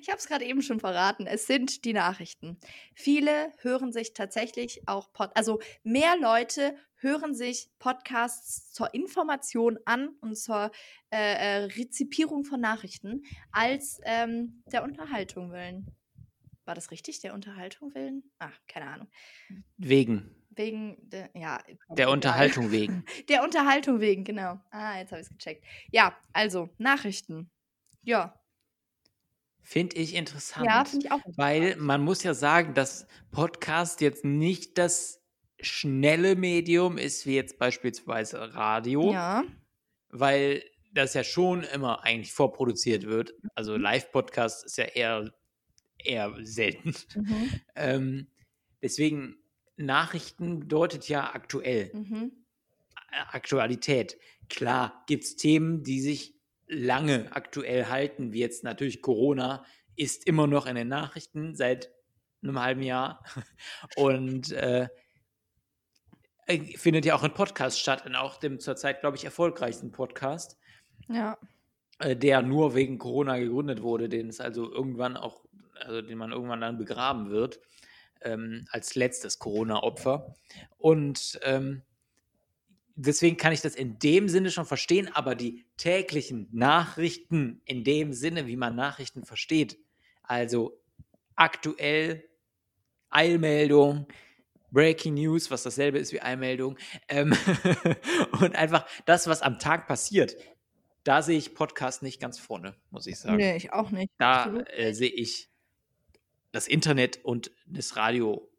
Ich 0.01 0.09
habe 0.09 0.17
es 0.17 0.27
gerade 0.27 0.45
eben 0.45 0.61
schon 0.61 0.79
verraten, 0.79 1.27
es 1.27 1.47
sind 1.47 1.85
die 1.85 1.93
Nachrichten. 1.93 2.57
Viele 2.93 3.51
hören 3.61 3.91
sich 3.91 4.13
tatsächlich 4.13 4.87
auch, 4.87 5.11
Pod 5.13 5.31
also 5.35 5.59
mehr 5.83 6.15
Leute 6.17 6.75
hören 6.97 7.35
sich 7.35 7.69
Podcasts 7.79 8.71
zur 8.71 8.93
Information 8.93 9.77
an 9.85 10.09
und 10.21 10.37
zur 10.37 10.71
äh, 11.11 11.17
äh, 11.17 11.63
Rezipierung 11.65 12.45
von 12.45 12.61
Nachrichten 12.61 13.23
als 13.51 13.99
ähm, 14.05 14.63
der 14.71 14.83
Unterhaltung 14.83 15.51
willen. 15.51 15.87
War 16.65 16.75
das 16.75 16.91
richtig, 16.91 17.19
der 17.19 17.33
Unterhaltung 17.33 17.93
willen? 17.93 18.23
Ah, 18.39 18.51
keine 18.67 18.87
Ahnung. 18.87 19.07
Wegen. 19.77 20.33
Wegen 20.49 20.97
der, 21.01 21.29
ja. 21.33 21.59
Der. 21.89 22.09
Unterhaltung 22.09 22.71
wegen. 22.71 23.03
Der 23.27 23.43
Unterhaltung 23.43 23.99
wegen, 23.99 24.23
genau. 24.23 24.59
Ah, 24.69 24.99
jetzt 24.99 25.11
habe 25.11 25.21
ich 25.21 25.27
es 25.27 25.33
gecheckt. 25.33 25.65
Ja, 25.91 26.15
also, 26.31 26.69
Nachrichten. 26.77 27.49
Ja, 28.03 28.39
Finde 29.63 29.95
ich 29.95 30.13
interessant. 30.13 30.65
ja, 30.65 30.83
finde 30.85 31.05
ich 31.07 31.11
auch. 31.11 31.21
Weil 31.37 31.75
man 31.77 32.01
muss 32.01 32.21
ja 32.23 32.33
sagen, 32.33 32.73
dass 32.73 33.07
Podcast 33.31 34.01
jetzt 34.01 34.25
nicht 34.25 34.77
das 34.77 35.21
schnelle 35.59 36.35
Medium 36.35 36.97
ist, 36.97 37.25
wie 37.25 37.35
jetzt 37.35 37.57
beispielsweise 37.57 38.53
Radio, 38.53 39.11
Ja, 39.13 39.43
weil 40.09 40.63
das 40.91 41.13
ja 41.13 41.23
schon 41.23 41.63
immer 41.63 42.03
eigentlich 42.03 42.33
vorproduziert 42.33 43.03
wird. 43.07 43.33
Also 43.55 43.75
Mhm. 43.75 43.81
Live-Podcast 43.81 44.65
ist 44.65 44.77
ja 44.77 44.83
eher, 44.85 45.33
eher 45.97 46.35
selten. 46.41 46.93
mhm. 47.15 47.61
Ähm, 47.75 48.27
deswegen, 48.81 49.37
Nachrichten 49.77 50.59
bedeutet 50.59 51.07
ja 51.09 51.33
aktuell. 51.33 51.89
Mhm. 51.93 52.31
Aktualität. 53.31 54.17
Klar 54.49 55.03
gibt 55.07 55.23
es 55.23 55.35
Themen, 55.35 55.83
die 55.83 56.01
sich 56.01 56.32
lange 56.73 57.27
aktuell 57.31 57.85
halten, 57.85 58.33
wie 58.33 58.39
jetzt 58.39 58.63
natürlich 58.63 59.01
Corona, 59.01 59.65
ist 59.95 60.27
immer 60.27 60.47
noch 60.47 60.65
in 60.65 60.75
den 60.75 60.87
Nachrichten 60.87 61.55
seit 61.55 61.91
einem 62.41 62.59
halben 62.61 62.81
Jahr. 62.81 63.23
Und 63.95 64.51
äh, 64.51 64.87
äh, 66.47 66.59
findet 66.77 67.05
ja 67.05 67.15
auch 67.15 67.23
ein 67.23 67.33
Podcast 67.33 67.79
statt, 67.79 68.05
in 68.05 68.15
auch 68.15 68.37
dem 68.37 68.59
zurzeit, 68.59 69.01
glaube 69.01 69.17
ich, 69.17 69.25
erfolgreichsten 69.25 69.91
Podcast, 69.91 70.57
Ja, 71.07 71.37
äh, 71.99 72.15
der 72.15 72.41
nur 72.41 72.75
wegen 72.75 72.97
Corona 72.97 73.37
gegründet 73.37 73.81
wurde, 73.81 74.09
den 74.09 74.29
es 74.29 74.39
also 74.39 74.71
irgendwann 74.71 75.15
auch, 75.15 75.45
also 75.75 76.01
den 76.01 76.17
man 76.17 76.31
irgendwann 76.31 76.61
dann 76.61 76.77
begraben 76.77 77.29
wird, 77.29 77.59
ähm, 78.21 78.65
als 78.71 78.95
letztes 78.95 79.39
Corona-Opfer. 79.39 80.35
Und 80.77 81.39
ähm, 81.43 81.83
deswegen 82.95 83.37
kann 83.37 83.53
ich 83.53 83.61
das 83.61 83.75
in 83.75 83.99
dem 83.99 84.29
Sinne 84.29 84.51
schon 84.51 84.65
verstehen, 84.65 85.09
aber 85.13 85.35
die 85.35 85.65
täglichen 85.77 86.47
Nachrichten 86.51 87.61
in 87.65 87.83
dem 87.83 88.13
Sinne, 88.13 88.47
wie 88.47 88.55
man 88.55 88.75
Nachrichten 88.75 89.25
versteht, 89.25 89.77
also 90.23 90.79
aktuell 91.35 92.23
Eilmeldung, 93.09 94.07
Breaking 94.71 95.13
News, 95.15 95.51
was 95.51 95.63
dasselbe 95.63 95.99
ist 95.99 96.13
wie 96.13 96.21
Eilmeldung, 96.21 96.77
ähm, 97.07 97.35
und 98.41 98.55
einfach 98.55 98.87
das, 99.05 99.27
was 99.27 99.41
am 99.41 99.59
Tag 99.59 99.87
passiert, 99.87 100.35
da 101.03 101.21
sehe 101.21 101.37
ich 101.37 101.53
Podcast 101.53 102.01
nicht 102.01 102.19
ganz 102.19 102.39
vorne, 102.39 102.75
muss 102.89 103.07
ich 103.07 103.19
sagen. 103.19 103.37
nee, 103.37 103.55
ich 103.55 103.73
auch 103.73 103.91
nicht. 103.91 104.11
Da 104.17 104.61
äh, 104.61 104.93
sehe 104.93 105.09
ich 105.09 105.49
das 106.51 106.67
Internet 106.67 107.23
und 107.23 107.51
das 107.65 107.97
Radio 107.97 108.49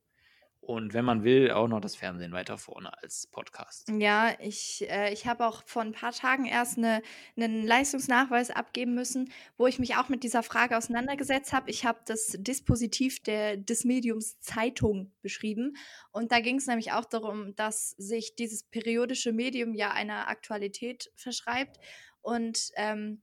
und 0.67 0.95
wenn 0.95 1.05
man 1.05 1.25
will, 1.25 1.51
auch 1.51 1.69
noch 1.69 1.81
das 1.81 1.97
Fernsehen 1.97 2.33
weiter 2.33 2.59
vorne 2.59 2.97
als 3.03 3.27
Podcast. 3.27 3.89
Ja, 3.91 4.35
ich, 4.41 4.89
äh, 4.89 5.12
ich 5.12 5.27
habe 5.27 5.47
auch 5.47 5.62
vor 5.67 5.83
ein 5.83 5.93
paar 5.93 6.12
Tagen 6.12 6.47
erst 6.47 6.79
eine, 6.79 7.03
einen 7.37 7.67
Leistungsnachweis 7.67 8.51
abgeben 8.51 8.95
müssen, 8.95 9.31
wo 9.57 9.67
ich 9.67 9.79
mich 9.79 9.97
auch 9.97 10.09
mit 10.09 10.23
dieser 10.23 10.43
Frage 10.43 10.77
auseinandergesetzt 10.77 11.53
habe. 11.53 11.71
Ich 11.71 11.85
habe 11.85 12.01
das 12.07 12.37
Dispositiv 12.39 13.23
der, 13.23 13.57
des 13.57 13.85
Mediums 13.85 14.41
Zeitung 14.41 15.12
beschrieben. 15.21 15.77
Und 16.12 16.33
da 16.33 16.41
ging 16.41 16.57
es 16.57 16.67
nämlich 16.67 16.93
auch 16.93 17.05
darum, 17.05 17.55
dass 17.57 17.91
sich 17.91 18.35
dieses 18.35 18.62
periodische 18.62 19.33
Medium 19.33 19.75
ja 19.75 19.91
einer 19.93 20.29
Aktualität 20.29 21.11
verschreibt. 21.17 21.79
Und 22.23 22.71
ähm, 22.77 23.23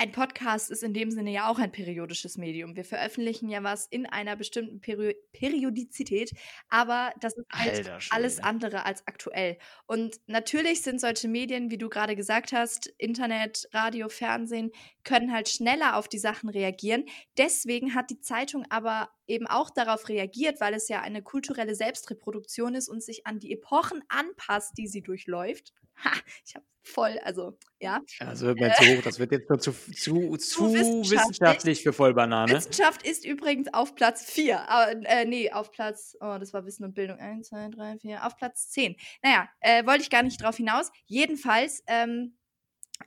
ein 0.00 0.12
Podcast 0.12 0.70
ist 0.70 0.82
in 0.82 0.94
dem 0.94 1.10
Sinne 1.10 1.30
ja 1.30 1.50
auch 1.50 1.58
ein 1.58 1.72
periodisches 1.72 2.38
Medium. 2.38 2.74
Wir 2.74 2.86
veröffentlichen 2.86 3.50
ja 3.50 3.62
was 3.62 3.86
in 3.86 4.06
einer 4.06 4.34
bestimmten 4.34 4.80
Peri 4.80 5.14
Periodizität, 5.32 6.32
aber 6.70 7.12
das 7.20 7.34
ist 7.34 7.46
halt 7.52 7.92
alles 8.08 8.40
andere 8.40 8.86
als 8.86 9.06
aktuell. 9.06 9.58
Und 9.86 10.18
natürlich 10.26 10.80
sind 10.80 11.02
solche 11.02 11.28
Medien, 11.28 11.70
wie 11.70 11.76
du 11.76 11.90
gerade 11.90 12.16
gesagt 12.16 12.52
hast, 12.52 12.86
Internet, 12.96 13.68
Radio, 13.72 14.08
Fernsehen, 14.08 14.70
können 15.04 15.34
halt 15.34 15.50
schneller 15.50 15.96
auf 15.96 16.08
die 16.08 16.18
Sachen 16.18 16.48
reagieren. 16.48 17.04
Deswegen 17.36 17.94
hat 17.94 18.08
die 18.08 18.20
Zeitung 18.20 18.64
aber 18.70 19.10
eben 19.26 19.46
auch 19.46 19.68
darauf 19.68 20.08
reagiert, 20.08 20.62
weil 20.62 20.72
es 20.72 20.88
ja 20.88 21.02
eine 21.02 21.22
kulturelle 21.22 21.74
Selbstreproduktion 21.74 22.74
ist 22.74 22.88
und 22.88 23.02
sich 23.02 23.26
an 23.26 23.38
die 23.38 23.52
Epochen 23.52 24.02
anpasst, 24.08 24.78
die 24.78 24.88
sie 24.88 25.02
durchläuft. 25.02 25.74
Ha, 26.04 26.12
ich 26.46 26.54
habe 26.54 26.64
voll, 26.90 27.18
also 27.24 27.56
ja. 27.78 28.00
Also 28.20 28.46
wird 28.46 28.60
mir 28.60 28.74
zu 28.74 28.84
hoch, 28.84 29.02
das 29.02 29.18
wird 29.18 29.32
jetzt 29.32 29.48
nur 29.48 29.58
zu, 29.58 29.72
zu, 29.72 30.36
zu 30.36 30.74
wissenschaftlich. 30.74 31.10
wissenschaftlich 31.10 31.82
für 31.82 31.92
Vollbanane. 31.92 32.52
Wissenschaft 32.52 33.06
ist 33.06 33.24
übrigens 33.24 33.72
auf 33.72 33.94
Platz 33.94 34.24
4. 34.24 34.68
Aber, 34.68 34.92
äh, 35.06 35.24
nee, 35.24 35.50
auf 35.50 35.70
Platz, 35.70 36.16
oh, 36.20 36.36
das 36.38 36.52
war 36.52 36.64
Wissen 36.66 36.84
und 36.84 36.94
Bildung. 36.94 37.18
1, 37.18 37.48
2, 37.48 37.68
3, 37.70 37.98
4, 37.98 38.26
auf 38.26 38.36
Platz 38.36 38.70
10. 38.70 38.96
Naja, 39.22 39.48
äh, 39.60 39.86
wollte 39.86 40.02
ich 40.02 40.10
gar 40.10 40.22
nicht 40.22 40.42
drauf 40.42 40.56
hinaus. 40.56 40.90
Jedenfalls 41.06 41.82
ähm, 41.86 42.36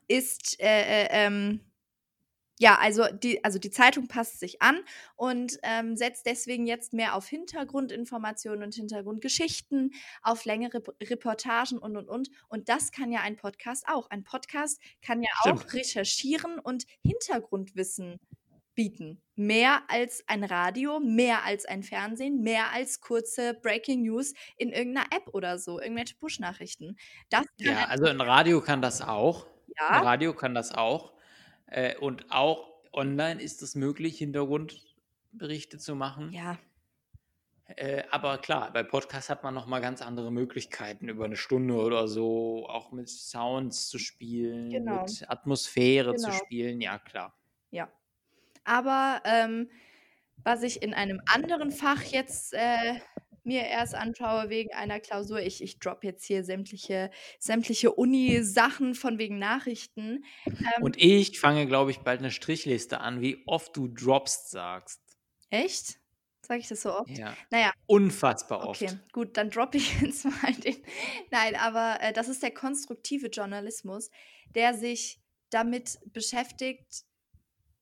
ist, 0.08 0.60
äh, 0.60 0.66
äh, 1.04 1.08
ähm, 1.12 1.60
ja, 2.64 2.78
also 2.80 3.04
die, 3.12 3.44
also 3.44 3.60
die 3.60 3.72
Zeitung 3.72 4.08
passt 4.08 4.40
sich 4.40 4.62
an 4.62 4.80
und 5.18 5.60
ähm, 5.64 5.98
setzt 5.98 6.26
deswegen 6.26 6.66
jetzt 6.66 6.94
mehr 6.94 7.14
auf 7.14 7.28
Hintergrundinformationen 7.28 8.64
und 8.64 8.74
Hintergrundgeschichten, 8.74 9.92
auf 10.22 10.46
längere 10.46 10.82
Reportagen 11.02 11.78
und 11.78 11.98
und 11.98 12.08
und. 12.08 12.30
Und 12.48 12.70
das 12.70 12.94
kann 12.94 13.12
ja 13.12 13.20
ein 13.20 13.36
Podcast 13.36 13.86
auch. 13.90 14.10
Ein 14.10 14.24
Podcast 14.24 14.80
kann 15.06 15.22
ja 15.22 15.30
auch 15.42 15.60
Stimmt. 15.60 15.74
recherchieren 15.74 16.58
und 16.58 16.86
Hintergrundwissen 17.02 18.22
bieten. 18.76 19.22
Mehr 19.36 19.82
als 19.90 20.24
ein 20.28 20.46
Radio, 20.46 21.02
mehr 21.02 21.44
als 21.44 21.66
ein 21.66 21.84
Fernsehen, 21.84 22.44
mehr 22.44 22.72
als 22.72 23.02
kurze 23.02 23.56
Breaking 23.56 24.04
News 24.04 24.34
in 24.56 24.70
irgendeiner 24.70 25.08
App 25.12 25.28
oder 25.34 25.60
so, 25.60 25.82
irgendwelche 25.82 26.16
Push-Nachrichten. 26.16 26.96
Das 27.30 27.44
Ja, 27.58 27.80
ein 27.80 27.90
also 27.90 28.06
ein 28.06 28.22
Radio 28.22 28.62
kann 28.62 28.82
das 28.82 29.02
auch. 29.02 29.48
Ein 29.48 29.74
ja, 29.78 30.00
Radio 30.00 30.34
kann 30.34 30.56
das 30.56 30.72
auch. 30.74 31.12
Äh, 31.74 31.98
und 31.98 32.32
auch 32.32 32.70
online 32.94 33.42
ist 33.42 33.62
es 33.62 33.76
möglich, 33.76 34.18
Hintergrundberichte 34.20 35.78
zu 35.80 35.96
machen. 35.96 36.32
ja, 36.32 36.58
Äh, 37.66 38.04
aber 38.12 38.38
klar, 38.40 38.72
bei 38.74 38.84
Podcasts 38.84 39.30
hat 39.30 39.44
man 39.44 39.54
nochmal 39.54 39.82
ganz 39.82 40.02
andere 40.02 40.32
Möglichkeiten, 40.32 41.08
über 41.10 41.26
eine 41.26 41.38
Stunde 41.38 41.76
oder 41.76 42.08
so 42.08 42.68
auch 42.68 42.92
mit 42.92 43.10
Sounds 43.10 43.88
zu 43.90 43.98
spielen, 44.00 44.70
Genau. 44.70 45.02
mit 45.02 45.26
Atmosphäre 45.30 46.16
zu 46.16 46.32
Genau. 46.32 46.38
spielen. 46.46 46.82
Ja, 46.82 47.00
klar. 47.00 47.36
Ja. 47.72 47.92
Aber 48.66 49.22
ähm, 49.26 49.70
was 50.38 50.64
ich 50.64 50.82
in 50.84 50.94
einem 50.94 51.22
anderen 51.34 51.72
Fach 51.72 52.02
jetzt 52.04 52.54
äh, 52.54 53.00
mir 53.44 53.66
erst 53.66 53.96
anschaue 53.96 54.50
wegen 54.50 54.74
einer 54.74 55.00
Klausur, 55.00 55.40
ich, 55.40 55.62
ich 55.62 55.80
drop 55.80 56.04
jetzt 56.04 56.26
hier 56.26 56.44
sämtliche, 56.44 57.12
sämtliche 57.40 57.92
Uni-Sachen 57.92 58.96
von 58.96 59.18
wegen 59.18 59.40
Nachrichten. 59.40 60.24
Ähm, 60.46 60.84
Und 60.84 60.98
ich 61.02 61.40
fange, 61.40 61.68
glaube 61.68 61.92
ich, 61.92 62.00
bald 62.00 62.20
eine 62.20 62.32
Strichliste 62.32 63.00
an, 63.02 63.22
wie 63.22 63.44
oft 63.46 63.76
du 63.76 63.88
droppst 63.88 64.50
sagst. 64.52 65.02
echt? 65.50 66.00
Sage 66.46 66.60
ich 66.60 66.68
das 66.68 66.82
so 66.82 66.94
oft? 66.94 67.18
Ja. 67.18 67.38
Naja, 67.52 67.72
Unfassbar 67.86 68.68
oft. 68.68 68.82
Okay, 68.82 68.98
gut, 69.14 69.38
dann 69.38 69.50
droppe 69.50 69.78
ich 69.78 69.94
jetzt 70.02 70.26
mal 70.26 70.52
den. 70.54 70.76
Nein, 71.32 71.56
aber 71.56 72.00
äh, 72.02 72.12
das 72.12 72.28
ist 72.28 72.44
der 72.44 72.52
konstruktive 72.52 73.28
Journalismus, 73.28 74.10
der 74.54 74.74
sich 74.74 75.22
damit 75.50 76.00
beschäftigt, 76.12 77.06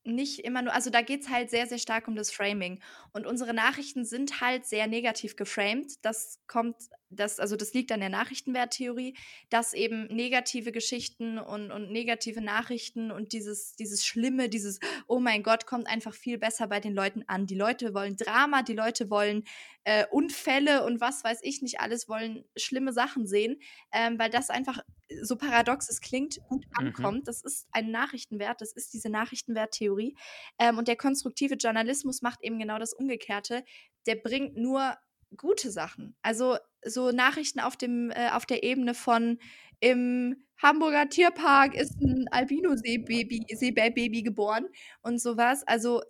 nicht 0.03 0.39
immer 0.39 0.61
nur, 0.61 0.73
also 0.73 0.89
da 0.89 1.01
geht 1.01 1.21
es 1.21 1.29
halt 1.29 1.49
sehr, 1.49 1.67
sehr 1.67 1.77
stark 1.77 2.07
um 2.07 2.15
das 2.15 2.31
Framing. 2.31 2.81
Und 3.13 3.25
unsere 3.27 3.53
Nachrichten 3.53 4.05
sind 4.05 4.41
halt 4.41 4.65
sehr 4.65 4.87
negativ 4.87 5.35
geframed. 5.35 6.03
Das 6.05 6.39
kommt, 6.47 6.75
das, 7.11 7.39
also 7.39 7.55
das 7.55 7.73
liegt 7.73 7.91
an 7.91 7.99
der 7.99 8.09
Nachrichtenwerttheorie, 8.09 9.15
dass 9.49 9.73
eben 9.73 10.07
negative 10.07 10.71
Geschichten 10.71 11.37
und, 11.37 11.71
und 11.71 11.91
negative 11.91 12.41
Nachrichten 12.41 13.11
und 13.11 13.33
dieses, 13.33 13.75
dieses 13.75 14.05
Schlimme, 14.05 14.49
dieses, 14.49 14.79
oh 15.07 15.19
mein 15.19 15.43
Gott, 15.43 15.65
kommt 15.65 15.87
einfach 15.87 16.13
viel 16.13 16.37
besser 16.37 16.67
bei 16.67 16.79
den 16.79 16.93
Leuten 16.93 17.23
an. 17.27 17.45
Die 17.45 17.55
Leute 17.55 17.93
wollen 17.93 18.15
Drama, 18.15 18.63
die 18.63 18.73
Leute 18.73 19.09
wollen 19.09 19.43
äh, 19.83 20.05
Unfälle 20.09 20.85
und 20.85 21.01
was 21.01 21.23
weiß 21.23 21.39
ich 21.43 21.61
nicht 21.61 21.79
alles, 21.79 22.07
wollen 22.07 22.45
schlimme 22.55 22.93
Sachen 22.93 23.27
sehen, 23.27 23.59
ähm, 23.91 24.17
weil 24.17 24.29
das 24.29 24.49
einfach 24.49 24.79
so 25.21 25.35
paradox 25.35 25.89
es 25.89 26.01
klingt, 26.01 26.39
gut 26.47 26.65
Mhm. 26.67 26.87
ankommt. 26.87 27.27
Das 27.27 27.41
ist 27.41 27.67
ein 27.71 27.91
Nachrichtenwert, 27.91 28.61
das 28.61 28.73
ist 28.73 28.93
diese 28.93 29.09
Nachrichtenwerttheorie. 29.09 30.15
Ähm, 30.59 30.77
und 30.77 30.87
der 30.87 30.95
konstruktive 30.95 31.55
Journalismus 31.55 32.21
macht 32.21 32.41
eben 32.43 32.59
genau 32.59 32.79
das 32.79 32.93
Umgekehrte. 32.93 33.63
Der 34.05 34.15
bringt 34.15 34.55
nur 34.55 34.95
gute 35.35 35.71
Sachen. 35.71 36.15
Also 36.21 36.57
so 36.83 37.11
Nachrichten 37.11 37.59
auf, 37.59 37.77
dem, 37.77 38.11
äh, 38.11 38.29
auf 38.31 38.45
der 38.45 38.63
Ebene 38.63 38.93
von 38.93 39.39
im 39.79 40.43
Hamburger 40.61 41.09
Tierpark 41.09 41.75
ist 41.75 41.99
ein 42.01 42.27
Albino-Seebaby 42.29 43.47
Seebärbaby 43.55 44.21
geboren 44.21 44.67
und 45.01 45.19
sowas. 45.19 45.63
Also 45.65 46.01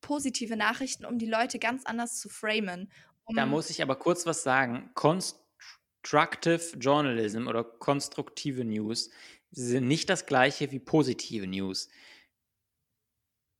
positive 0.00 0.56
Nachrichten, 0.56 1.04
um 1.04 1.18
die 1.18 1.26
Leute 1.26 1.58
ganz 1.58 1.84
anders 1.86 2.18
zu 2.18 2.28
framen. 2.28 2.90
Um, 3.24 3.36
Da 3.36 3.46
muss 3.46 3.70
ich 3.70 3.82
aber 3.82 3.96
kurz 3.96 4.26
was 4.26 4.42
sagen. 4.42 4.90
Constructive 4.94 6.76
Journalism 6.78 7.46
oder 7.46 7.62
konstruktive 7.62 8.64
News 8.64 9.10
sind 9.52 9.86
nicht 9.86 10.08
das 10.08 10.26
gleiche 10.26 10.72
wie 10.72 10.80
positive 10.80 11.46
News. 11.46 11.88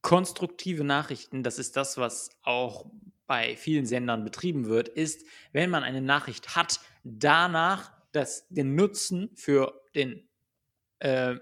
Konstruktive 0.02 0.82
Nachrichten, 0.82 1.42
das 1.42 1.58
ist 1.58 1.76
das, 1.76 1.98
was 1.98 2.30
auch 2.42 2.90
bei 3.30 3.54
vielen 3.54 3.86
Sendern 3.86 4.24
betrieben 4.24 4.66
wird, 4.66 4.88
ist, 4.88 5.24
wenn 5.52 5.70
man 5.70 5.84
eine 5.84 6.02
Nachricht 6.02 6.56
hat, 6.56 6.80
danach 7.04 7.92
das, 8.10 8.48
den 8.48 8.74
Nutzen 8.74 9.30
für 9.36 9.80
den 9.94 10.28
äh, 10.98 11.36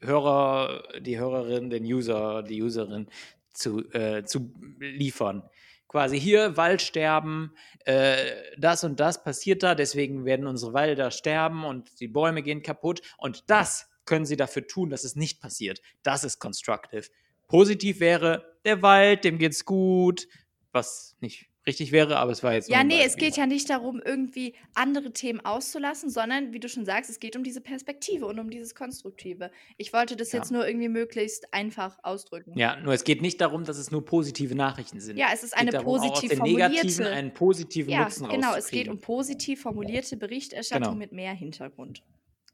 Hörer, 0.00 0.82
die 1.00 1.18
Hörerin, 1.18 1.68
den 1.68 1.84
User, 1.84 2.42
die 2.42 2.62
Userin 2.62 3.08
zu, 3.52 3.86
äh, 3.92 4.24
zu 4.24 4.50
liefern. 4.80 5.42
Quasi 5.88 6.18
hier 6.18 6.56
Waldsterben, 6.56 7.54
äh, 7.84 8.16
das 8.56 8.82
und 8.82 8.98
das 8.98 9.22
passiert 9.22 9.62
da, 9.62 9.74
deswegen 9.74 10.24
werden 10.24 10.46
unsere 10.46 10.72
Wälder 10.72 11.10
sterben 11.10 11.66
und 11.66 12.00
die 12.00 12.08
Bäume 12.08 12.42
gehen 12.42 12.62
kaputt 12.62 13.02
und 13.18 13.44
das 13.50 13.90
können 14.06 14.24
sie 14.24 14.38
dafür 14.38 14.66
tun, 14.66 14.88
dass 14.88 15.04
es 15.04 15.16
nicht 15.16 15.42
passiert. 15.42 15.82
Das 16.02 16.24
ist 16.24 16.38
constructive. 16.38 17.10
Positiv 17.46 18.00
wäre, 18.00 18.56
der 18.64 18.80
Wald, 18.80 19.24
dem 19.24 19.36
geht's 19.36 19.66
gut, 19.66 20.26
was 20.74 21.16
nicht 21.20 21.48
richtig 21.66 21.92
wäre, 21.92 22.18
aber 22.18 22.30
es 22.32 22.42
war 22.42 22.52
jetzt. 22.52 22.68
Ja, 22.68 22.84
nee, 22.84 23.02
es 23.02 23.16
geht 23.16 23.38
ja 23.38 23.46
nicht 23.46 23.70
darum, 23.70 24.02
irgendwie 24.04 24.54
andere 24.74 25.12
Themen 25.12 25.40
auszulassen, 25.40 26.10
sondern, 26.10 26.52
wie 26.52 26.60
du 26.60 26.68
schon 26.68 26.84
sagst, 26.84 27.08
es 27.08 27.20
geht 27.20 27.36
um 27.36 27.42
diese 27.42 27.62
Perspektive 27.62 28.26
und 28.26 28.38
um 28.38 28.50
dieses 28.50 28.74
Konstruktive. 28.74 29.50
Ich 29.78 29.92
wollte 29.94 30.14
das 30.16 30.32
Ja. 30.32 30.40
jetzt 30.40 30.50
nur 30.52 30.66
irgendwie 30.66 30.90
möglichst 30.90 31.54
einfach 31.54 31.98
ausdrücken. 32.02 32.58
Ja, 32.58 32.78
nur 32.80 32.92
es 32.92 33.04
geht 33.04 33.22
nicht 33.22 33.40
darum, 33.40 33.64
dass 33.64 33.78
es 33.78 33.90
nur 33.90 34.04
positive 34.04 34.54
Nachrichten 34.54 35.00
sind. 35.00 35.16
Ja, 35.16 35.28
es 35.32 35.42
ist 35.42 35.52
Es 35.54 35.58
eine 35.58 35.70
darum, 35.70 35.86
auch 36.00 36.02
aus 36.02 36.20
positiv 36.20 36.30
den 36.38 36.42
Negativen 36.42 36.88
formulierte. 36.90 37.12
einen 37.16 37.32
positiven 37.32 37.90
Ja, 37.92 38.04
Nutzen 38.04 38.28
genau, 38.28 38.54
es 38.56 38.68
geht 38.68 38.88
um 38.88 39.00
positiv 39.00 39.62
formulierte 39.62 40.18
Berichterstattung 40.18 40.82
Genau. 40.88 40.98
mit 40.98 41.12
mehr 41.12 41.32
Hintergrund. 41.32 42.02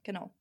Genau. 0.04 0.32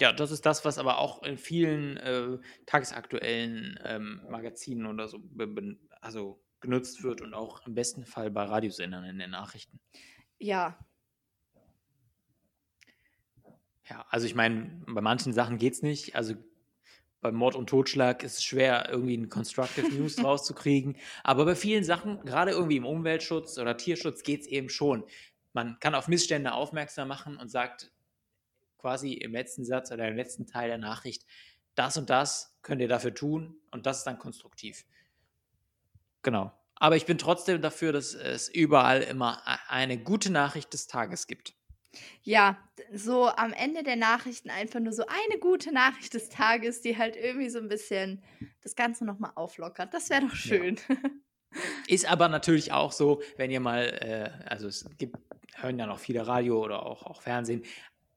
Ja, 0.00 0.12
das 0.12 0.30
ist 0.30 0.46
das, 0.46 0.64
was 0.64 0.78
aber 0.78 0.98
auch 0.98 1.22
in 1.22 1.36
vielen 1.36 1.96
äh, 1.98 2.38
tagesaktuellen 2.66 3.78
ähm, 3.84 4.22
Magazinen 4.30 4.86
oder 4.86 5.06
so 5.08 5.18
also 6.02 6.44
genutzt 6.60 7.02
wird 7.02 7.22
und 7.22 7.32
auch 7.32 7.66
im 7.66 7.74
besten 7.74 8.04
Fall 8.04 8.30
bei 8.30 8.44
Radiosendern 8.44 9.04
in 9.04 9.18
den 9.18 9.30
Nachrichten. 9.30 9.80
Ja, 10.38 10.78
Ja, 13.88 14.06
also 14.08 14.26
ich 14.26 14.34
meine, 14.34 14.82
bei 14.86 15.00
manchen 15.00 15.32
Sachen 15.32 15.58
geht 15.58 15.74
es 15.74 15.82
nicht. 15.82 16.14
Also 16.16 16.34
bei 17.20 17.30
Mord 17.30 17.54
und 17.54 17.68
Totschlag 17.68 18.22
ist 18.22 18.38
es 18.38 18.44
schwer, 18.44 18.88
irgendwie 18.88 19.16
ein 19.16 19.28
Constructive 19.28 19.88
News 19.94 20.16
rauszukriegen. 20.24 20.96
Aber 21.24 21.44
bei 21.44 21.54
vielen 21.54 21.84
Sachen, 21.84 22.24
gerade 22.24 22.52
irgendwie 22.52 22.76
im 22.76 22.86
Umweltschutz 22.86 23.58
oder 23.58 23.76
Tierschutz, 23.76 24.22
geht 24.22 24.42
es 24.42 24.46
eben 24.46 24.68
schon. 24.68 25.04
Man 25.52 25.78
kann 25.80 25.94
auf 25.94 26.08
Missstände 26.08 26.52
aufmerksam 26.52 27.08
machen 27.08 27.36
und 27.36 27.50
sagt 27.50 27.92
quasi 28.78 29.12
im 29.12 29.32
letzten 29.32 29.64
Satz 29.64 29.92
oder 29.92 30.08
im 30.08 30.16
letzten 30.16 30.46
Teil 30.46 30.68
der 30.68 30.78
Nachricht, 30.78 31.24
das 31.74 31.96
und 31.96 32.10
das 32.10 32.56
könnt 32.62 32.80
ihr 32.80 32.88
dafür 32.88 33.14
tun 33.14 33.56
und 33.70 33.86
das 33.86 33.98
ist 33.98 34.04
dann 34.04 34.18
konstruktiv. 34.18 34.84
Genau. 36.22 36.52
Aber 36.76 36.96
ich 36.96 37.06
bin 37.06 37.18
trotzdem 37.18 37.62
dafür, 37.62 37.92
dass 37.92 38.14
es 38.14 38.48
überall 38.48 39.02
immer 39.02 39.40
eine 39.68 39.98
gute 39.98 40.32
Nachricht 40.32 40.72
des 40.72 40.88
Tages 40.88 41.26
gibt. 41.26 41.54
ja, 42.22 42.56
so 42.92 43.28
am 43.28 43.52
Ende 43.52 43.82
der 43.82 43.96
Nachrichten 43.96 44.50
einfach 44.50 44.80
nur 44.80 44.92
so 44.92 45.04
eine 45.06 45.38
gute 45.38 45.72
Nachricht 45.72 46.14
des 46.14 46.28
Tages, 46.28 46.80
die 46.80 46.96
halt 46.98 47.16
irgendwie 47.16 47.50
so 47.50 47.58
ein 47.58 47.68
bisschen 47.68 48.22
das 48.62 48.74
Ganze 48.74 49.04
nochmal 49.04 49.32
auflockert. 49.34 49.92
Das 49.94 50.10
wäre 50.10 50.22
doch 50.26 50.34
schön. 50.34 50.78
Ist 51.86 52.10
aber 52.10 52.28
natürlich 52.28 52.72
auch 52.72 52.92
so, 52.92 53.22
wenn 53.36 53.50
ihr 53.50 53.60
mal, 53.60 53.82
äh, 53.84 54.48
also 54.48 54.68
es 54.68 54.88
gibt, 54.96 55.16
hören 55.54 55.78
ja 55.78 55.86
noch 55.86 55.98
viele 55.98 56.26
Radio 56.26 56.62
oder 56.62 56.86
auch, 56.86 57.02
auch 57.02 57.20
Fernsehen, 57.20 57.62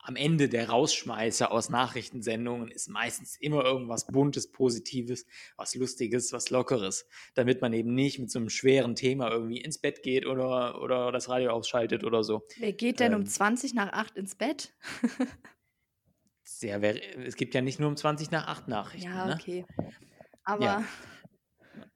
am 0.06 0.16
Ende 0.16 0.50
der 0.50 0.70
Rausschmeißer 0.70 1.52
aus 1.52 1.70
Nachrichtensendungen 1.70 2.70
ist 2.70 2.90
meistens 2.90 3.36
immer 3.38 3.64
irgendwas 3.64 4.06
Buntes, 4.06 4.52
Positives, 4.52 5.26
was 5.58 5.74
Lustiges, 5.74 6.32
was 6.32 6.52
Lockeres, 6.52 7.08
damit 7.34 7.62
man 7.62 7.74
eben 7.74 7.96
nicht 7.96 8.20
mit 8.20 8.30
so 8.30 8.38
einem 8.38 8.50
schweren 8.50 8.96
Thema 8.96 9.32
irgendwie 9.32 9.62
ins 9.62 9.80
Bett 9.80 10.04
geht 10.04 10.28
oder, 10.28 10.80
oder 10.82 11.12
das 11.12 11.28
Radio 11.28 11.52
ausschaltet 11.52 12.04
oder 12.04 12.24
so. 12.24 12.44
Wer 12.60 12.74
geht 12.74 13.00
denn 13.00 13.16
um 13.16 13.22
Ähm. 13.22 13.28
20 13.28 13.74
nach 13.74 13.94
8 13.94 14.16
ins 14.18 14.36
Bett? 14.36 14.74
Sehr, 16.44 16.82
es 17.26 17.36
gibt 17.36 17.56
ja 17.56 17.62
nicht 17.62 17.80
nur 17.80 17.90
um 17.90 17.98
20 17.98 18.30
nach 18.30 18.48
8 18.48 18.68
Nachrichten. 18.68 19.10
Ja, 19.10 19.26
ne? 19.26 19.38
okay. 19.42 19.66
Aber 20.44 20.64
Ja, 20.64 20.84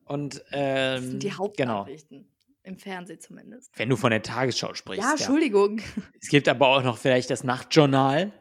Und 0.06 0.36
das 0.36 0.46
ähm, 0.52 1.12
sind 1.12 1.24
die 1.24 1.28
genau, 1.28 1.38
Hauptnachrichten. 1.38 2.32
Im 2.70 2.78
Fernsehen 2.78 3.20
zumindest. 3.20 3.72
wenn 3.78 3.90
du 3.90 3.96
von 3.96 4.12
der 4.12 4.22
Tagesschau 4.22 4.74
sprichst. 4.74 5.04
Ja, 5.04 5.12
Entschuldigung. 5.12 5.82
Es 6.22 6.30
gibt 6.30 6.48
aber 6.48 6.68
auch 6.68 6.84
noch 6.84 6.98
vielleicht 6.98 7.30
das 7.30 7.44
Nachtjournal. 7.44 8.32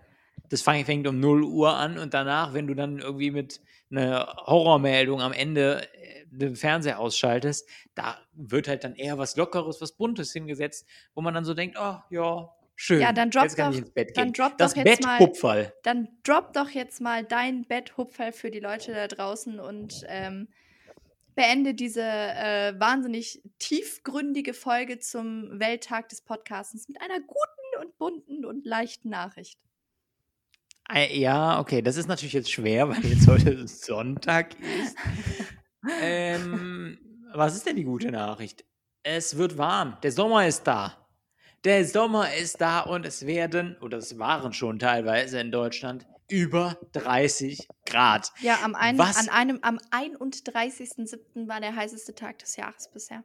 Das 0.51 0.62
fängt 0.62 1.07
um 1.07 1.18
0 1.20 1.43
Uhr 1.45 1.74
an 1.74 1.99
und 1.99 2.14
danach, 2.14 2.55
wenn 2.55 2.66
du 2.66 2.74
dann 2.74 2.99
irgendwie 3.01 3.31
mit 3.31 3.61
einer 3.91 4.35
Horrormeldung 4.47 5.20
am 5.20 5.33
Ende 5.33 5.83
äh, 5.95 6.24
den 6.31 6.57
Fernseher 6.57 6.99
ausschaltest, 7.01 7.68
da 7.95 8.18
wird 8.35 8.68
halt 8.68 8.85
dann 8.85 8.95
eher 8.95 9.18
was 9.18 9.37
Lockeres, 9.37 9.81
was 9.81 9.93
Buntes 9.93 10.33
hingesetzt, 10.33 10.87
wo 11.14 11.20
man 11.22 11.35
dann 11.35 11.45
so 11.45 11.55
denkt, 11.55 11.76
oh 11.81 11.97
ja, 12.11 12.51
schön. 12.76 13.01
Ja, 13.01 13.12
dann 13.12 13.31
drop 13.31 13.45
jetzt 13.45 13.57
kann 13.57 13.72
ich 13.72 13.79
doch- 13.79 13.85
ins 13.87 13.95
Bett 13.95 14.16
dann 14.16 14.33
gehen. 14.33 14.33
drop 14.35 14.59
das 14.59 14.74
doch 14.74 14.85
jetzt 14.85 15.03
mal- 15.03 15.18
Betthupferl. 15.18 15.72
Dann 15.83 16.09
drop 16.22 16.53
doch 16.53 16.68
jetzt 16.70 17.01
mal 17.01 17.24
dein 17.24 17.64
Betthupferl 17.66 18.33
für 18.33 18.51
die 18.51 18.61
Leute 18.61 18.93
da 18.93 19.07
draußen 19.09 19.59
und 19.59 20.05
ähm, 20.09 20.49
beende 21.39 21.72
diese 21.72 22.03
äh, 22.03 22.74
wahnsinnig 22.80 23.41
tiefgründige 23.61 24.55
Folge 24.55 24.99
zum 24.99 25.61
Welttag 25.61 26.09
des 26.09 26.20
Podcastens 26.20 26.89
mit 26.89 27.01
einer 27.01 27.20
guten 27.20 27.80
und 27.80 27.97
bunten 27.97 28.45
und 28.45 28.66
leichten 28.66 29.09
Nachricht. 29.11 29.57
Äh, 30.93 31.16
Ja, 31.16 31.61
okay, 31.61 31.80
das 31.80 31.97
ist 31.97 32.09
natürlich 32.09 32.32
jetzt 32.32 32.51
schwer, 32.51 32.89
weil 32.89 33.05
jetzt 33.05 33.28
heute 33.28 33.68
Sonntag 33.68 34.57
ist. 34.59 34.97
ähm, 36.03 36.99
was 37.32 37.55
ist 37.55 37.66
denn 37.66 37.76
die 37.76 37.84
gute 37.84 38.11
Nachricht? 38.11 38.64
Es 39.05 39.36
wird 39.36 39.57
warm. 39.57 39.97
Der 40.03 40.11
Sommer 40.11 40.45
ist 40.45 40.64
da. 40.64 41.09
Der 41.62 41.84
Sommer 41.84 42.34
ist 42.34 42.61
da 42.61 42.80
und 42.80 43.07
es 43.07 43.26
werden, 43.26 43.76
oder 43.80 43.99
es 43.99 44.18
waren 44.18 44.53
schon 44.53 44.80
teilweise 44.80 45.39
in 45.39 45.53
Deutschland, 45.53 46.05
über 46.29 46.79
30 46.93 47.68
Grad. 47.87 48.33
Ja, 48.41 48.61
am, 48.62 48.74
ein, 48.74 48.99
Was? 48.99 49.16
an 49.16 49.29
einem, 49.29 49.59
am 49.62 49.79
31.07. 49.91 51.49
war 51.49 51.61
der 51.61 51.74
heißeste 51.74 52.14
Tag 52.14 52.39
des 52.39 52.57
Jahres 52.57 52.91
bisher. 52.91 53.24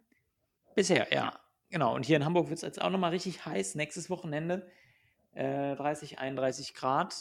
Bisher, 0.76 1.08
ja. 1.14 1.39
Genau. 1.70 1.95
Und 1.95 2.06
hier 2.06 2.18
in 2.18 2.26
Hamburg 2.26 2.49
wird 2.49 2.58
es 2.58 2.62
jetzt 2.62 2.82
auch 2.82 2.89
nochmal 2.89 3.12
richtig 3.12 3.45
heiß. 3.45 3.76
Nächstes 3.76 4.10
Wochenende 4.10 4.68
äh, 5.34 5.76
30, 5.76 6.20
31 6.20 6.74
Grad. 6.74 7.16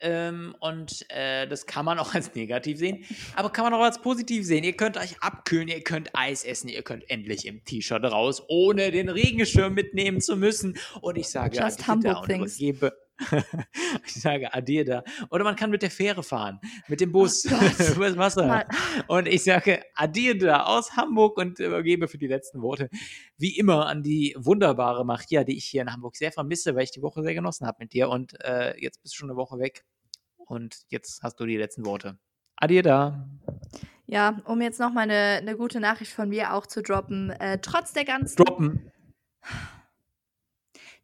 Ähm, 0.00 0.56
und 0.58 1.08
äh, 1.10 1.46
das 1.46 1.66
kann 1.66 1.84
man 1.84 1.98
auch 2.00 2.12
als 2.14 2.34
negativ 2.34 2.76
sehen, 2.78 3.04
aber 3.36 3.50
kann 3.50 3.64
man 3.64 3.72
auch 3.74 3.84
als 3.84 4.00
positiv 4.00 4.44
sehen. 4.44 4.64
Ihr 4.64 4.72
könnt 4.72 4.96
euch 4.96 5.20
abkühlen, 5.20 5.68
ihr 5.68 5.82
könnt 5.82 6.10
Eis 6.14 6.44
essen, 6.44 6.68
ihr 6.68 6.82
könnt 6.82 7.08
endlich 7.08 7.46
im 7.46 7.64
T-Shirt 7.64 8.02
raus, 8.02 8.42
ohne 8.48 8.90
den 8.90 9.08
Regenschirm 9.08 9.74
mitnehmen 9.74 10.20
zu 10.20 10.36
müssen. 10.36 10.76
Und 11.02 11.18
ich 11.18 11.28
sage 11.28 11.56
Just 11.56 11.82
Adieu 11.82 11.86
Hamburg 11.86 12.14
da 12.14 12.20
und 12.20 12.26
things. 12.26 12.58
übergebe. 12.58 13.01
ich 14.06 14.14
sage 14.14 14.52
Adieu 14.52 14.84
da. 14.84 15.04
Oder 15.30 15.44
man 15.44 15.56
kann 15.56 15.70
mit 15.70 15.82
der 15.82 15.90
Fähre 15.90 16.22
fahren, 16.22 16.60
mit 16.88 17.00
dem 17.00 17.12
Bus, 17.12 17.46
Oh 17.50 17.92
übers 17.94 18.16
Wasser. 18.16 18.46
Mal- 18.46 18.66
Und 19.06 19.28
ich 19.28 19.44
sage 19.44 19.82
Adieu 19.94 20.34
da 20.34 20.64
aus 20.64 20.96
Hamburg 20.96 21.36
und 21.38 21.58
übergebe 21.58 22.08
für 22.08 22.18
die 22.18 22.26
letzten 22.26 22.62
Worte 22.62 22.88
wie 23.38 23.56
immer 23.58 23.86
an 23.86 24.02
die 24.02 24.34
wunderbare 24.38 25.04
Maria, 25.04 25.44
die 25.44 25.56
ich 25.56 25.64
hier 25.64 25.82
in 25.82 25.92
Hamburg 25.92 26.16
sehr 26.16 26.32
vermisse, 26.32 26.74
weil 26.74 26.84
ich 26.84 26.90
die 26.92 27.02
Woche 27.02 27.22
sehr 27.22 27.34
genossen 27.34 27.66
habe 27.66 27.78
mit 27.80 27.92
dir. 27.92 28.08
Und 28.08 28.40
äh, 28.44 28.74
jetzt 28.80 29.02
bist 29.02 29.14
du 29.14 29.18
schon 29.18 29.30
eine 29.30 29.36
Woche 29.36 29.58
weg. 29.58 29.84
Und 30.36 30.82
jetzt 30.88 31.22
hast 31.22 31.38
du 31.40 31.46
die 31.46 31.56
letzten 31.56 31.86
Worte. 31.86 32.18
Adieu 32.56 32.82
da. 32.82 33.28
Ja, 34.06 34.40
um 34.44 34.60
jetzt 34.60 34.78
noch 34.78 34.92
mal 34.92 35.02
eine, 35.02 35.38
eine 35.40 35.56
gute 35.56 35.80
Nachricht 35.80 36.12
von 36.12 36.28
mir 36.28 36.52
auch 36.54 36.66
zu 36.66 36.82
droppen. 36.82 37.30
Äh, 37.30 37.58
trotz 37.62 37.92
der 37.92 38.04
ganzen 38.04 38.36
Droppen. 38.44 38.92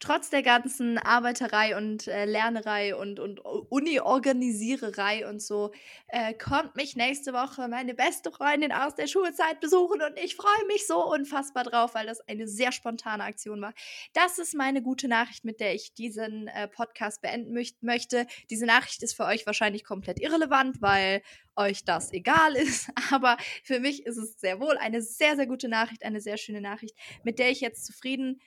Trotz 0.01 0.30
der 0.30 0.42
ganzen 0.42 0.99
Arbeiterei 0.99 1.76
und 1.76 2.07
äh, 2.07 2.24
Lernerei 2.24 2.94
und, 2.94 3.18
und 3.18 3.40
Uni-Organisiererei 3.40 5.28
und 5.28 5.42
so, 5.42 5.72
äh, 6.09 6.34
kommt 6.34 6.76
mich 6.76 6.96
nächste 6.96 7.32
Woche 7.32 7.68
meine 7.68 7.94
beste 7.94 8.30
Freundin 8.30 8.72
aus 8.72 8.94
der 8.94 9.07
Schulzeit 9.07 9.61
besuchen 9.61 10.01
und 10.03 10.18
ich 10.18 10.36
freue 10.36 10.66
mich 10.68 10.86
so 10.86 11.05
unfassbar 11.05 11.64
drauf, 11.64 11.94
weil 11.94 12.07
das 12.07 12.20
eine 12.28 12.46
sehr 12.46 12.72
spontane 12.72 13.24
Aktion 13.24 13.61
war. 13.61 13.74
Das 14.12 14.38
ist 14.38 14.55
meine 14.55 14.82
gute 14.82 15.09
Nachricht, 15.09 15.44
mit 15.44 15.61
der 15.61 15.74
ich 15.74 15.94
diesen 15.94 16.49
äh, 16.49 16.68
Podcast 16.68 17.20
beenden 17.20 17.53
möcht 17.53 17.82
möchte. 17.82 18.26
Diese 18.51 18.66
Nachricht 18.66 19.03
ist 19.03 19.14
für 19.14 19.24
euch 19.24 19.46
wahrscheinlich 19.46 19.84
komplett 19.84 20.20
irrelevant, 20.20 20.80
weil 20.80 21.22
euch 21.57 21.84
das 21.84 22.12
egal 22.12 22.55
ist, 22.55 22.90
aber 23.11 23.36
für 23.64 23.80
mich 23.80 24.07
ist 24.07 24.16
es 24.16 24.38
sehr 24.38 24.61
wohl 24.61 24.76
eine 24.78 25.03
sehr, 25.03 25.36
sehr 25.36 25.46
gute 25.46 25.68
Nachricht, 25.68 26.05
eine 26.05 26.20
sehr 26.20 26.36
schöne 26.36 26.61
Nachricht, 26.61 26.96
mit 27.24 27.38
der 27.38 27.51
ich 27.51 27.61
jetzt 27.61 27.84
zufrieden 27.84 28.40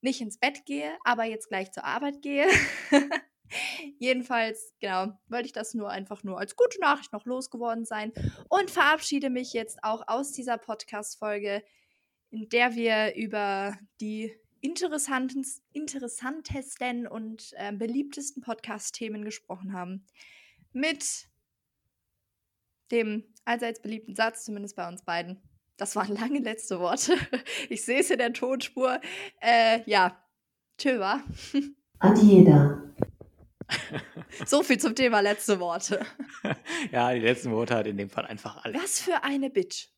nicht 0.00 0.20
ins 0.20 0.38
Bett 0.38 0.64
gehe, 0.66 0.96
aber 1.04 1.24
jetzt 1.24 1.48
gleich 1.48 1.72
zur 1.72 1.84
Arbeit 1.84 2.22
gehe. 2.22 2.46
Jedenfalls, 3.98 4.74
genau, 4.80 5.12
wollte 5.28 5.46
ich 5.46 5.52
das 5.52 5.74
nur 5.74 5.90
einfach 5.90 6.24
nur 6.24 6.38
als 6.38 6.56
gute 6.56 6.80
Nachricht 6.80 7.12
noch 7.12 7.26
losgeworden 7.26 7.84
sein 7.84 8.12
und 8.48 8.70
verabschiede 8.70 9.30
mich 9.30 9.52
jetzt 9.52 9.78
auch 9.82 10.02
aus 10.08 10.32
dieser 10.32 10.58
Podcast-Folge, 10.58 11.62
in 12.30 12.48
der 12.48 12.74
wir 12.74 13.14
über 13.14 13.78
die 14.00 14.34
interessantesten 14.60 17.06
und 17.06 17.52
äh, 17.56 17.72
beliebtesten 17.72 18.42
Podcast-Themen 18.42 19.24
gesprochen 19.24 19.72
haben. 19.72 20.04
Mit 20.72 21.28
dem 22.90 23.32
allseits 23.44 23.80
beliebten 23.80 24.16
Satz, 24.16 24.44
zumindest 24.44 24.76
bei 24.76 24.88
uns 24.88 25.04
beiden. 25.04 25.40
Das 25.76 25.94
waren 25.94 26.14
lange 26.14 26.40
letzte 26.40 26.80
Worte. 26.80 27.14
Ich 27.68 27.84
sehe 27.84 28.00
es 28.00 28.10
in 28.10 28.18
der 28.18 28.32
Tonspur. 28.32 29.00
Äh, 29.40 29.80
ja, 29.86 30.16
tschö, 30.78 30.98
wa? 30.98 31.22
Adieu 31.98 32.44
da. 32.46 32.82
So 34.46 34.62
viel 34.62 34.78
zum 34.78 34.94
Thema 34.94 35.20
letzte 35.20 35.58
Worte. 35.58 36.06
Ja, 36.92 37.12
die 37.12 37.20
letzten 37.20 37.50
Worte 37.50 37.74
hat 37.74 37.86
in 37.86 37.96
dem 37.96 38.08
Fall 38.08 38.26
einfach 38.26 38.64
alle. 38.64 38.74
Was 38.74 39.00
für 39.00 39.24
eine 39.24 39.50
Bitch. 39.50 39.88